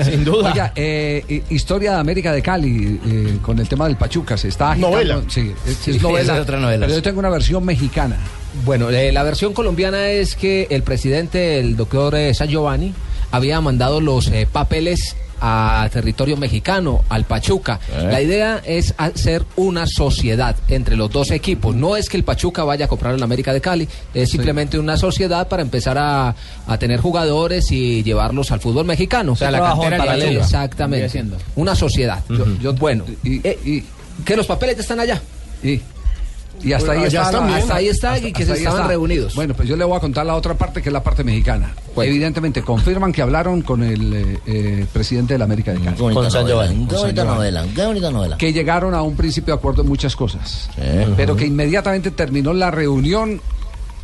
[0.10, 0.52] Sin duda.
[0.52, 4.36] Oiga, eh, hi- historia de América de Cali eh, con el tema del Pachuca.
[4.38, 4.96] Se está agitando.
[4.96, 5.22] Novela.
[5.28, 6.36] Sí, es, novela.
[6.38, 6.86] es otra novela.
[6.88, 8.18] Pero yo tengo una versión mexicana.
[8.66, 12.94] Bueno, eh, la versión colombiana es que el presidente, el doctor eh, San Giovanni,
[13.32, 17.80] había mandado los eh, papeles a territorio mexicano, al Pachuca.
[17.92, 18.08] Eh.
[18.12, 21.76] La idea es hacer una sociedad entre los dos equipos.
[21.76, 24.98] No es que el Pachuca vaya a comprar el América de Cali, es simplemente una
[24.98, 26.36] sociedad para empezar a,
[26.68, 29.34] a tener jugadores y llevarlos al fútbol mexicano.
[29.34, 30.02] O sea, la cantera en.
[30.26, 30.46] Pachuca.
[30.46, 31.06] Exactamente.
[31.56, 32.24] Una sociedad.
[32.30, 33.84] Yo- yo- bueno, y- eh,
[34.26, 35.22] que los papeles están allá.
[35.64, 35.80] Y
[36.64, 37.60] Y hasta ahí está, están la- bien.
[37.60, 39.36] Hasta ahí está, y que se estaban reunidos.
[39.36, 41.74] Bueno, pues yo le voy a contar la otra parte que es la parte mexicana.
[41.96, 45.96] Evidentemente confirman que hablaron con el eh, eh, presidente de la América de Cali.
[45.98, 46.86] Con San Giovanni.
[46.88, 48.38] qué bonita novela, qué bonita novela.
[48.38, 50.70] Que llegaron a un principio de acuerdo en muchas cosas.
[51.16, 53.40] Pero que inmediatamente terminó la reunión.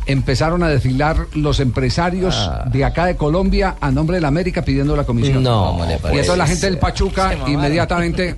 [0.06, 2.68] Empezaron a desfilar los empresarios Ah.
[2.70, 5.42] de acá de Colombia a nombre de la América pidiendo la comisión.
[5.42, 8.36] No, ¿Cómo le y entonces la gente del Pachuca inmediatamente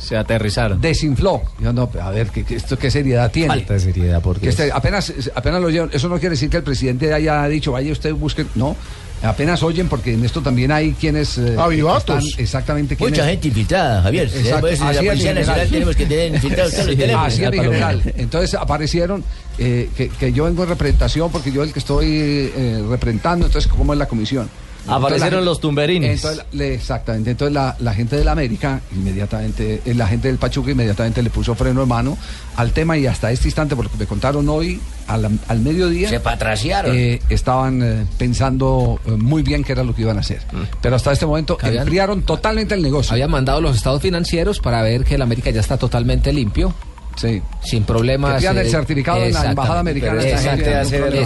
[0.00, 0.80] Se aterrizaron.
[0.80, 1.42] desinfló.
[1.60, 3.48] Yo no, a ver, ¿qué, qué- esto qué seriedad tiene?
[3.48, 5.90] Falta de seriedad, porque Que este- apenas, apenas lo llevan.
[5.92, 8.46] Eso no quiere decir que el presidente haya dicho, vaya usted busque.
[8.54, 8.74] No,
[9.22, 11.36] apenas oyen porque en esto también hay quienes.
[11.38, 12.24] eh, Avivatos.
[12.24, 13.18] están exactamente quienes.
[13.18, 14.26] Mucha gente infiltrada, Javier.
[14.34, 17.26] Exacto, la así es, Policía Nacional tenemos que tener infiltrados todos los Sí, teléfonos.
[17.26, 18.02] Así general.
[18.16, 19.22] Entonces aparecieron
[19.58, 23.70] eh, que, que yo vengo en representación porque yo el que estoy eh, representando, entonces,
[23.70, 24.48] ¿cómo es la comisión?
[24.88, 26.24] Aparecieron los tumberines.
[26.24, 27.30] Entonces, exactamente.
[27.32, 31.30] Entonces la, la gente de la América, inmediatamente, eh, la gente del Pachuca inmediatamente le
[31.30, 32.16] puso freno de mano
[32.56, 36.08] al tema y hasta este instante, porque me contaron hoy, al, al mediodía.
[36.08, 36.96] Se patraciaron.
[36.96, 40.40] eh, estaban eh, pensando eh, muy bien qué era lo que iban a hacer.
[40.80, 41.86] Pero hasta este momento habían-
[42.22, 43.12] totalmente el negocio.
[43.12, 46.74] Habían mandado los estados financieros para ver que el América ya está totalmente limpio.
[47.16, 47.42] Sí.
[47.62, 48.34] Sin problemas.
[48.34, 49.50] Que pidan el eh, certificado en la exactamente.
[49.50, 50.22] embajada americana.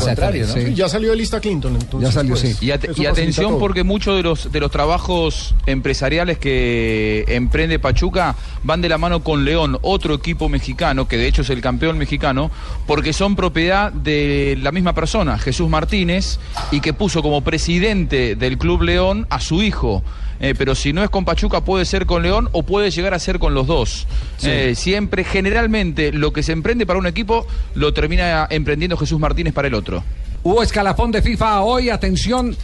[0.00, 0.52] Contrario, ¿no?
[0.52, 2.08] Sí, ya salió de lista Clinton, entonces.
[2.08, 2.66] Ya salió, pues, sí.
[2.66, 3.58] Y, at- atención todo.
[3.58, 9.22] porque muchos de los de los trabajos empresariales que emprende Pachuca van de la mano
[9.22, 12.50] con León, otro equipo mexicano que de hecho es el campeón mexicano,
[12.86, 16.38] porque son propiedad de la misma persona, Jesús Martínez,
[16.70, 20.02] y que puso como presidente del Club León a su hijo.
[20.40, 23.18] Eh, pero si no es con Pachuca puede ser con León o puede llegar a
[23.18, 24.06] ser con los dos.
[24.36, 24.50] Sí.
[24.50, 29.52] Eh, siempre, generalmente, lo que se emprende para un equipo lo termina emprendiendo Jesús Martínez
[29.54, 30.02] para el otro.
[30.42, 32.56] Hubo escalafón de FIFA hoy, atención.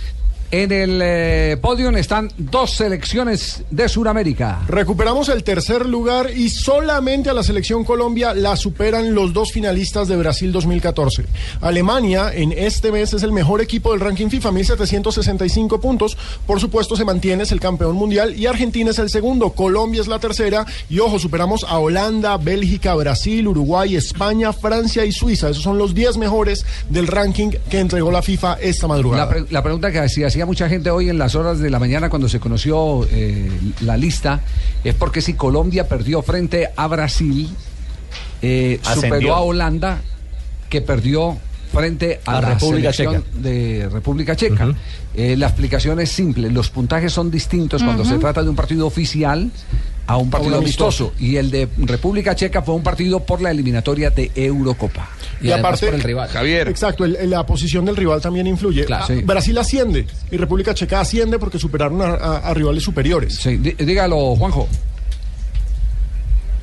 [0.52, 4.60] En el eh, podio están dos selecciones de Sudamérica.
[4.66, 10.08] Recuperamos el tercer lugar y solamente a la selección Colombia la superan los dos finalistas
[10.08, 11.24] de Brasil 2014.
[11.60, 16.16] Alemania en este mes es el mejor equipo del ranking FIFA, 1765 puntos.
[16.46, 20.08] Por supuesto se mantiene, es el campeón mundial y Argentina es el segundo, Colombia es
[20.08, 25.50] la tercera y ojo, superamos a Holanda, Bélgica, Brasil, Uruguay, España, Francia y Suiza.
[25.50, 29.24] Esos son los 10 mejores del ranking que entregó la FIFA esta madrugada.
[29.26, 32.08] La, pre- la pregunta que hacía, mucha gente hoy en las horas de la mañana
[32.10, 33.50] cuando se conoció eh,
[33.80, 34.40] la lista
[34.84, 37.48] es porque si Colombia perdió frente a Brasil,
[38.42, 40.00] eh, superó a Holanda
[40.68, 41.38] que perdió
[41.72, 43.38] frente a, A la República selección Checa.
[43.40, 44.74] de República Checa.
[45.14, 48.86] Eh, la explicación es simple, los puntajes son distintos cuando se trata de un partido
[48.86, 49.50] oficial
[50.10, 51.04] a un partido amistoso.
[51.04, 51.24] amistoso.
[51.24, 55.08] Y el de República Checa fue un partido por la eliminatoria de Eurocopa.
[55.40, 55.86] Y, aparte,
[56.68, 58.84] Exacto, el- el- la posición del rival también influye.
[58.84, 59.04] Claro.
[59.04, 59.22] Ah, Sí.
[59.22, 63.36] Brasil asciende y República Checa asciende porque superaron a, a- a rivales superiores.
[63.36, 64.68] Sí, dígalo, Juanjo.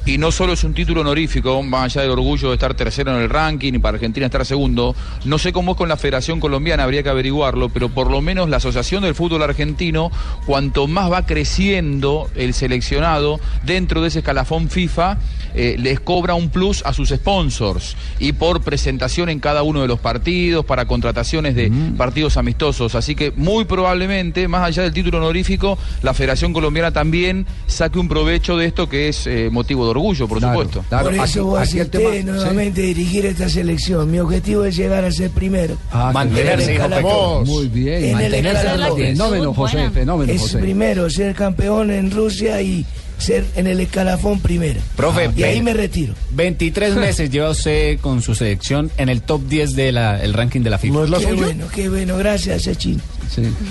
[0.08, 3.24] Y no solo es un título honorífico, más allá del orgullo de estar tercero en
[3.24, 6.84] el ranking y para Argentina estar segundo, no sé cómo es con la Federación Colombiana,
[6.84, 10.10] habría que averiguarlo, pero por lo menos la Asociación del Fútbol Argentino,
[10.46, 15.18] cuanto más va creciendo el seleccionado dentro de ese escalafón FIFA,
[15.56, 19.90] eh, les cobra un plus a sus sponsors y por presentación en cada uno de
[19.90, 22.96] los partidos, para contrataciones de partidos amistosos.
[22.96, 28.08] Así que muy probablemente, más allá del título honorífico, la Federación Colombiana también saque un
[28.08, 30.84] provecho de esto que es eh, motivo de orgullo, por supuesto.
[30.90, 34.10] Por eso vos acepté nuevamente dirigir esta selección.
[34.10, 35.76] Mi objetivo es llegar a ser primero.
[35.91, 37.45] Ah, Mantenerse, hijo pequeño.
[37.45, 38.61] Muy bien, En el mantenerse.
[38.65, 38.98] escalafón.
[38.98, 40.57] Fenómeno, José, fenómeno, Es José.
[40.60, 42.86] primero ser campeón en Rusia y
[43.18, 44.80] ser en el escalafón primero.
[44.95, 46.14] Profe, y ahí me retiro.
[46.31, 50.77] 23 meses lleva usted con su selección en el top 10 del ranking de la
[50.77, 51.06] FIFA.
[51.19, 52.18] qué bueno, qué bueno.
[52.18, 53.02] Gracias, Sachin.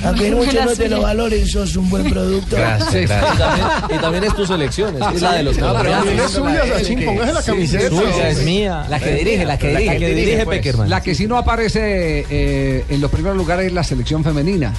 [0.05, 2.56] Aunque muchos no te lo valoren, sos un buen producto.
[2.56, 3.35] Gracias, gracias.
[3.35, 6.31] Y también, y también es tu selección, es la de los No, pero también es
[6.31, 7.89] suya, Sachin, póngase la camiseta.
[7.89, 8.86] Suya, es mía.
[8.89, 9.86] La que dirige, la que dirige.
[9.86, 10.59] La que dirige pues.
[10.59, 10.90] Peckerman.
[10.90, 14.73] La que sí no aparece eh, en los primeros lugares es la selección femenina.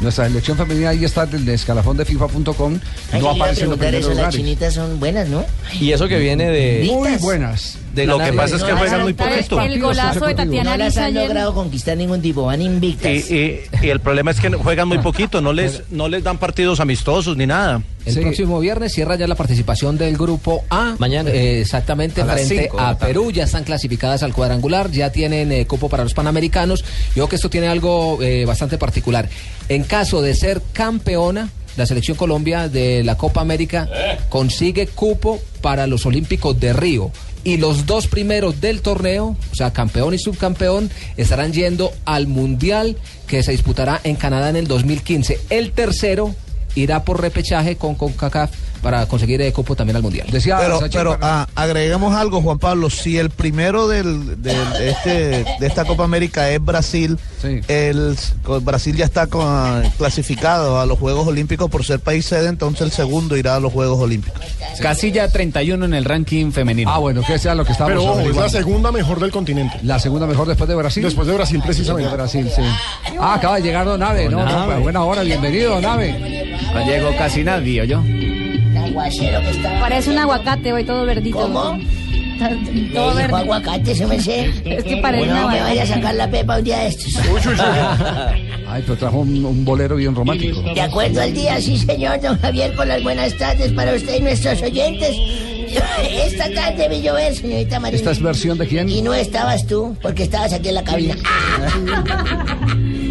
[0.00, 2.78] Nuestra selección femenina ahí está del escalafón de FIFA.com.
[3.20, 4.34] No aparece en los primeros eso, las lugares.
[4.34, 5.44] chinitas son buenas, ¿no?
[5.80, 6.84] Y eso que viene de...
[6.90, 7.78] Muy buenas.
[7.94, 9.60] De Lo que pasa es que juegan muy poquito.
[9.60, 13.10] El golazo de Tatiana No han logrado conquistar ningún tipo, van invictas.
[13.30, 16.38] Y, y- y el problema es que juegan muy poquito, no les, no les dan
[16.38, 17.82] partidos amistosos ni nada.
[18.04, 20.94] El próximo viernes cierra ya la participación del grupo A.
[20.98, 21.30] Mañana.
[21.30, 22.98] Eh, exactamente, A frente cinco a.
[22.98, 23.30] Perú.
[23.30, 26.82] Ya están clasificadas al cuadrangular, ya tienen eh, cupo para los panamericanos.
[26.82, 29.28] Yo creo que esto tiene algo eh, bastante particular.
[29.68, 33.88] En caso de ser campeona, la selección Colombia de la Copa América
[34.28, 37.10] consigue cupo para los Olímpicos de Río.
[37.44, 42.96] Y los dos primeros del torneo, o sea, campeón y subcampeón, estarán yendo al Mundial
[43.26, 45.38] que se disputará en Canadá en el 2015.
[45.50, 46.34] El tercero
[46.74, 48.50] irá por repechaje con CONCACAF
[48.84, 50.26] para conseguir el cupo también al Mundial.
[50.30, 52.90] Decía pero, Sachi, pero para- ah, agreguemos algo, Juan Pablo.
[52.90, 55.10] Si el primero del, del- de, este,
[55.58, 57.18] de esta Copa América es Brasil,
[57.68, 58.14] el
[58.62, 62.90] Brasil ya está con- clasificado a los Juegos Olímpicos por ser país sede, entonces el
[62.92, 64.38] segundo irá a los Juegos Olímpicos.
[64.82, 66.90] Casilla 31 en el ranking femenino.
[66.92, 69.78] Ah, bueno, que sea lo que estamos Pero ojo, es la segunda mejor del continente.
[69.82, 71.02] La segunda mejor después de Brasil.
[71.02, 72.10] Después de Brasil, precisamente.
[72.10, 72.62] De Brasil, sí.
[73.18, 74.40] Ah, acaba de llegar Don Ave, ¿no?
[74.40, 74.78] Don no, Ave.
[74.82, 76.58] buena hora, bienvenido, Don Ave.
[76.74, 78.02] No llegó casi nadie, yo.
[79.80, 81.38] Parece un aguacate hoy todo verdito.
[81.38, 81.78] ¿Cómo?
[82.38, 83.36] Todo ¿Le dijo verde.
[83.36, 84.50] aguacate, se me sé?
[84.64, 87.14] Es que parece no una me vaya a sacar la pepa un día de estos.
[88.66, 90.60] Ay, pero trajo un, un bolero bien romántico.
[90.62, 94.22] De acuerdo al día, sí, señor don Javier, con las buenas tardes para usted y
[94.22, 95.14] nuestros oyentes.
[96.10, 97.98] Esta tarde vi llover, señorita Marina.
[97.98, 98.88] ¿Esta es versión de quién?
[98.88, 101.14] Y no estabas tú, porque estabas aquí en la cabina.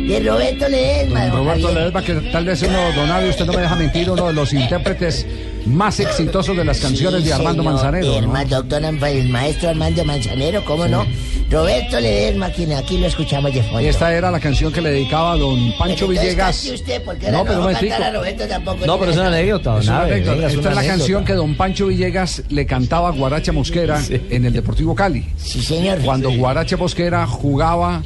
[0.08, 1.72] De Roberto Ledesma, Roberto.
[1.74, 4.52] Ledesma, que tal vez uno, Don Ave, usted no me deja mentir, uno de los
[4.54, 5.26] intérpretes
[5.66, 8.08] más exitosos de las canciones Sí, de Armando señor, Manzanero.
[8.08, 8.18] ¿no?
[8.34, 11.06] herma- doctor, el maestro Armando Manzanero, ¿cómo no?
[11.50, 13.80] Roberto Ledesma, quien aquí lo escuchamos de fondo.
[13.80, 16.58] Esta era la canción que le dedicaba a don Pancho Pero Villegas.
[16.62, 18.86] cante usted, porque No, pero no, va a Roberto tampoco.
[18.86, 20.34] No, pero es una anécdota, don Es una Ave, anécdota.
[20.36, 20.98] venga, es Esta una es la anécdota.
[21.00, 25.26] canción que don Pancho Villegas le cantaba a Guaracha Mosquera en el Deportivo Cali.
[25.38, 26.00] Sí, señor.
[26.00, 28.02] Cuando Guaracha Mosquera jugaba,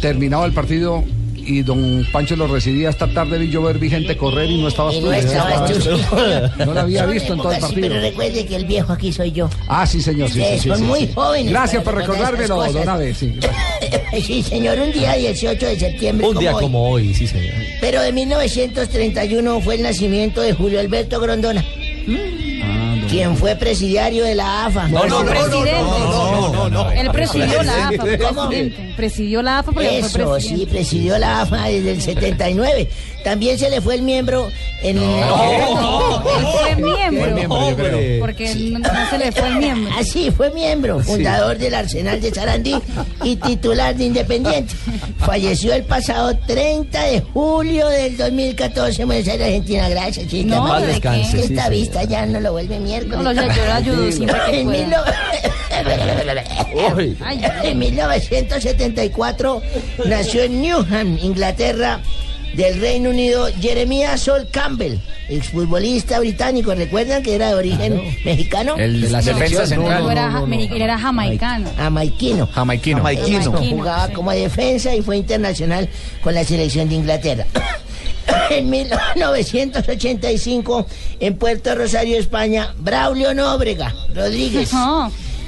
[0.00, 1.02] terminaba el partido
[1.46, 4.94] y don Pancho lo recibía esta tarde, vi llover, vi gente correr y no estabas
[4.94, 5.06] Y tú.
[5.06, 5.90] no estabas tú.
[6.64, 7.88] No la había Son visto en todo el partido.
[7.88, 9.48] Pero recuerde que el viejo aquí soy yo.
[9.68, 10.28] Ah, sí, señor.
[10.28, 11.10] Sí, sí, Ustedes sí, son sí, muy sí.
[11.14, 12.88] jóvenes Gracias por recordármelo, don.
[12.88, 13.14] Ave.
[13.14, 13.34] Sí.
[14.22, 16.28] Sí, señor, un día 18 de septiembre.
[16.28, 16.62] Un día hoy.
[16.62, 17.54] como hoy, sí, señor.
[17.80, 21.64] Pero de 1931 fue el nacimiento de Julio Alberto Grondona.
[23.12, 24.88] Quien fue presidiario de la AFA.
[24.88, 25.82] No, no, no, presidente.
[25.82, 28.94] no, no, Él presidió la AFA, presidente.
[28.96, 32.88] Presidió la AFA porque fue Eso, sí, presidió la AFA desde el 79.
[33.24, 34.48] También se le fue el miembro
[34.82, 34.98] en...
[34.98, 37.24] Fue miembro.
[37.24, 38.20] Fue miembro, yo creo.
[38.20, 39.92] Porque no, no se le fue el miembro.
[39.98, 42.74] Ah, sí, fue miembro, fundador del Arsenal de Sarandí
[43.22, 44.74] y titular de Independiente.
[45.18, 49.88] Falleció el pasado 30 de julio del 2014 en Buenos Aires, Argentina.
[49.88, 50.56] Gracias, chica.
[50.56, 51.44] No, Paz ¿de descanse, qué?
[51.44, 53.18] Esta vista ya no lo vuelve miércoles.
[53.20, 54.78] No, lo- yo lo ayudo siempre que En pueda.
[54.80, 55.02] mil no-
[57.62, 59.62] En 1974
[60.06, 62.00] nació en Newham, Inglaterra,
[62.54, 64.98] del Reino Unido, Jeremiah Sol Campbell,
[65.28, 66.74] exfutbolista británico.
[66.74, 68.76] ¿Recuerdan que era de origen mexicano?
[68.76, 70.02] El de la No, defensa central.
[70.04, 71.70] no era mexi- él era jamaicano.
[71.76, 72.46] Jamaiquino.
[72.52, 72.98] Jamaiquino.
[72.98, 73.52] Jamaiquino.
[73.52, 75.88] Jugaba como defensa y fue internacional
[76.22, 77.46] con la selección de Inglaterra.
[78.50, 80.86] En 1985,
[81.20, 84.70] en Puerto Rosario, España, Braulio Nóbrega Rodríguez,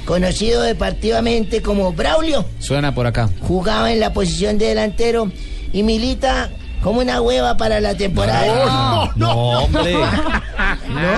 [0.05, 3.29] conocido deportivamente como Braulio, Suena por acá.
[3.41, 5.31] jugaba en la posición de delantero
[5.71, 6.49] y milita
[6.81, 8.45] como una hueva para la temporada.
[8.65, 9.95] No, no, hombre.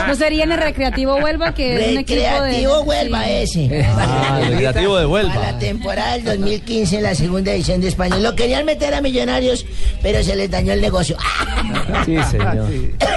[0.08, 2.30] ¿No sería en el Recreativo Huelva que es un equipo de...
[2.30, 3.68] Recreativo Huelva sí.
[3.70, 3.86] ese.
[3.86, 5.34] Ah, el Recreativo de Huelva.
[5.34, 8.18] Para la temporada del 2015 en la segunda edición de España.
[8.18, 9.66] Lo querían meter a Millonarios,
[10.02, 11.18] pero se les dañó el negocio.
[12.06, 12.70] Sí, señor.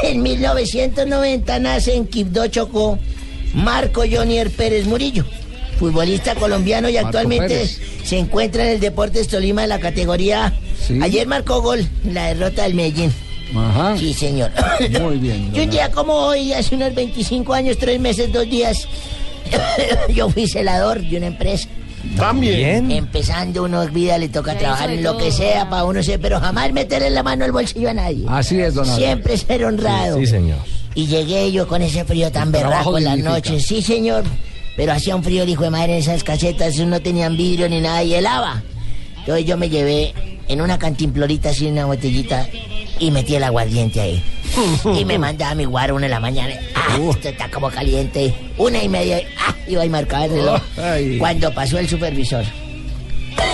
[0.03, 2.99] En 1990 nace en Quibdó, Chocó,
[3.55, 5.25] Marco Jonier Pérez Murillo,
[5.81, 7.81] futbolista colombiano y Marco actualmente Pérez.
[8.05, 10.53] se encuentra en el Deportes Tolima de la categoría.
[10.79, 10.99] Sí.
[11.03, 13.11] Ayer marcó gol en la derrota del Medellín.
[13.57, 13.97] Ajá.
[13.97, 14.51] Sí, señor.
[15.01, 15.51] Muy bien.
[15.55, 18.87] Y un día como hoy, hace unos 25 años, 3 meses, 2 días,
[20.15, 21.67] yo fui celador de una empresa.
[22.19, 22.91] También.
[22.91, 26.73] Empezando uno vida le toca trabajar en lo que sea para uno ser, pero jamás
[26.73, 28.27] meterle la mano al bolsillo a nadie.
[28.29, 28.85] Así es, don.
[28.85, 30.19] Siempre ser honrado.
[30.19, 30.59] Sí, señor.
[30.95, 33.65] Y llegué yo con ese frío tan berraco en las noches.
[33.67, 34.25] Sí, señor.
[34.77, 38.03] Pero hacía un frío, hijo de madre, en esas casetas no tenían vidrio ni nada
[38.03, 38.63] y helaba.
[39.19, 40.15] Entonces yo me llevé
[40.49, 42.49] en una cantimplorita así, una botellita,
[42.99, 44.25] y metí el aguardiente ahí.
[44.99, 46.55] y me mandaba mi guaro una de la mañana.
[46.75, 48.35] Ah, esto está como caliente.
[48.59, 49.21] Una y media.
[49.39, 50.61] Ah, iba y marcaba el reloj.
[51.19, 52.45] Cuando pasó el supervisor.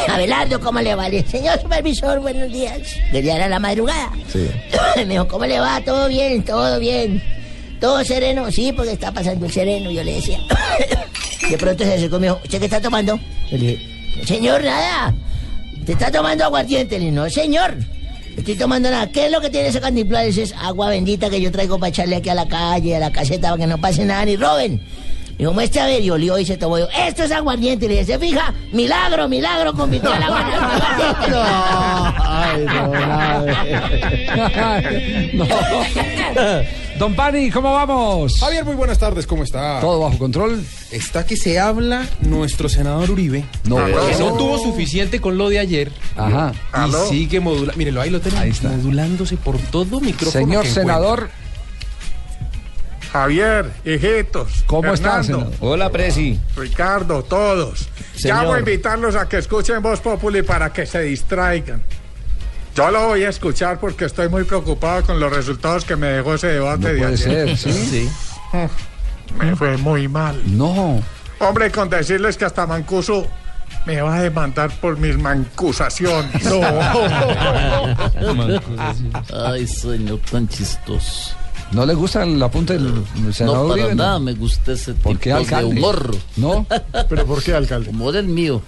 [0.08, 1.24] Abelardo, ¿cómo le vale?
[1.26, 2.80] Señor supervisor, buenos días.
[3.10, 4.10] Que ya era la madrugada.
[4.32, 4.48] Sí.
[4.96, 5.80] Me dijo, ¿cómo le va?
[5.84, 6.42] ¿Todo bien?
[6.44, 7.22] ¿Todo bien?
[7.80, 8.50] ¿Todo sereno?
[8.50, 10.40] Sí, porque está pasando el sereno, yo le decía.
[11.50, 13.18] De pronto se acercó y me dijo, ¿usted qué está tomando?
[13.50, 15.14] Yo le dije, señor, nada.
[15.84, 16.98] ¿Te está tomando aguardiente?
[16.98, 17.76] Le dije, no, señor.
[17.76, 17.96] No
[18.36, 19.08] Estoy tomando nada.
[19.08, 19.80] ¿Qué es lo que tiene ese?
[19.90, 23.10] Dice, Es agua bendita que yo traigo para echarle aquí a la calle, a la
[23.10, 24.80] caseta, para que no pase nada ni roben.
[25.38, 26.78] Dijo, muestre a ver, y olió y se tomó.
[26.78, 27.86] Yo, esto es aguardiente.
[27.88, 28.52] Le dije, ¿se fija?
[28.72, 30.66] Milagro, milagro, convirtió el aguardiente.
[32.18, 33.56] Ay, don Ave.
[35.34, 35.46] No.
[36.98, 38.40] Don Pani, ¿cómo vamos?
[38.40, 39.80] Javier, muy buenas tardes, ¿cómo está?
[39.80, 40.64] ¿Todo bajo control?
[40.90, 43.44] Está que se habla nuestro senador Uribe.
[43.64, 44.30] No, que no.
[44.30, 45.92] no tuvo suficiente con lo de ayer.
[46.16, 46.54] Ajá.
[46.86, 47.76] Y sigue modulando.
[47.76, 48.42] Mírelo, ahí lo tenemos.
[48.42, 48.70] Ahí está.
[48.70, 50.46] Modulándose por todo micrófono.
[50.46, 51.28] Señor que senador
[53.12, 54.64] Javier, hijitos.
[54.66, 55.52] ¿Cómo senador?
[55.60, 56.40] Hola, Presi.
[56.56, 57.88] Ricardo, todos.
[58.14, 58.38] Señor.
[58.38, 61.82] Ya voy a invitarlos a que escuchen Voz Populi para que se distraigan.
[62.76, 66.34] Yo lo voy a escuchar porque estoy muy preocupado con los resultados que me dejó
[66.34, 67.56] ese debate No de puede ayer.
[67.56, 68.08] ser, ¿sí?
[69.38, 70.40] Me fue muy mal.
[70.56, 71.02] No.
[71.38, 73.26] Hombre, con decirles que hasta Mancuso
[73.86, 76.46] me va a demandar por mis mancusaciones.
[79.32, 81.34] Ay, señor, tan chistoso.
[81.72, 83.02] ¿No le gusta el apunte del
[83.34, 83.94] senador No, para Uribe?
[83.96, 85.76] nada me gusta ese tipo ¿Por qué, de alcalde?
[85.78, 86.16] humor.
[86.36, 86.66] ¿No?
[87.08, 87.90] ¿Pero por qué, alcalde?
[87.90, 88.62] Humor el mío.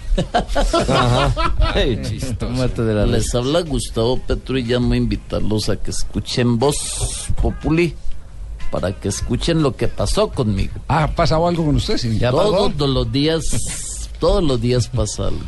[3.07, 7.95] Les habla Gustavo Petro y llamo a invitarlos a que escuchen Voz Populi
[8.71, 10.73] para que escuchen lo que pasó conmigo.
[10.87, 11.97] ¿Ha pasado algo con usted?
[11.97, 12.19] Sí.
[12.19, 13.43] Todos los días,
[14.19, 15.39] todos los días pasa algo.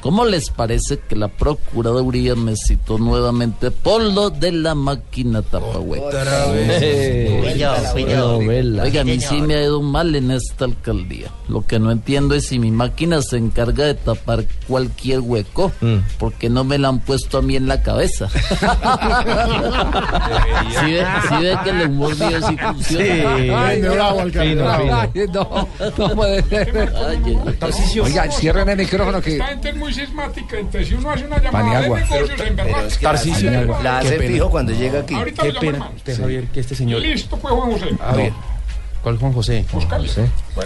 [0.00, 6.06] ¿Cómo les parece que la Procuraduría me citó nuevamente por lo de la máquina tapahueca?
[6.06, 7.44] Otra vez.
[7.54, 11.30] Oiga, a mí Sí, me ha ido mal en esta alcaldía.
[11.48, 15.72] Lo que no entiendo es si mi máquina se encarga de tapar cualquier hueco,
[16.18, 18.28] porque no me la han puesto a mí en la cabeza.
[18.30, 18.38] ¿Sí
[20.92, 23.66] ve, sí ve que el humor mío sí funciona?
[23.66, 24.94] Ay, bravo, alcalde, bravo.
[24.94, 25.68] Ay, no,
[25.98, 26.92] no puede ser.
[28.02, 29.32] Oiga, cierren el micrófono que...
[29.32, 31.98] Esta gente es muy sismática, entonces si uno hace una llamada Paniagua.
[31.98, 32.88] de negocios en verdad.
[33.00, 33.50] Tarcisio,
[33.82, 35.14] la hace fijo cuando llega aquí.
[35.14, 37.00] Ahorita Qué pena, usted, Javier, que este señor.
[37.00, 37.88] Listo, pues Juan José.
[38.00, 38.32] A ver.
[39.02, 39.64] ¿Cuál Juan José?
[39.72, 40.08] Buscale.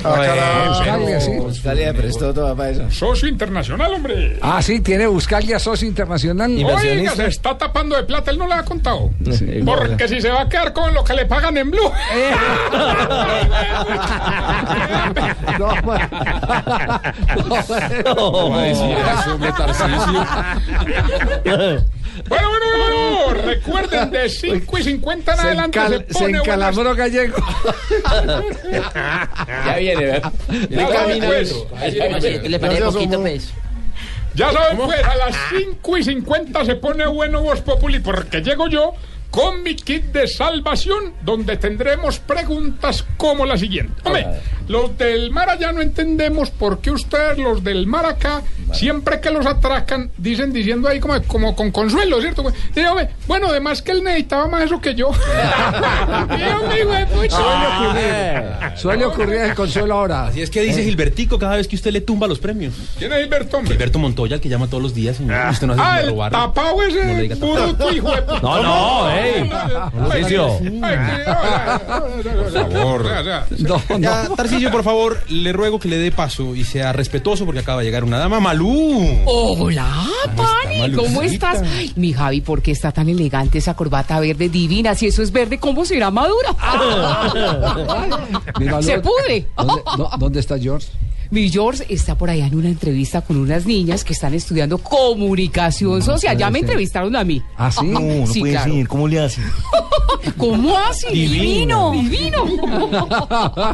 [0.02, 0.69] Ah, caramba.
[0.69, 1.31] Buscalia, sí.
[1.36, 2.90] Buscalia prestó todo para eso.
[2.90, 4.39] Socio internacional, hombre.
[4.43, 6.51] Ah, sí, tiene Buscalia Socio Internacional.
[6.51, 9.11] Oiga, se está tapando de plata, él no le ha contado.
[9.65, 11.90] Porque si se va a quedar con lo que le pagan en Blue.
[22.28, 26.39] Bueno, bueno, bueno, recuerden, de 5 y 50 en Se, adelante encal- se se pone
[26.41, 27.36] buenas- gallego.
[29.66, 30.32] Ya viene, ¿verdad?
[30.70, 31.55] Ya saben, pues.
[32.49, 33.53] Le paré poquito, pues.
[34.35, 38.69] Ya saben, pues, a las 5 y 50 se pone bueno Voz Populi porque llego
[38.69, 38.93] yo
[39.35, 43.93] con mi kit de salvación donde tendremos preguntas como la siguiente.
[44.05, 44.27] Hombre,
[44.69, 48.43] los del mar allá no entendemos por qué ustedes, los del mar acá,
[48.73, 52.43] siempre que los atracan, dicen diciendo ahí como, como con consuelo, ¿cierto?
[52.43, 52.55] güey?
[52.77, 55.11] Digo, hombre, bueno, además que él necesitaba más eso que yo.
[58.77, 60.27] Suele ocurrir el consuelo ahora.
[60.28, 62.74] Así es que dice Gilbertico cada vez que usted le tumba los premios.
[62.98, 63.73] ¿Quién es Gilberto, hombre?
[63.73, 65.36] Gilberto Montoya, el que llama todos los días, señor.
[65.51, 66.39] Usted no hace Ah, el robarlo.
[66.39, 68.20] tapado No le ese diga bruto hijo de.
[68.43, 69.51] No, no, ey.
[70.09, 70.59] Tarcisio.
[72.52, 73.05] Por favor.
[73.98, 77.80] Ya, Tarcisio, por favor, le ruego que le dé paso y sea respetuoso porque acaba
[77.80, 78.40] de llegar una dama.
[78.40, 79.22] Malú.
[79.26, 79.86] Hola,
[80.36, 81.62] Pani, ¿cómo estás?
[81.62, 84.94] Ay, mi Javi, ¿por qué está tan elegante esa corbata verde divina?
[84.94, 86.51] Si eso es verde, ¿cómo será madura?
[88.82, 89.46] Se pude.
[89.56, 90.88] ¿Dónde, no, ¿dónde está George?
[91.35, 96.01] Mi George está por allá en una entrevista con unas niñas que están estudiando comunicación
[96.01, 96.39] social.
[96.39, 96.69] Ya me ser.
[96.69, 97.43] entrevistaron a mí.
[97.56, 97.86] ¿Ah, sí?
[97.86, 98.73] No, no Sí, puede claro.
[98.73, 98.86] ser.
[98.86, 99.40] ¿Cómo le hace?
[100.39, 101.09] ¿Cómo así?
[101.11, 101.90] Divino.
[101.90, 102.44] Divino.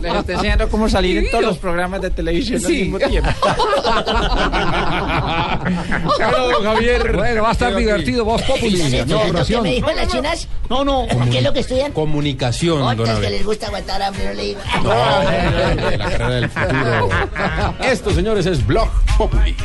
[0.01, 2.83] Les está enseñando cómo salir en todos los programas de televisión al Sí.
[2.85, 3.29] mismo tiempo.
[6.17, 7.17] Bueno, Javier.
[7.17, 8.25] Bueno, va a estar divertido.
[8.25, 8.81] Voz Populi.
[8.91, 9.63] ¿Qué Corporación.
[9.63, 10.49] me dijo las chinas?
[10.69, 11.07] No, no.
[11.31, 11.93] ¿Qué es lo que estudian?
[11.93, 14.61] Comunicación, don Otras que les gusta aguantar hambre, no le digo.
[14.83, 17.09] De la carrera del futuro.
[17.81, 19.57] Esto, señores, es Blog Populi.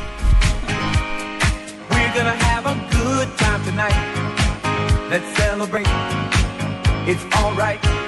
[1.90, 3.96] We're gonna have a good time tonight.
[5.10, 5.88] Let's celebrate.
[7.08, 8.05] It's alright.